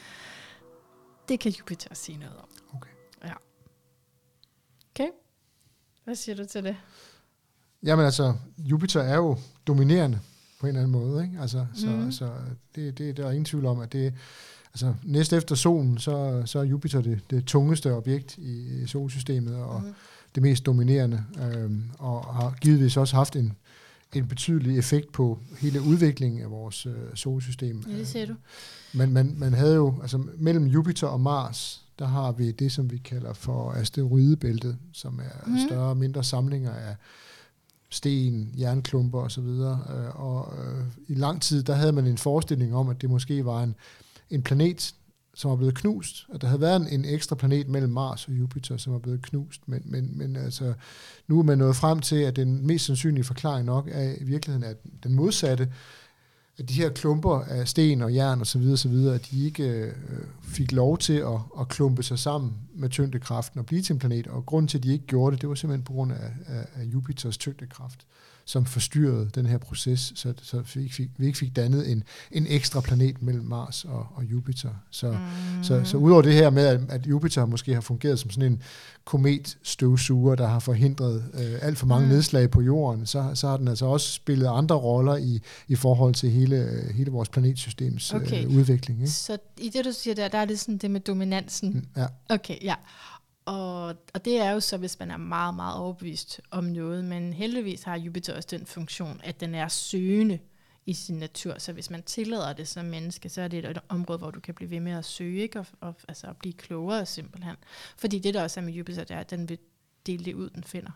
Det 1.28 1.40
kan 1.40 1.52
Jupiter 1.52 1.94
sige 1.94 2.18
noget 2.18 2.36
om. 2.36 2.48
Okay. 2.76 2.90
Ja. 3.24 3.32
Okay. 4.94 5.08
Hvad 6.04 6.14
siger 6.14 6.36
du 6.36 6.44
til 6.44 6.64
det? 6.64 6.76
Jamen 7.82 8.04
altså, 8.04 8.34
Jupiter 8.58 9.00
er 9.00 9.16
jo 9.16 9.36
dominerende 9.66 10.20
på 10.60 10.66
en 10.66 10.68
eller 10.68 10.80
anden 10.80 10.92
måde. 10.92 11.24
Ikke? 11.24 11.40
Altså, 11.40 11.66
så, 11.74 11.86
mm. 11.86 12.12
så 12.12 12.30
det, 12.74 12.98
det, 12.98 13.16
der 13.16 13.26
er 13.26 13.30
ingen 13.30 13.44
tvivl 13.44 13.66
om, 13.66 13.80
at 13.80 13.92
det 13.92 14.12
altså 14.74 14.94
næst 15.04 15.32
efter 15.32 15.54
solen, 15.54 15.98
så, 15.98 16.42
så 16.46 16.58
er 16.58 16.62
Jupiter 16.62 17.00
det, 17.00 17.20
det 17.30 17.44
tungeste 17.44 17.94
objekt 17.94 18.38
i 18.38 18.86
solsystemet, 18.86 19.56
og 19.56 19.80
mm. 19.80 19.94
det 20.34 20.42
mest 20.42 20.66
dominerende, 20.66 21.24
øhm, 21.42 21.82
og 21.98 22.34
har 22.34 22.54
givetvis 22.60 22.96
også 22.96 23.16
haft 23.16 23.36
en, 23.36 23.52
en 24.14 24.28
betydelig 24.28 24.78
effekt 24.78 25.12
på 25.12 25.38
hele 25.60 25.82
udviklingen 25.82 26.42
af 26.42 26.50
vores 26.50 26.86
øh, 26.86 26.92
solsystem. 27.14 27.84
Ja, 27.88 27.98
det 27.98 28.08
ser 28.08 28.26
du. 28.26 28.34
Men 28.92 29.12
man, 29.12 29.34
man 29.36 29.52
havde 29.54 29.74
jo, 29.74 29.94
altså 30.02 30.24
mellem 30.38 30.66
Jupiter 30.66 31.06
og 31.06 31.20
Mars, 31.20 31.84
der 31.98 32.06
har 32.06 32.32
vi 32.32 32.50
det, 32.50 32.72
som 32.72 32.90
vi 32.90 32.98
kalder 32.98 33.32
for 33.32 33.72
asteroidebæltet, 33.72 34.76
som 34.92 35.18
er 35.18 35.46
mm. 35.46 35.58
større 35.68 35.88
og 35.88 35.96
mindre 35.96 36.24
samlinger 36.24 36.72
af 36.72 36.96
sten, 37.90 38.54
jernklumper 38.58 39.20
osv. 39.20 39.40
Og, 39.40 39.78
øh, 39.96 40.20
og 40.20 40.54
øh, 40.58 40.84
i 41.08 41.14
lang 41.14 41.42
tid, 41.42 41.62
der 41.62 41.74
havde 41.74 41.92
man 41.92 42.06
en 42.06 42.18
forestilling 42.18 42.74
om, 42.74 42.88
at 42.88 43.02
det 43.02 43.10
måske 43.10 43.44
var 43.44 43.62
en, 43.62 43.74
en 44.30 44.42
planet, 44.42 44.94
som 45.34 45.50
var 45.50 45.56
blevet 45.56 45.74
knust. 45.74 46.26
At 46.34 46.40
der 46.40 46.46
havde 46.46 46.60
været 46.60 46.76
en, 46.76 46.88
en 46.88 47.04
ekstra 47.04 47.36
planet 47.36 47.68
mellem 47.68 47.92
Mars 47.92 48.28
og 48.28 48.32
Jupiter, 48.34 48.76
som 48.76 48.92
var 48.92 48.98
blevet 48.98 49.22
knust. 49.22 49.68
Men, 49.68 49.82
men, 49.84 50.18
men 50.18 50.36
altså, 50.36 50.74
nu 51.28 51.38
er 51.38 51.42
man 51.42 51.58
nået 51.58 51.76
frem 51.76 52.00
til, 52.00 52.16
at 52.16 52.36
den 52.36 52.66
mest 52.66 52.84
sandsynlige 52.84 53.24
forklaring 53.24 53.66
nok 53.66 53.88
er 53.92 54.14
i 54.20 54.24
virkeligheden 54.24 54.70
at 54.70 54.76
den 55.02 55.14
modsatte, 55.14 55.72
at 56.58 56.68
de 56.68 56.74
her 56.74 56.90
klumper 56.90 57.40
af 57.40 57.68
sten 57.68 58.02
og 58.02 58.14
jern 58.14 58.40
osv., 58.40 58.62
osv. 58.72 58.94
at 58.94 59.28
de 59.30 59.44
ikke 59.44 59.64
øh, 59.68 59.92
fik 60.42 60.72
lov 60.72 60.98
til 60.98 61.12
at, 61.12 61.40
at 61.60 61.68
klumpe 61.68 62.02
sig 62.02 62.18
sammen 62.18 62.52
med 62.74 62.90
tyngdekraften 62.90 63.60
og 63.60 63.66
blive 63.66 63.82
til 63.82 63.92
en 63.92 63.98
planet. 63.98 64.26
Og 64.26 64.46
grunden 64.46 64.68
til, 64.68 64.78
at 64.78 64.84
de 64.84 64.92
ikke 64.92 65.06
gjorde 65.06 65.34
det, 65.34 65.40
det 65.40 65.48
var 65.48 65.54
simpelthen 65.54 65.84
på 65.84 65.92
grund 65.92 66.12
af, 66.12 66.32
af, 66.46 66.66
af 66.74 66.84
Jupiters 66.84 67.38
tyngdekraft 67.38 68.06
som 68.48 68.64
forstyrrede 68.64 69.30
den 69.34 69.46
her 69.46 69.58
proces, 69.58 70.12
så, 70.14 70.34
så 70.42 70.62
vi, 70.74 70.82
ikke 70.82 70.94
fik, 70.94 71.08
vi 71.16 71.26
ikke 71.26 71.38
fik 71.38 71.56
dannet 71.56 71.92
en, 71.92 72.04
en 72.32 72.46
ekstra 72.48 72.80
planet 72.80 73.22
mellem 73.22 73.44
Mars 73.44 73.84
og, 73.84 74.06
og 74.14 74.24
Jupiter. 74.24 74.70
Så, 74.90 75.10
mm. 75.10 75.64
så, 75.64 75.84
så 75.84 75.96
udover 75.96 76.22
det 76.22 76.34
her 76.34 76.50
med, 76.50 76.66
at, 76.66 76.80
at 76.88 77.06
Jupiter 77.06 77.46
måske 77.46 77.74
har 77.74 77.80
fungeret 77.80 78.18
som 78.18 78.30
sådan 78.30 78.52
en 78.52 78.62
kometstøvsuger, 79.04 80.34
der 80.34 80.46
har 80.46 80.58
forhindret 80.58 81.24
øh, 81.34 81.58
alt 81.62 81.78
for 81.78 81.86
mange 81.86 82.06
mm. 82.06 82.12
nedslag 82.12 82.50
på 82.50 82.62
jorden, 82.62 83.06
så, 83.06 83.30
så 83.34 83.48
har 83.48 83.56
den 83.56 83.68
altså 83.68 83.86
også 83.86 84.12
spillet 84.12 84.46
andre 84.46 84.76
roller 84.76 85.16
i, 85.16 85.40
i 85.68 85.74
forhold 85.74 86.14
til 86.14 86.30
hele, 86.30 86.82
hele 86.94 87.10
vores 87.10 87.28
planetsystems 87.28 88.14
okay. 88.14 88.44
øh, 88.44 88.56
udvikling. 88.56 89.00
Ikke? 89.00 89.12
Så 89.12 89.38
i 89.58 89.68
det, 89.68 89.84
du 89.84 89.92
siger 89.92 90.14
der, 90.14 90.28
der 90.28 90.38
er 90.38 90.44
det 90.44 90.60
sådan 90.60 90.78
det 90.78 90.90
med 90.90 91.00
dominansen. 91.00 91.88
Ja. 91.96 92.06
Okay, 92.28 92.56
ja. 92.62 92.74
Og, 93.48 93.94
og 94.14 94.24
det 94.24 94.40
er 94.40 94.50
jo 94.50 94.60
så, 94.60 94.76
hvis 94.76 94.98
man 94.98 95.10
er 95.10 95.16
meget, 95.16 95.54
meget 95.54 95.76
overbevist 95.76 96.40
om 96.50 96.64
noget, 96.64 97.04
men 97.04 97.32
heldigvis 97.32 97.82
har 97.82 97.96
Jupiter 97.96 98.36
også 98.36 98.48
den 98.50 98.66
funktion, 98.66 99.20
at 99.24 99.40
den 99.40 99.54
er 99.54 99.68
søgende 99.68 100.38
i 100.86 100.94
sin 100.94 101.16
natur. 101.16 101.54
Så 101.58 101.72
hvis 101.72 101.90
man 101.90 102.02
tillader 102.02 102.52
det 102.52 102.68
som 102.68 102.84
menneske, 102.84 103.28
så 103.28 103.42
er 103.42 103.48
det 103.48 103.64
et 103.64 103.78
område, 103.88 104.18
hvor 104.18 104.30
du 104.30 104.40
kan 104.40 104.54
blive 104.54 104.70
ved 104.70 104.80
med 104.80 104.92
at 104.92 105.04
søge, 105.04 105.42
ikke? 105.42 105.58
Og, 105.58 105.66
og 105.80 105.94
altså 106.08 106.26
at 106.26 106.36
blive 106.36 106.52
klogere 106.52 107.06
simpelthen. 107.06 107.56
Fordi 107.96 108.18
det, 108.18 108.34
der 108.34 108.42
også 108.42 108.60
er 108.60 108.64
med 108.64 108.72
Jupiter, 108.72 109.04
det 109.04 109.16
er, 109.16 109.20
at 109.20 109.30
den 109.30 109.48
vil 109.48 109.58
dele 110.06 110.24
det 110.24 110.34
ud, 110.34 110.50
den 110.50 110.64
finder. 110.64 110.90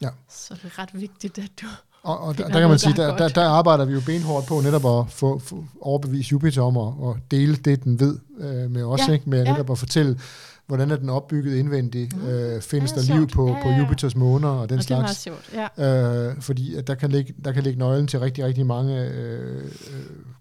Ja. 0.00 0.08
Så 0.28 0.54
det 0.54 0.64
er 0.64 0.78
ret 0.78 1.00
vigtigt, 1.00 1.38
at 1.38 1.50
du 1.60 1.66
og, 2.02 2.18
og 2.20 2.38
der, 2.38 2.48
der 2.48 2.60
kan 2.60 2.68
man 2.68 2.78
sige, 2.78 2.96
der, 2.96 3.16
der, 3.16 3.28
der 3.28 3.48
arbejder 3.48 3.84
vi 3.84 3.92
jo 3.92 4.00
benhårdt 4.06 4.46
på 4.46 4.60
netop 4.60 5.00
at 5.00 5.12
få, 5.12 5.38
få 5.38 5.64
overbevise 5.80 6.32
Jupiter 6.32 6.62
om 6.62 6.76
at, 6.76 7.10
at 7.10 7.30
dele 7.30 7.56
det, 7.56 7.84
den 7.84 8.00
ved 8.00 8.18
øh, 8.38 8.70
med 8.70 8.84
os, 8.84 9.00
ja, 9.08 9.12
ikke? 9.12 9.30
med 9.30 9.44
ja. 9.44 9.50
netop 9.50 9.70
at 9.70 9.78
fortælle, 9.78 10.20
hvordan 10.68 10.90
er 10.90 10.96
den 10.96 11.08
opbygget 11.08 11.56
indvendigt, 11.56 12.16
mm. 12.16 12.26
øh, 12.26 12.62
findes 12.62 12.92
der 12.92 13.14
liv 13.16 13.28
på, 13.28 13.48
ja, 13.48 13.56
ja, 13.56 13.62
på 13.62 13.68
Jupiters 13.68 14.16
måner 14.16 14.48
og 14.48 14.68
den 14.68 14.78
og 14.78 14.84
slags. 14.84 15.24
Det 15.24 15.30
er 15.30 15.34
meget 15.34 15.42
sjovt, 15.50 15.78
ja. 15.78 16.30
Øh, 16.30 16.40
fordi 16.40 16.74
at 16.74 16.86
der, 16.86 16.94
kan 16.94 17.10
ligge, 17.10 17.34
der 17.44 17.52
kan 17.52 17.62
ligge 17.62 17.78
nøglen 17.78 18.06
til 18.06 18.20
rigtig, 18.20 18.44
rigtig 18.44 18.66
mange 18.66 19.10
øh, 19.10 19.64
øh, 19.64 19.70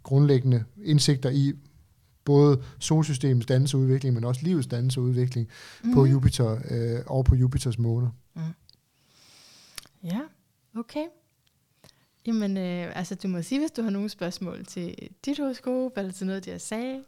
grundlæggende 0.04 0.64
indsigter 0.84 1.30
i 1.30 1.54
både 2.26 2.62
solsystemets 2.80 3.46
dannelseudvikling, 3.46 4.16
men 4.16 4.24
også 4.24 4.42
livets 4.44 4.68
dannelseudvikling 4.68 5.48
mm. 5.84 5.94
på 5.94 6.06
Jupiter 6.06 6.58
øh, 6.70 7.00
og 7.06 7.26
på 7.26 7.36
Jupiters 7.36 7.80
måner. 7.80 8.10
Mm. 8.36 8.42
Ja, 10.04 10.20
okay. 10.76 11.06
Jamen, 12.26 12.58
øh, 12.58 12.98
altså 12.98 13.16
du 13.16 13.28
må 13.28 13.42
sige, 13.42 13.60
hvis 13.60 13.72
du 13.72 13.82
har 13.82 13.90
nogle 13.90 14.10
spørgsmål 14.10 14.66
til 14.66 14.96
dit 15.26 15.40
horoskop, 15.40 15.92
eller 15.98 16.12
til 16.12 16.28
noget, 16.28 16.46
det 16.46 16.52
jeg 16.52 16.62
sagde. 16.62 17.04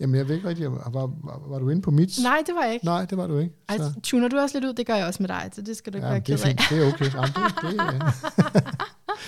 Jamen, 0.00 0.16
jeg 0.16 0.28
ved 0.28 0.34
ikke 0.36 0.48
rigtig, 0.48 0.70
var, 0.72 0.90
var, 0.90 1.40
var 1.48 1.58
du 1.58 1.68
inde 1.70 1.82
på 1.82 1.90
mit? 1.90 2.18
Nej, 2.22 2.42
det 2.46 2.54
var 2.54 2.64
jeg 2.64 2.72
ikke. 2.74 2.84
Nej, 2.84 3.04
det 3.04 3.18
var 3.18 3.26
du 3.26 3.38
ikke. 3.38 3.54
Så. 3.70 3.72
Altså, 3.72 4.00
tuner 4.02 4.28
du 4.28 4.38
også 4.38 4.58
lidt 4.58 4.64
ud? 4.68 4.72
Det 4.72 4.86
gør 4.86 4.94
jeg 4.94 5.06
også 5.06 5.22
med 5.22 5.28
dig, 5.28 5.50
så 5.52 5.62
det 5.62 5.76
skal 5.76 5.92
du 5.92 5.98
ikke 5.98 6.06
ja, 6.06 6.12
være 6.12 6.20
det 6.20 6.32
er 6.32 6.36
ked 6.36 6.44
af. 6.44 6.48
fint. 6.48 6.60
Det 6.70 6.86
er 6.88 6.92
okay. 6.92 7.14
Jamen, 7.14 7.28
det, 7.28 7.62
det, 7.62 7.74
ja. 7.84 9.18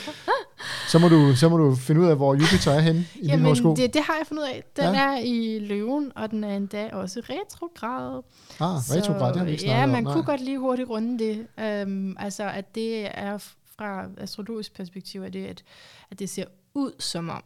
så, 0.88 0.98
må 0.98 1.08
du, 1.08 1.36
så 1.36 1.48
må 1.48 1.56
du 1.56 1.74
finde 1.74 2.00
ud 2.00 2.06
af, 2.06 2.16
hvor 2.16 2.34
Jupiter 2.34 2.70
er 2.72 2.80
henne 2.80 3.00
i 3.14 3.18
din 3.20 3.28
Jamen, 3.28 3.44
horoskop. 3.44 3.76
det, 3.76 3.94
det 3.94 4.02
har 4.02 4.14
jeg 4.18 4.26
fundet 4.26 4.42
ud 4.42 4.48
af. 4.48 4.64
Den 4.76 4.84
Ja. 4.94 5.00
er 5.00 5.18
i 5.18 5.58
løven, 5.58 6.12
og 6.16 6.30
den 6.30 6.44
er 6.44 6.56
endda 6.56 6.88
også 6.92 7.20
retrograd. 7.20 8.22
Ah, 8.60 8.96
retrograd, 8.96 9.28
det 9.28 9.36
har 9.36 9.44
vi 9.44 9.50
ikke 9.52 9.64
Ja, 9.66 9.82
om. 9.82 9.88
man 9.88 10.02
nej. 10.02 10.12
kunne 10.12 10.24
godt 10.24 10.40
lige 10.40 10.58
hurtigt 10.58 10.88
runde 10.90 11.18
det. 11.24 11.46
Um, 11.86 12.16
altså, 12.18 12.44
at 12.48 12.74
det 12.74 13.18
er 13.18 13.38
fra 13.78 14.04
astrologisk 14.18 14.74
perspektiv, 14.74 15.20
at 15.22 15.32
det, 15.32 15.46
at, 15.46 15.62
at 16.10 16.18
det 16.18 16.30
ser 16.30 16.44
ud 16.74 16.92
som 16.98 17.28
om, 17.28 17.42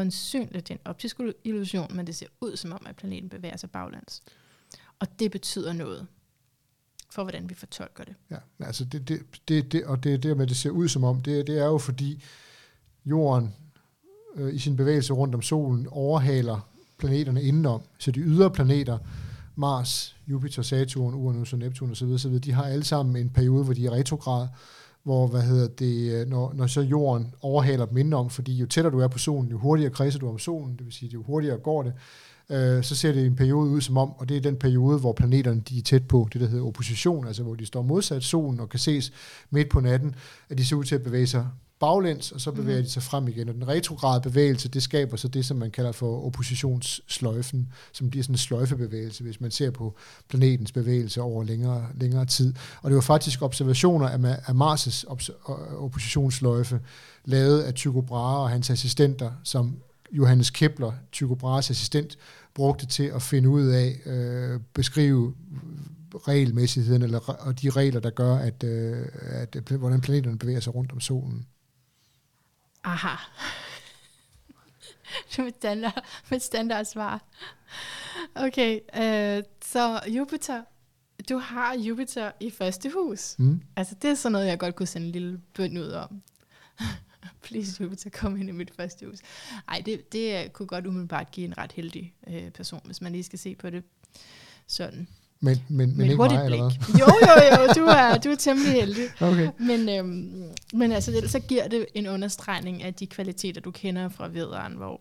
og 0.00 0.54
det 0.54 0.70
er 0.70 0.74
en 0.74 0.80
optisk 0.84 1.20
illusion, 1.44 1.96
men 1.96 2.06
det 2.06 2.16
ser 2.16 2.26
ud 2.40 2.56
som 2.56 2.72
om, 2.72 2.86
at 2.86 2.96
planeten 2.96 3.28
bevæger 3.28 3.56
sig 3.56 3.70
baglands. 3.70 4.22
Og 4.98 5.18
det 5.18 5.30
betyder 5.30 5.72
noget 5.72 6.06
for, 7.10 7.22
hvordan 7.22 7.48
vi 7.48 7.54
fortolker 7.54 8.04
det. 8.04 8.14
Ja, 8.30 8.36
men 8.58 8.66
altså 8.66 8.84
det, 8.84 9.08
det, 9.08 9.22
det, 9.48 9.72
det, 9.72 9.84
og 9.84 10.04
det, 10.04 10.22
det 10.22 10.36
med, 10.36 10.44
at 10.44 10.48
det 10.48 10.56
ser 10.56 10.70
ud 10.70 10.88
som 10.88 11.04
om, 11.04 11.20
det, 11.20 11.46
det 11.46 11.58
er 11.58 11.66
jo 11.66 11.78
fordi 11.78 12.22
jorden 13.04 13.54
øh, 14.36 14.54
i 14.54 14.58
sin 14.58 14.76
bevægelse 14.76 15.12
rundt 15.12 15.34
om 15.34 15.42
solen 15.42 15.86
overhaler 15.90 16.68
planeterne 16.98 17.42
indenom. 17.42 17.82
Så 17.98 18.10
de 18.10 18.20
ydre 18.20 18.50
planeter, 18.50 18.98
Mars, 19.54 20.16
Jupiter, 20.26 20.62
Saturn, 20.62 21.14
Uranus 21.14 21.52
og 21.52 21.58
Neptun 21.58 21.90
osv., 21.90 22.06
osv., 22.06 22.38
de 22.38 22.52
har 22.52 22.64
alle 22.64 22.84
sammen 22.84 23.16
en 23.16 23.30
periode, 23.30 23.64
hvor 23.64 23.72
de 23.74 23.86
er 23.86 23.90
retrograd, 23.90 24.48
hvor, 25.06 25.26
hvad 25.26 25.42
hedder 25.42 25.68
det, 25.68 26.12
øh, 26.12 26.28
når, 26.28 26.52
når 26.54 26.66
så 26.66 26.80
jorden 26.80 27.34
overhaler 27.42 27.86
dem 27.86 27.96
indenom, 27.96 28.30
fordi 28.30 28.56
jo 28.56 28.66
tættere 28.66 28.92
du 28.92 28.98
er 28.98 29.08
på 29.08 29.18
solen, 29.18 29.50
jo 29.50 29.58
hurtigere 29.58 29.92
kredser 29.92 30.18
du 30.18 30.28
om 30.28 30.38
solen, 30.38 30.76
det 30.76 30.84
vil 30.84 30.92
sige, 30.92 31.10
jo 31.14 31.22
hurtigere 31.22 31.58
går 31.58 31.82
det, 31.82 31.92
øh, 32.50 32.84
så 32.84 32.96
ser 32.96 33.12
det 33.12 33.22
i 33.22 33.26
en 33.26 33.36
periode 33.36 33.70
ud 33.70 33.80
som 33.80 33.96
om, 33.96 34.12
og 34.18 34.28
det 34.28 34.36
er 34.36 34.40
den 34.40 34.56
periode, 34.56 34.98
hvor 34.98 35.12
planeterne 35.12 35.60
de 35.60 35.78
er 35.78 35.82
tæt 35.82 36.08
på, 36.08 36.28
det 36.32 36.40
der 36.40 36.46
hedder 36.46 36.66
opposition, 36.66 37.26
altså 37.26 37.42
hvor 37.42 37.54
de 37.54 37.66
står 37.66 37.82
modsat 37.82 38.22
solen 38.22 38.60
og 38.60 38.68
kan 38.68 38.78
ses 38.78 39.12
midt 39.50 39.68
på 39.68 39.80
natten, 39.80 40.14
at 40.50 40.58
de 40.58 40.66
ser 40.66 40.76
ud 40.76 40.84
til 40.84 40.94
at 40.94 41.02
bevæge 41.02 41.26
sig 41.26 41.46
baglæns, 41.80 42.32
og 42.32 42.40
så 42.40 42.52
bevæger 42.52 42.78
Mhm. 42.78 42.84
de 42.84 42.90
sig 42.90 43.02
frem 43.02 43.28
igen. 43.28 43.48
Og 43.48 43.54
den 43.54 43.68
retrograde 43.68 44.20
bevægelse, 44.20 44.68
det 44.68 44.82
skaber 44.82 45.16
så 45.16 45.28
det, 45.28 45.44
som 45.46 45.56
man 45.56 45.70
kalder 45.70 45.92
for 45.92 46.26
oppositionssløjfen, 46.26 47.72
som 47.92 48.10
bliver 48.10 48.22
sådan 48.22 48.34
en 48.34 48.38
sløjfebevægelse, 48.38 49.22
hvis 49.24 49.40
man 49.40 49.50
ser 49.50 49.70
på 49.70 49.94
planetens 50.28 50.72
bevægelse 50.72 51.20
over 51.22 51.44
længere, 51.44 51.86
længere 51.94 52.24
tid. 52.26 52.54
Og 52.82 52.90
det 52.90 52.94
var 52.94 53.00
faktisk 53.02 53.42
observationer 53.42 54.08
af, 54.08 54.18
af 54.46 54.52
Mars' 54.54 55.04
oppositionssløjfe, 55.76 56.80
lavet 57.24 57.62
af 57.62 57.74
Tycho 57.74 58.00
Brahe 58.00 58.38
og 58.38 58.50
hans 58.50 58.70
assistenter, 58.70 59.30
som 59.44 59.76
Johannes 60.12 60.50
Kepler, 60.50 60.92
Tycho 61.12 61.34
Brahes 61.34 61.70
assistent, 61.70 62.18
brugte 62.54 62.86
til 62.86 63.02
at 63.04 63.22
finde 63.22 63.48
ud 63.48 63.66
af, 63.66 64.00
øh, 64.06 64.60
beskrive 64.74 65.34
regelmæssigheden, 66.28 67.02
eller, 67.02 67.18
og 67.18 67.62
de 67.62 67.70
regler, 67.70 68.00
der 68.00 68.10
gør, 68.10 68.34
at, 68.36 68.64
øh, 68.64 69.06
at 69.28 69.56
hvordan 69.70 70.00
planeterne 70.00 70.38
bevæger 70.38 70.60
sig 70.60 70.74
rundt 70.74 70.92
om 70.92 71.00
solen. 71.00 71.46
Aha. 72.86 73.16
Det 75.30 75.38
er 75.38 75.44
mit 75.44 75.56
standard, 75.56 76.04
mit 76.30 76.42
standard 76.42 76.84
svar. 76.84 77.24
Okay, 78.34 78.80
øh, 78.96 79.42
så 79.64 80.00
Jupiter. 80.08 80.62
Du 81.28 81.38
har 81.38 81.74
Jupiter 81.74 82.32
i 82.40 82.50
første 82.50 82.90
hus. 82.90 83.38
Mm? 83.38 83.62
Altså, 83.76 83.94
det 84.02 84.10
er 84.10 84.14
sådan 84.14 84.32
noget, 84.32 84.46
jeg 84.46 84.58
godt 84.58 84.76
kunne 84.76 84.86
sende 84.86 85.06
en 85.06 85.12
lille 85.12 85.40
bøn 85.54 85.78
ud 85.78 85.90
om. 85.90 86.22
Please, 87.42 87.82
Jupiter, 87.82 88.10
kom 88.10 88.36
ind 88.36 88.48
i 88.48 88.52
mit 88.52 88.74
første 88.76 89.06
hus. 89.06 89.18
Ej, 89.68 89.82
det, 89.86 90.12
det 90.12 90.52
kunne 90.52 90.66
godt 90.66 90.86
umiddelbart 90.86 91.30
give 91.30 91.46
en 91.46 91.58
ret 91.58 91.72
heldig 91.72 92.14
øh, 92.26 92.50
person, 92.50 92.80
hvis 92.84 93.00
man 93.00 93.12
lige 93.12 93.24
skal 93.24 93.38
se 93.38 93.54
på 93.54 93.70
det 93.70 93.84
sådan. 94.66 95.08
Men, 95.40 95.62
men, 95.68 95.88
men 95.88 95.96
Med 95.96 96.04
et 96.04 96.10
ikke 96.10 96.16
hurtigt 96.16 96.40
mig, 96.40 96.48
blik. 96.48 97.00
Jo, 97.00 97.06
jo, 97.06 97.34
jo, 97.50 97.72
du 97.76 97.84
er, 97.84 98.18
du 98.18 98.28
er 98.28 98.34
temmelig 98.34 98.72
heldig. 98.72 99.04
Okay. 99.20 99.50
Men, 99.58 99.88
øhm, 99.88 100.54
men 100.72 100.92
altså, 100.92 101.10
ellers 101.10 101.30
så 101.30 101.40
giver 101.40 101.68
det 101.68 101.86
en 101.94 102.06
understregning 102.06 102.82
af 102.82 102.94
de 102.94 103.06
kvaliteter, 103.06 103.60
du 103.60 103.70
kender 103.70 104.08
fra 104.08 104.28
vederen, 104.28 104.72
hvor 104.72 105.00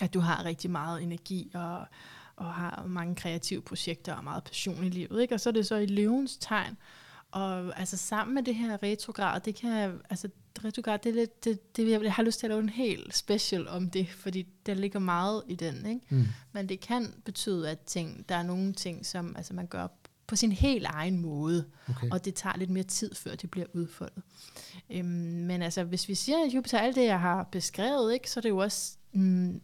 at 0.00 0.14
du 0.14 0.20
har 0.20 0.44
rigtig 0.44 0.70
meget 0.70 1.02
energi 1.02 1.50
og, 1.54 1.78
og 2.36 2.46
har 2.54 2.84
mange 2.88 3.14
kreative 3.14 3.62
projekter 3.62 4.14
og 4.14 4.24
meget 4.24 4.44
passion 4.44 4.84
i 4.84 4.88
livet. 4.88 5.22
Ikke? 5.22 5.34
Og 5.34 5.40
så 5.40 5.48
er 5.48 5.52
det 5.52 5.66
så 5.66 5.76
i 5.76 5.86
løvens 5.86 6.36
tegn. 6.36 6.76
Og 7.32 7.78
altså 7.78 7.96
sammen 7.96 8.34
med 8.34 8.42
det 8.42 8.54
her 8.54 8.82
retrograd, 8.82 9.40
det 9.40 9.54
kan 9.54 10.00
altså 10.10 10.28
retrograd, 10.64 10.98
det, 10.98 11.10
er 11.10 11.14
lidt, 11.14 11.44
det, 11.44 11.76
det, 11.76 12.02
jeg 12.02 12.12
har 12.12 12.22
lyst 12.22 12.38
til 12.38 12.46
at 12.46 12.50
lave 12.50 12.62
en 12.62 12.68
helt 12.68 13.16
special 13.16 13.68
om 13.68 13.90
det, 13.90 14.08
fordi 14.08 14.46
der 14.66 14.74
ligger 14.74 14.98
meget 14.98 15.42
i 15.48 15.54
den, 15.54 15.86
ikke? 15.86 16.00
Mm. 16.08 16.24
Men 16.52 16.68
det 16.68 16.80
kan 16.80 17.14
betyde, 17.24 17.70
at 17.70 17.78
ting, 17.80 18.28
der 18.28 18.34
er 18.34 18.42
nogle 18.42 18.72
ting, 18.72 19.06
som 19.06 19.36
altså, 19.36 19.54
man 19.54 19.66
gør 19.66 19.86
på 20.26 20.36
sin 20.36 20.52
helt 20.52 20.86
egen 20.86 21.20
måde, 21.20 21.64
Okay. 21.88 22.10
og 22.10 22.24
det 22.24 22.34
tager 22.34 22.56
lidt 22.56 22.70
mere 22.70 22.84
tid, 22.84 23.14
før 23.14 23.34
det 23.34 23.50
bliver 23.50 23.66
udfoldet. 23.72 24.22
Øhm, 24.90 25.06
men 25.46 25.62
altså, 25.62 25.84
hvis 25.84 26.08
vi 26.08 26.14
siger 26.14 26.44
at 26.46 26.54
Jupiter, 26.54 26.78
alt 26.78 26.96
det, 26.96 27.04
jeg 27.04 27.20
har 27.20 27.48
beskrevet, 27.52 28.14
ikke, 28.14 28.30
så 28.30 28.40
er 28.40 28.42
det 28.42 28.48
jo 28.48 28.58
også... 28.58 28.96
Mm, 29.12 29.60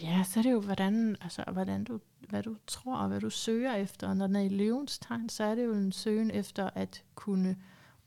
ja, 0.00 0.24
så 0.24 0.40
er 0.40 0.42
det 0.42 0.52
jo, 0.52 0.60
hvordan, 0.60 1.16
altså, 1.20 1.44
hvordan 1.52 1.84
du, 1.84 2.00
hvad 2.28 2.42
du 2.42 2.56
tror 2.66 2.96
og 2.96 3.08
hvad 3.08 3.20
du 3.20 3.30
søger 3.30 3.74
efter. 3.74 4.08
Og 4.08 4.16
når 4.16 4.26
den 4.26 4.36
er 4.36 4.40
i 4.40 4.48
løvens 4.48 4.98
tegn, 4.98 5.28
så 5.28 5.44
er 5.44 5.54
det 5.54 5.64
jo 5.64 5.74
en 5.74 5.92
søgen 5.92 6.30
efter 6.30 6.70
at 6.74 7.04
kunne 7.14 7.56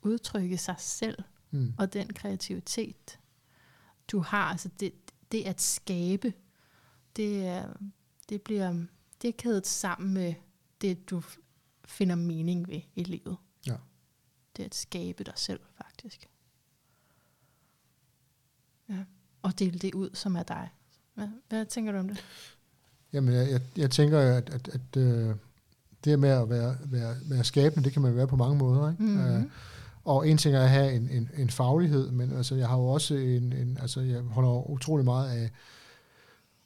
udtrykke 0.02 0.58
sig 0.58 0.74
selv 0.78 1.22
Mm. 1.50 1.74
og 1.78 1.92
den 1.92 2.12
kreativitet, 2.12 3.20
du 4.10 4.18
har. 4.18 4.50
Altså 4.50 4.68
det, 4.80 4.92
det 5.32 5.44
at 5.44 5.60
skabe, 5.60 6.32
det, 7.16 7.46
er, 7.46 7.72
det 8.28 8.42
bliver 8.42 8.86
det 9.22 9.28
er 9.28 9.32
kædet 9.32 9.66
sammen 9.66 10.14
med 10.14 10.34
det, 10.80 11.10
du 11.10 11.22
finder 11.84 12.14
mening 12.14 12.68
ved 12.68 12.80
i 12.94 13.02
livet. 13.02 13.36
Ja. 13.66 13.76
Det 14.56 14.64
at 14.64 14.74
skabe 14.74 15.24
dig 15.24 15.32
selv, 15.36 15.60
faktisk. 15.74 16.28
Ja. 18.88 19.04
Og 19.42 19.58
dele 19.58 19.78
det 19.78 19.94
ud, 19.94 20.10
som 20.14 20.36
er 20.36 20.42
dig. 20.42 20.70
Hvad, 21.16 21.26
hvad 21.48 21.64
tænker 21.64 21.92
du 21.92 21.98
om 21.98 22.08
det? 22.08 22.24
Jamen, 23.12 23.34
jeg, 23.34 23.50
jeg, 23.50 23.60
jeg 23.76 23.90
tænker, 23.90 24.18
at, 24.20 24.54
at, 24.54 24.68
at 24.68 24.96
øh, 25.02 25.34
det 26.04 26.18
med 26.18 26.28
at 26.28 26.50
være, 26.50 26.76
være, 26.84 27.14
være 27.30 27.44
skabende, 27.44 27.84
det 27.84 27.92
kan 27.92 28.02
man 28.02 28.16
være 28.16 28.26
på 28.26 28.36
mange 28.36 28.56
måder. 28.58 28.90
Ikke? 28.90 29.02
Mhm. 29.02 29.20
Øh, 29.36 29.42
og 30.04 30.28
en 30.28 30.38
ting 30.38 30.56
er 30.56 30.62
at 30.62 30.70
have 30.70 30.92
en, 30.92 31.08
en, 31.10 31.30
en 31.36 31.50
faglighed, 31.50 32.10
men 32.10 32.36
altså, 32.36 32.54
jeg 32.54 32.68
har 32.68 32.76
jo 32.76 32.86
også 32.86 33.14
en, 33.14 33.52
en, 33.52 33.78
altså, 33.80 34.00
jeg 34.00 34.20
holder 34.20 34.70
utrolig 34.70 35.04
meget 35.04 35.30
af 35.30 35.50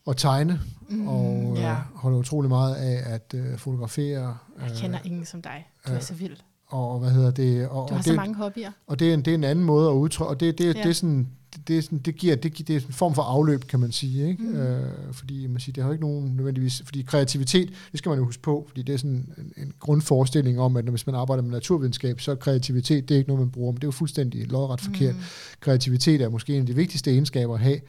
at 0.09 0.17
tegne, 0.17 0.61
Mm, 0.89 1.09
og 1.09 1.53
ja. 1.57 1.71
øh, 1.71 1.77
holder 1.95 2.19
utrolig 2.19 2.49
meget 2.49 2.75
af 2.75 3.15
at 3.15 3.35
øh, 3.35 3.59
fotografere. 3.59 4.37
Jeg 4.61 4.71
kender 4.77 4.99
ingen 5.05 5.25
som 5.25 5.43
dig. 5.43 5.71
Du 5.87 5.91
er 5.93 5.97
øh, 5.97 6.03
så 6.03 6.15
vild. 6.15 6.37
Og 6.71 6.99
hvad 7.01 7.11
hedder 7.11 7.31
det? 7.31 7.69
Og, 7.69 7.89
Du 7.89 7.95
har 7.95 7.99
og 7.99 8.05
så 8.05 8.11
det, 8.11 8.17
mange 8.17 8.35
hobbyer. 8.35 8.71
og 8.87 8.99
det 8.99 9.11
er, 9.11 9.15
en, 9.15 9.23
det 9.23 9.31
er 9.31 9.35
en 9.35 9.45
anden 9.45 9.65
måde 9.65 9.89
at 9.91 9.95
udtrykke, 9.95 10.29
og 10.31 10.41
det, 10.41 10.59
det, 10.59 10.65
Ja. 10.65 10.73
det 10.83 10.87
er 10.89 10.93
sådan, 10.93 11.29
det, 11.55 11.69
det, 11.69 11.79
er 11.79 11.83
sådan, 11.83 11.99
det 11.99 12.15
giver, 12.17 12.37
det, 12.37 12.59
det 12.59 12.71
er 12.71 12.81
en 12.81 12.93
form 12.93 13.15
for 13.15 13.23
afløb, 13.23 13.65
kan 13.67 13.81
man 13.81 13.93
sige, 13.93 14.29
ikke? 14.29 14.43
Mhm. 14.43 14.57
Øh, 14.57 14.87
fordi 15.13 15.47
man 15.47 15.61
siger, 15.61 15.73
det 15.73 15.83
har 15.83 15.89
jo 15.89 15.93
ikke 15.93 16.05
nogen 16.05 16.37
nødvendigvis, 16.37 16.83
fordi 16.85 17.03
kreativitet, 17.03 17.69
det 17.91 17.99
skal 17.99 18.09
man 18.11 18.19
jo 18.19 18.25
huske 18.25 18.43
på, 18.43 18.65
fordi 18.69 18.83
det 18.83 18.93
er 18.93 18.97
sådan 18.97 19.29
en, 19.39 19.53
en 19.63 19.73
grundforestilling 19.81 20.61
om, 20.61 20.77
at 20.77 20.85
når, 20.85 20.91
hvis 20.91 21.07
man 21.07 21.15
arbejder 21.17 21.43
med 21.43 21.51
naturvidenskab, 21.51 22.21
så 22.21 22.31
er 22.31 22.35
kreativitet, 22.35 23.09
det 23.09 23.15
er 23.15 23.19
ikke 23.19 23.29
noget, 23.31 23.41
man 23.43 23.51
bruger, 23.51 23.73
men 23.73 23.77
det 23.77 23.85
er 23.85 23.89
jo 23.89 23.93
fuldstændig 23.93 24.47
lodret 24.49 24.81
forkert. 24.81 25.15
Mm. 25.15 25.21
Kreativitet 25.61 26.21
er 26.21 26.29
måske 26.29 26.55
en 26.55 26.61
af 26.61 26.67
de 26.67 26.75
vigtigste 26.75 27.11
egenskaber 27.11 27.55
at 27.55 27.61
have 27.61 27.81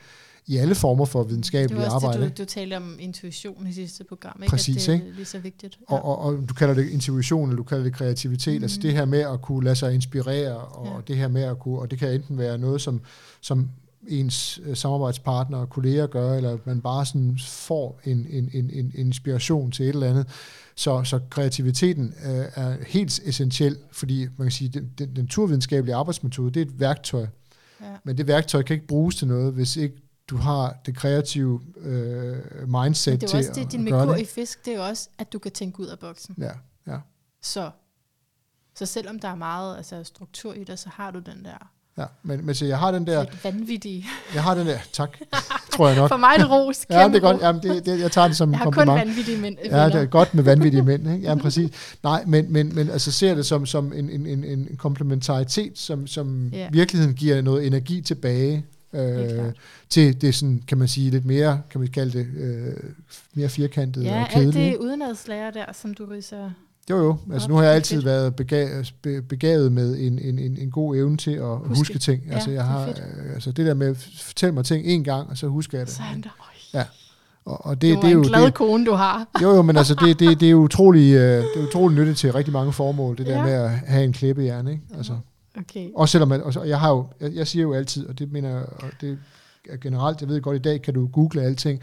i 0.47 0.57
alle 0.57 0.75
former 0.75 1.05
for 1.05 1.19
Det 1.19 1.29
videnskabelige 1.29 1.77
var 1.79 1.85
også 1.85 2.07
arbejde. 2.07 2.23
det, 2.29 2.37
du, 2.37 2.43
du 2.43 2.45
talte 2.45 2.77
om 2.77 2.95
intuition 2.99 3.67
i 3.67 3.73
sidste 3.73 4.03
program, 4.03 4.39
ikke? 4.43 4.49
Præcis, 4.49 4.75
at 4.75 4.81
det 4.81 4.89
er 4.89 4.93
ikke? 5.05 5.15
lige 5.15 5.25
så 5.25 5.39
vigtigt. 5.39 5.79
Og, 5.87 6.05
og, 6.05 6.17
og 6.19 6.49
du 6.49 6.53
kalder 6.53 6.73
det 6.73 6.89
intuition, 6.89 7.49
eller 7.49 7.57
du 7.57 7.63
kalder 7.63 7.83
det 7.83 7.93
kreativitet, 7.93 8.57
mm. 8.57 8.63
altså 8.63 8.79
det 8.81 8.91
her 8.93 9.05
med 9.05 9.19
at 9.19 9.41
kunne 9.41 9.63
lade 9.63 9.75
sig 9.75 9.93
inspirere, 9.93 10.57
og 10.57 10.85
Ja. 10.87 10.91
det 11.07 11.17
her 11.17 11.27
med 11.27 11.41
at 11.41 11.59
kunne, 11.59 11.79
og 11.79 11.91
det 11.91 11.99
kan 11.99 12.13
enten 12.13 12.37
være 12.37 12.57
noget, 12.57 12.81
som, 12.81 13.01
som 13.41 13.69
ens 14.07 14.59
øh, 14.65 14.75
samarbejdspartner 14.77 15.57
og 15.57 15.69
kolleger 15.69 16.07
gør, 16.07 16.33
eller 16.33 16.53
at 16.53 16.67
man 16.67 16.81
bare 16.81 17.05
sådan 17.05 17.37
får 17.47 17.99
en, 18.05 18.27
en, 18.29 18.49
en, 18.53 18.71
en 18.73 18.91
inspiration 18.95 19.71
til 19.71 19.85
et 19.85 19.89
eller 19.93 20.09
andet. 20.09 20.27
Så, 20.75 21.03
så 21.03 21.19
kreativiteten 21.29 22.13
øh, 22.25 22.45
er 22.55 22.75
helt 22.87 23.19
essentiel, 23.25 23.77
fordi 23.91 24.21
man 24.37 24.45
kan 24.45 24.51
sige, 24.51 24.69
den, 24.69 24.89
den, 24.99 25.15
den 25.15 25.23
naturvidenskabelige 25.23 25.95
arbejdsmetode, 25.95 26.51
det 26.51 26.61
er 26.61 26.65
et 26.65 26.79
værktøj, 26.79 27.25
ja. 27.81 27.85
men 28.03 28.17
det 28.17 28.27
værktøj 28.27 28.61
kan 28.63 28.73
ikke 28.73 28.87
bruges 28.87 29.15
til 29.15 29.27
noget, 29.27 29.53
hvis 29.53 29.75
ikke 29.77 29.95
du 30.31 30.37
har 30.37 30.75
det 30.85 30.95
kreative 30.95 31.61
øh, 31.81 32.35
mindset 32.67 33.11
Men 33.11 33.19
det 33.19 33.23
er 33.23 33.27
til 33.27 33.37
også 33.37 33.51
det, 33.55 33.65
at, 33.65 33.71
din 33.71 33.85
gøre 33.85 34.05
Merkur 34.05 34.15
i 34.15 34.19
det. 34.19 34.27
fisk, 34.27 34.65
det 34.65 34.75
er 34.75 34.79
også, 34.81 35.09
at 35.17 35.33
du 35.33 35.39
kan 35.39 35.51
tænke 35.51 35.79
ud 35.79 35.87
af 35.87 35.99
boksen. 35.99 36.35
Ja, 36.39 36.51
ja. 36.87 36.97
Så, 37.41 37.69
så 38.75 38.85
selvom 38.85 39.19
der 39.19 39.27
er 39.27 39.35
meget 39.35 39.77
altså, 39.77 40.03
struktur 40.03 40.53
i 40.53 40.63
dig, 40.63 40.79
så 40.79 40.89
har 40.93 41.11
du 41.11 41.19
den 41.19 41.45
der 41.45 41.71
Ja, 41.97 42.05
men, 42.23 42.45
men 42.45 42.55
så 42.55 42.65
jeg 42.65 42.79
har 42.79 42.91
den 42.91 43.07
der, 43.07 43.23
Lidt 43.23 43.43
vanvittige. 43.43 44.05
jeg 44.33 44.43
har 44.43 44.55
den 44.55 44.67
der, 44.67 44.77
tak, 44.93 45.17
tror 45.73 45.87
jeg 45.87 45.97
nok. 45.97 46.09
For 46.13 46.17
mig 46.17 46.33
er 46.33 46.37
det 46.37 46.49
ros. 46.49 46.85
Ja, 46.89 47.07
det 47.07 47.15
er 47.15 47.19
godt. 47.19 47.41
Jamen, 47.41 47.63
det, 47.63 47.85
det, 47.85 47.99
jeg 47.99 48.11
tager 48.11 48.27
det 48.27 48.37
som 48.37 48.49
en 48.49 48.53
Jeg 48.53 48.59
har 48.59 48.71
kun 48.71 48.87
vanvittige 48.87 49.37
mænd. 49.37 49.57
Ja, 49.65 49.85
det 49.85 49.95
er 49.95 50.05
godt 50.05 50.33
med 50.33 50.43
vanvittige 50.43 50.83
mænd. 50.91 51.11
Ikke? 51.13 51.23
Jamen, 51.23 51.41
præcis. 51.41 51.97
Nej, 52.03 52.23
men, 52.27 52.53
men, 52.53 52.75
men 52.75 52.89
altså 52.89 53.11
ser 53.11 53.35
det 53.35 53.45
som, 53.45 53.65
som 53.65 53.93
en, 53.93 54.09
en, 54.09 54.27
en, 54.27 54.43
en 54.43 54.77
komplementaritet, 54.77 55.77
som, 55.79 56.07
som 56.07 56.47
Ja. 56.47 56.69
virkeligheden 56.71 57.15
giver 57.15 57.41
noget 57.41 57.67
energi 57.67 58.01
tilbage 58.01 58.65
øh, 58.93 59.51
til 59.89 60.21
det 60.21 60.35
sådan, 60.35 60.61
kan 60.67 60.77
man 60.77 60.87
sige, 60.87 61.11
lidt 61.11 61.25
mere, 61.25 61.61
kan 61.71 61.81
vi 61.81 61.87
kalde 61.87 62.17
det, 62.19 62.27
øh, 62.37 62.73
mere 63.33 63.49
firkantet 63.49 64.03
Ja, 64.03 64.13
og 64.13 64.19
alt 64.19 64.29
kedeligt. 64.31 64.53
det 64.55 64.61
ikke? 64.65 64.81
udenadslærer 64.81 65.51
der, 65.51 65.65
som 65.73 65.93
du 65.93 66.05
riser. 66.05 66.49
Jo, 66.89 66.97
jo. 66.97 67.17
Altså, 67.33 67.47
nu 67.49 67.55
har 67.55 67.63
jeg 67.63 67.71
det 67.71 67.75
altid 67.75 68.01
været 68.01 68.35
begavet, 68.35 68.93
be- 69.01 69.21
begavet 69.21 69.71
med 69.71 69.97
en, 69.99 70.19
en, 70.19 70.39
en, 70.39 70.57
en 70.57 70.71
god 70.71 70.95
evne 70.95 71.17
til 71.17 71.31
at 71.31 71.57
huske, 71.57 71.77
huske 71.77 71.99
ting. 71.99 72.23
Ja, 72.27 72.33
altså, 72.33 72.49
det 72.49 72.55
jeg 72.55 72.65
har, 72.65 72.85
fedt. 72.85 73.03
øh, 73.25 73.33
altså, 73.33 73.51
det 73.51 73.65
der 73.65 73.73
med 73.73 73.87
at 73.87 73.97
fortælle 74.21 74.53
mig 74.55 74.65
ting 74.65 74.85
en 74.85 75.03
gang, 75.03 75.29
og 75.29 75.37
så 75.37 75.47
husker 75.47 75.77
jeg 75.77 75.87
det. 75.87 75.95
Sådan 75.95 76.21
der. 76.21 76.29
Ja. 76.73 76.83
Og, 77.45 77.65
og 77.65 77.81
Det, 77.81 77.81
det, 77.81 77.95
det, 77.95 78.01
det, 78.01 78.07
er 78.09 78.13
jo, 78.13 78.21
en 78.21 78.27
glad 78.27 78.45
det, 78.45 78.53
kone, 78.53 78.85
du 78.85 78.91
har. 78.91 79.27
Jo, 79.41 79.55
jo, 79.55 79.61
men 79.61 79.77
altså, 79.77 79.95
det, 80.05 80.19
det, 80.19 80.39
det 80.39 80.49
er 80.49 80.53
utrolig, 80.55 81.13
øh, 81.13 81.19
det 81.43 81.45
er 81.63 81.67
utrolig 81.67 81.97
nyttigt 81.97 82.17
til 82.17 82.33
rigtig 82.33 82.53
mange 82.53 82.73
formål, 82.73 83.17
det 83.17 83.25
der 83.25 83.37
Ja. 83.37 83.43
med 83.43 83.53
at 83.53 83.69
have 83.69 84.03
en 84.03 84.13
klippejern, 84.13 84.67
ikke? 84.67 84.81
Altså, 84.97 85.13
Okay. 85.57 85.89
også 85.95 86.11
selvom, 86.11 86.31
at, 86.31 86.41
og 86.41 86.69
jeg 86.69 86.79
har 86.79 86.89
jo, 86.89 87.07
jeg, 87.19 87.33
jeg 87.33 87.47
siger 87.47 87.63
jo 87.63 87.73
altid, 87.73 88.07
og 88.07 88.19
det 88.19 88.31
mener 88.31 88.49
jeg, 88.49 88.65
og 88.65 88.91
det 89.01 89.19
er 89.69 89.77
generelt, 89.77 90.21
jeg 90.21 90.29
ved 90.29 90.41
godt, 90.41 90.55
i 90.55 90.59
dag 90.59 90.81
kan 90.81 90.93
du 90.93 91.07
google 91.07 91.41
alting, 91.41 91.81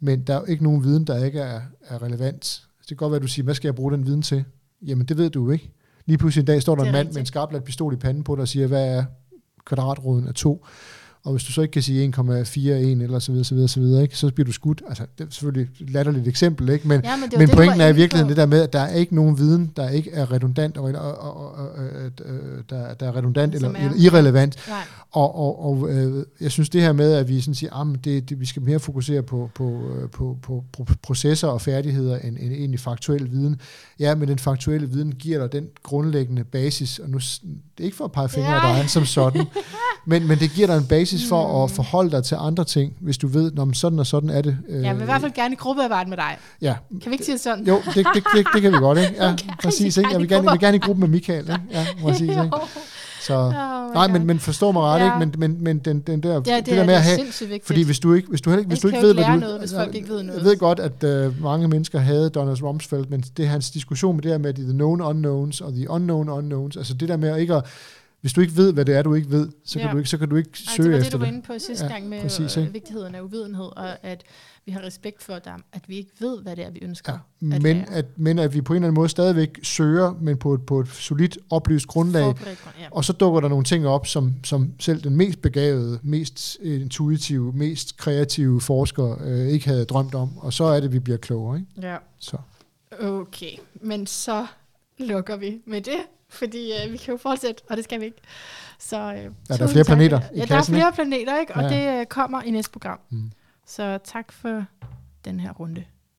men 0.00 0.22
der 0.22 0.34
er 0.34 0.40
jo 0.40 0.44
ikke 0.44 0.64
nogen 0.64 0.84
viden, 0.84 1.04
der 1.04 1.24
ikke 1.24 1.40
er, 1.40 1.60
er 1.88 2.02
relevant. 2.02 2.62
Det 2.80 2.88
kan 2.88 2.96
godt 2.96 3.10
være, 3.10 3.16
at 3.16 3.22
du 3.22 3.28
siger, 3.28 3.44
hvad 3.44 3.54
skal 3.54 3.68
jeg 3.68 3.74
bruge 3.74 3.92
den 3.92 4.06
viden 4.06 4.22
til? 4.22 4.44
Jamen, 4.82 5.06
det 5.06 5.16
ved 5.16 5.30
du 5.30 5.44
jo 5.44 5.50
ikke. 5.50 5.72
Lige 6.06 6.18
pludselig 6.18 6.42
en 6.42 6.46
dag 6.46 6.62
står 6.62 6.74
der 6.74 6.82
en 6.82 6.92
mand 6.92 6.94
med 6.94 7.00
en 7.00 7.08
rigtigt. 7.08 7.28
skarpladt 7.28 7.64
pistol 7.64 7.94
i 7.94 7.96
panden 7.96 8.24
på 8.24 8.34
dig 8.34 8.42
og 8.42 8.48
siger, 8.48 8.66
hvad 8.66 8.88
er 8.88 9.04
kvadratroden 9.64 10.28
af 10.28 10.34
to? 10.34 10.66
Og 11.26 11.32
hvis 11.32 11.44
du 11.44 11.52
så 11.52 11.62
ikke 11.62 11.72
kan 11.72 11.82
sige 11.82 12.12
1,41 12.16 12.22
eller 13.02 13.18
så 13.18 13.32
videre, 13.32 13.44
så 13.44 13.54
videre, 13.54 13.68
så 13.68 13.80
videre, 13.80 14.02
ikke? 14.02 14.16
så 14.18 14.30
bliver 14.34 14.44
du 14.46 14.52
skudt. 14.52 14.82
Altså, 14.88 15.06
det 15.18 15.26
er 15.26 15.30
selvfølgelig 15.30 15.68
et 15.80 15.90
latterligt 15.90 16.28
eksempel, 16.28 16.68
ikke? 16.68 16.88
Men, 16.88 17.00
Ja, 17.04 17.16
men, 17.16 17.30
men 17.38 17.48
det, 17.48 17.56
pointen 17.56 17.80
er 17.80 17.88
i 17.88 17.94
virkeligheden 17.94 18.26
på. 18.26 18.28
det 18.28 18.36
der 18.36 18.46
med, 18.46 18.60
at 18.62 18.72
der 18.72 18.80
er 18.80 18.94
ikke 18.94 19.14
nogen 19.14 19.38
viden, 19.38 19.72
der 19.76 19.88
ikke 19.88 20.10
er 20.10 20.32
redundant, 20.32 20.76
og, 20.76 20.84
og, 20.84 21.18
og, 21.18 21.52
og, 21.54 21.68
øh, 21.84 22.10
der, 22.70 22.94
der 22.94 23.06
er 23.06 23.16
redundant 23.16 23.54
eller, 23.54 23.68
er- 23.70 23.74
eller 23.76 23.92
irrelevant. 23.98 24.56
Nej, 24.68 24.78
Og, 25.12 25.34
og, 25.38 25.64
og 25.64 25.90
øh, 25.90 26.24
jeg 26.40 26.50
synes 26.50 26.68
det 26.70 26.82
her 26.82 26.92
med, 26.92 27.12
at 27.12 27.28
vi 27.28 27.40
sådan 27.40 27.54
siger, 27.54 27.74
at 27.94 28.04
det, 28.04 28.28
det, 28.30 28.40
vi 28.40 28.46
skal 28.46 28.62
mere 28.62 28.78
fokusere 28.80 29.22
på, 29.22 29.50
på, 29.54 29.80
øh, 30.02 30.10
på, 30.10 30.38
på, 30.42 30.64
på 30.72 30.86
processer 31.02 31.48
og 31.48 31.60
færdigheder 31.60 32.18
end, 32.18 32.36
end 32.40 32.52
egentlig 32.52 32.80
faktuel 32.80 33.30
viden. 33.32 33.60
Ja, 34.00 34.14
men 34.14 34.28
den 34.28 34.38
faktuelle 34.38 34.90
viden 34.90 35.12
giver 35.12 35.38
dig 35.38 35.52
den 35.52 35.66
grundlæggende 35.82 36.44
basis, 36.44 36.98
og 36.98 37.10
nu, 37.10 37.18
det 37.18 37.80
er 37.80 37.84
ikke 37.84 37.96
for 37.96 38.04
at 38.04 38.12
pege 38.12 38.28
fingre 38.28 38.54
af 38.62 38.76
dig 38.82 38.90
som 38.90 39.04
sådan, 39.04 39.42
men, 40.06 40.28
men 40.28 40.38
det 40.38 40.50
giver 40.50 40.66
dig 40.66 40.76
en 40.76 40.84
basis 40.86 41.15
for 41.28 41.56
Mm. 41.58 41.62
at 41.64 41.70
forholde 41.70 42.10
dig 42.10 42.24
til 42.24 42.36
andre 42.40 42.64
ting, 42.64 42.92
hvis 43.00 43.18
du 43.18 43.26
ved, 43.26 43.52
når 43.52 43.70
sådan 43.74 43.98
og 43.98 44.06
sådan 44.06 44.30
er 44.30 44.42
det. 44.42 44.56
Øh, 44.68 44.82
jeg 44.84 44.94
vil 44.96 45.02
i 45.02 45.04
hvert 45.04 45.20
fald 45.20 45.32
gerne 45.32 45.52
i 45.52 45.56
gruppearbejde 45.56 46.08
med 46.10 46.16
dig. 46.16 46.36
Ja, 46.62 46.74
Kan 47.02 47.10
vi 47.10 47.14
ikke 47.14 47.24
sige 47.24 47.38
sådan? 47.38 47.66
jo, 47.66 47.76
det, 47.94 47.94
det, 48.14 48.24
det, 48.34 48.46
det 48.54 48.62
kan 48.62 48.72
vi 48.72 48.76
godt, 48.78 48.98
ikke? 48.98 49.14
Ja, 49.24 49.32
Okay, 49.32 49.48
præcis, 49.62 49.96
ikke? 49.96 50.10
Jeg 50.12 50.20
vil 50.20 50.28
gerne, 50.28 50.44
jeg 50.44 50.52
vil 50.52 50.60
gerne 50.60 50.76
i 50.76 50.80
gruppe 50.80 51.00
med 51.00 51.08
Michael, 51.08 51.40
ikke? 51.40 51.60
Ja, 51.70 51.86
præcis, 52.02 52.20
ikke? 52.44 52.50
Så, 53.20 53.34
Oh 53.34 53.94
nej, 53.94 54.08
men, 54.08 54.26
men 54.26 54.38
forstå 54.38 54.72
mig 54.72 54.82
ret, 54.82 55.00
Ja. 55.00 55.04
ikke? 55.04 55.18
Men, 55.18 55.34
men, 55.38 55.64
men 55.64 55.78
den, 55.78 56.00
den 56.00 56.22
der, 56.22 56.32
ja, 56.46 56.56
det, 56.56 56.66
det, 56.66 56.66
der 56.66 56.82
er, 56.82 56.86
med 56.86 56.94
at 56.94 57.02
det 57.04 57.12
er 57.12 57.16
have, 57.16 57.48
vigtigt. 57.48 57.66
fordi 57.66 57.82
hvis 57.82 57.98
du 57.98 58.12
ikke, 58.14 58.28
hvis 58.28 58.40
du 58.40 58.50
heller 58.50 58.58
ikke, 58.60 58.68
hvis 58.68 58.78
du 58.80 58.88
ikke 58.88 59.00
ved, 59.02 59.14
hvad 59.14 59.24
du, 59.24 59.32
noget, 59.36 59.58
hvis 59.58 59.74
folk 59.74 59.94
ikke 59.94 60.08
ved 60.08 60.22
noget. 60.22 60.38
Jeg 60.38 60.44
ved 60.44 60.56
godt, 60.58 60.80
at 60.80 61.04
øh, 61.04 61.42
mange 61.42 61.68
mennesker 61.68 61.98
havde 61.98 62.30
Donald 62.30 62.62
Rumsfeld, 62.62 63.06
men 63.08 63.24
det 63.36 63.44
er 63.44 63.48
hans 63.48 63.70
diskussion 63.70 64.14
med 64.16 64.22
det 64.22 64.30
her 64.30 64.38
med 64.38 64.52
de 64.54 64.62
the 64.62 64.72
known 64.72 65.00
unknowns 65.00 65.60
og 65.60 65.72
the 65.72 65.90
unknown 65.90 66.28
unknowns. 66.28 66.76
Altså 66.76 66.94
det 66.94 67.08
der 67.08 67.16
med 67.16 67.28
at 67.28 67.40
ikke 67.40 67.54
at, 67.54 67.64
hvis 68.26 68.32
du 68.32 68.40
ikke 68.40 68.56
ved, 68.56 68.72
hvad 68.72 68.84
det 68.84 68.96
er, 68.96 69.02
du 69.02 69.14
ikke 69.14 69.30
ved, 69.30 69.48
så 69.64 69.78
kan 69.78 69.88
Ja. 69.88 69.92
du 69.92 69.98
ikke, 69.98 70.10
så 70.10 70.18
kan 70.18 70.28
du 70.28 70.36
ikke 70.36 70.58
søge 70.58 70.86
det 70.88 70.92
var 70.92 70.98
det, 70.98 71.06
efter 71.06 71.18
du 71.18 71.24
var 71.24 71.30
inde 71.32 71.42
på 71.42 71.52
sidste 71.58 71.84
Ja, 71.84 71.92
gang 71.92 72.08
med 72.08 72.20
præcis, 72.22 72.56
øh, 72.56 72.62
ikke? 72.62 72.72
vigtigheden 72.72 73.14
af 73.14 73.20
uvidenhed, 73.20 73.64
og 73.76 74.04
at 74.04 74.24
vi 74.64 74.72
har 74.72 74.80
respekt 74.82 75.22
for, 75.22 75.38
dem, 75.38 75.64
at 75.72 75.82
vi 75.88 75.96
ikke 75.96 76.10
ved, 76.18 76.42
hvad 76.42 76.56
det 76.56 76.64
er, 76.64 76.70
vi 76.70 76.78
ønsker. 76.82 77.12
Ja, 77.12 77.18
at 77.56 77.62
men, 77.62 77.76
lære. 77.76 77.90
at, 77.90 78.06
men 78.16 78.38
at 78.38 78.54
vi 78.54 78.60
på 78.60 78.72
en 78.72 78.76
eller 78.76 78.86
anden 78.88 78.94
måde 79.00 79.08
stadigvæk 79.08 79.58
søger, 79.62 80.14
men 80.20 80.36
på 80.36 80.54
et, 80.54 80.66
på 80.66 80.80
et 80.80 80.88
solidt 80.88 81.38
oplyst 81.50 81.86
grundlag, 81.86 82.24
Forberedt 82.24 82.58
ja. 82.80 82.86
Og 82.90 83.04
så 83.04 83.12
dukker 83.12 83.40
der 83.40 83.48
nogle 83.48 83.64
ting 83.64 83.86
op, 83.86 84.06
som, 84.06 84.34
som 84.44 84.72
selv 84.80 85.00
den 85.02 85.16
mest 85.16 85.42
begavede, 85.42 85.98
mest 86.02 86.58
øh, 86.62 86.80
intuitive, 86.80 87.52
mest 87.52 87.96
kreative 87.96 88.60
forsker 88.60 89.16
øh, 89.24 89.46
ikke 89.48 89.66
havde 89.68 89.84
drømt 89.84 90.14
om. 90.14 90.38
Og 90.38 90.52
så 90.52 90.64
er 90.64 90.80
det, 90.80 90.92
vi 90.92 90.98
bliver 90.98 91.18
klogere. 91.18 91.58
Ikke? 91.58 91.88
ja. 91.88 91.96
Så. 92.18 92.36
Okay, 93.00 93.50
men 93.80 94.06
så 94.06 94.46
lukker 94.98 95.36
vi 95.36 95.60
med 95.66 95.80
det, 95.80 95.98
fordi 96.36 96.72
øh, 96.84 96.92
vi 96.92 96.96
kan 96.96 97.12
jo 97.12 97.16
fortsætte, 97.16 97.62
og 97.70 97.76
det 97.76 97.84
skal 97.84 98.00
vi 98.00 98.04
ikke. 98.04 98.18
Så, 98.78 98.96
øh, 98.96 99.02
der 99.58 99.64
er 99.64 99.68
flere 99.68 99.72
tak. 99.84 99.86
planeter 99.86 100.20
i 100.34 100.38
Ja, 100.38 100.46
kassen, 100.46 100.74
der 100.74 100.80
er 100.86 100.92
flere 100.92 100.92
planeter, 100.92 101.40
ikke? 101.40 101.54
og 101.54 101.62
Ja. 101.62 101.68
det 101.94 102.00
øh, 102.00 102.06
kommer 102.06 102.42
i 102.42 102.50
næste 102.50 102.70
program. 102.72 102.98
Mm. 103.10 103.30
Så 103.66 103.98
tak 104.04 104.32
for 104.32 104.64
den 105.24 105.40
her 105.40 105.52
runde. 105.52 105.84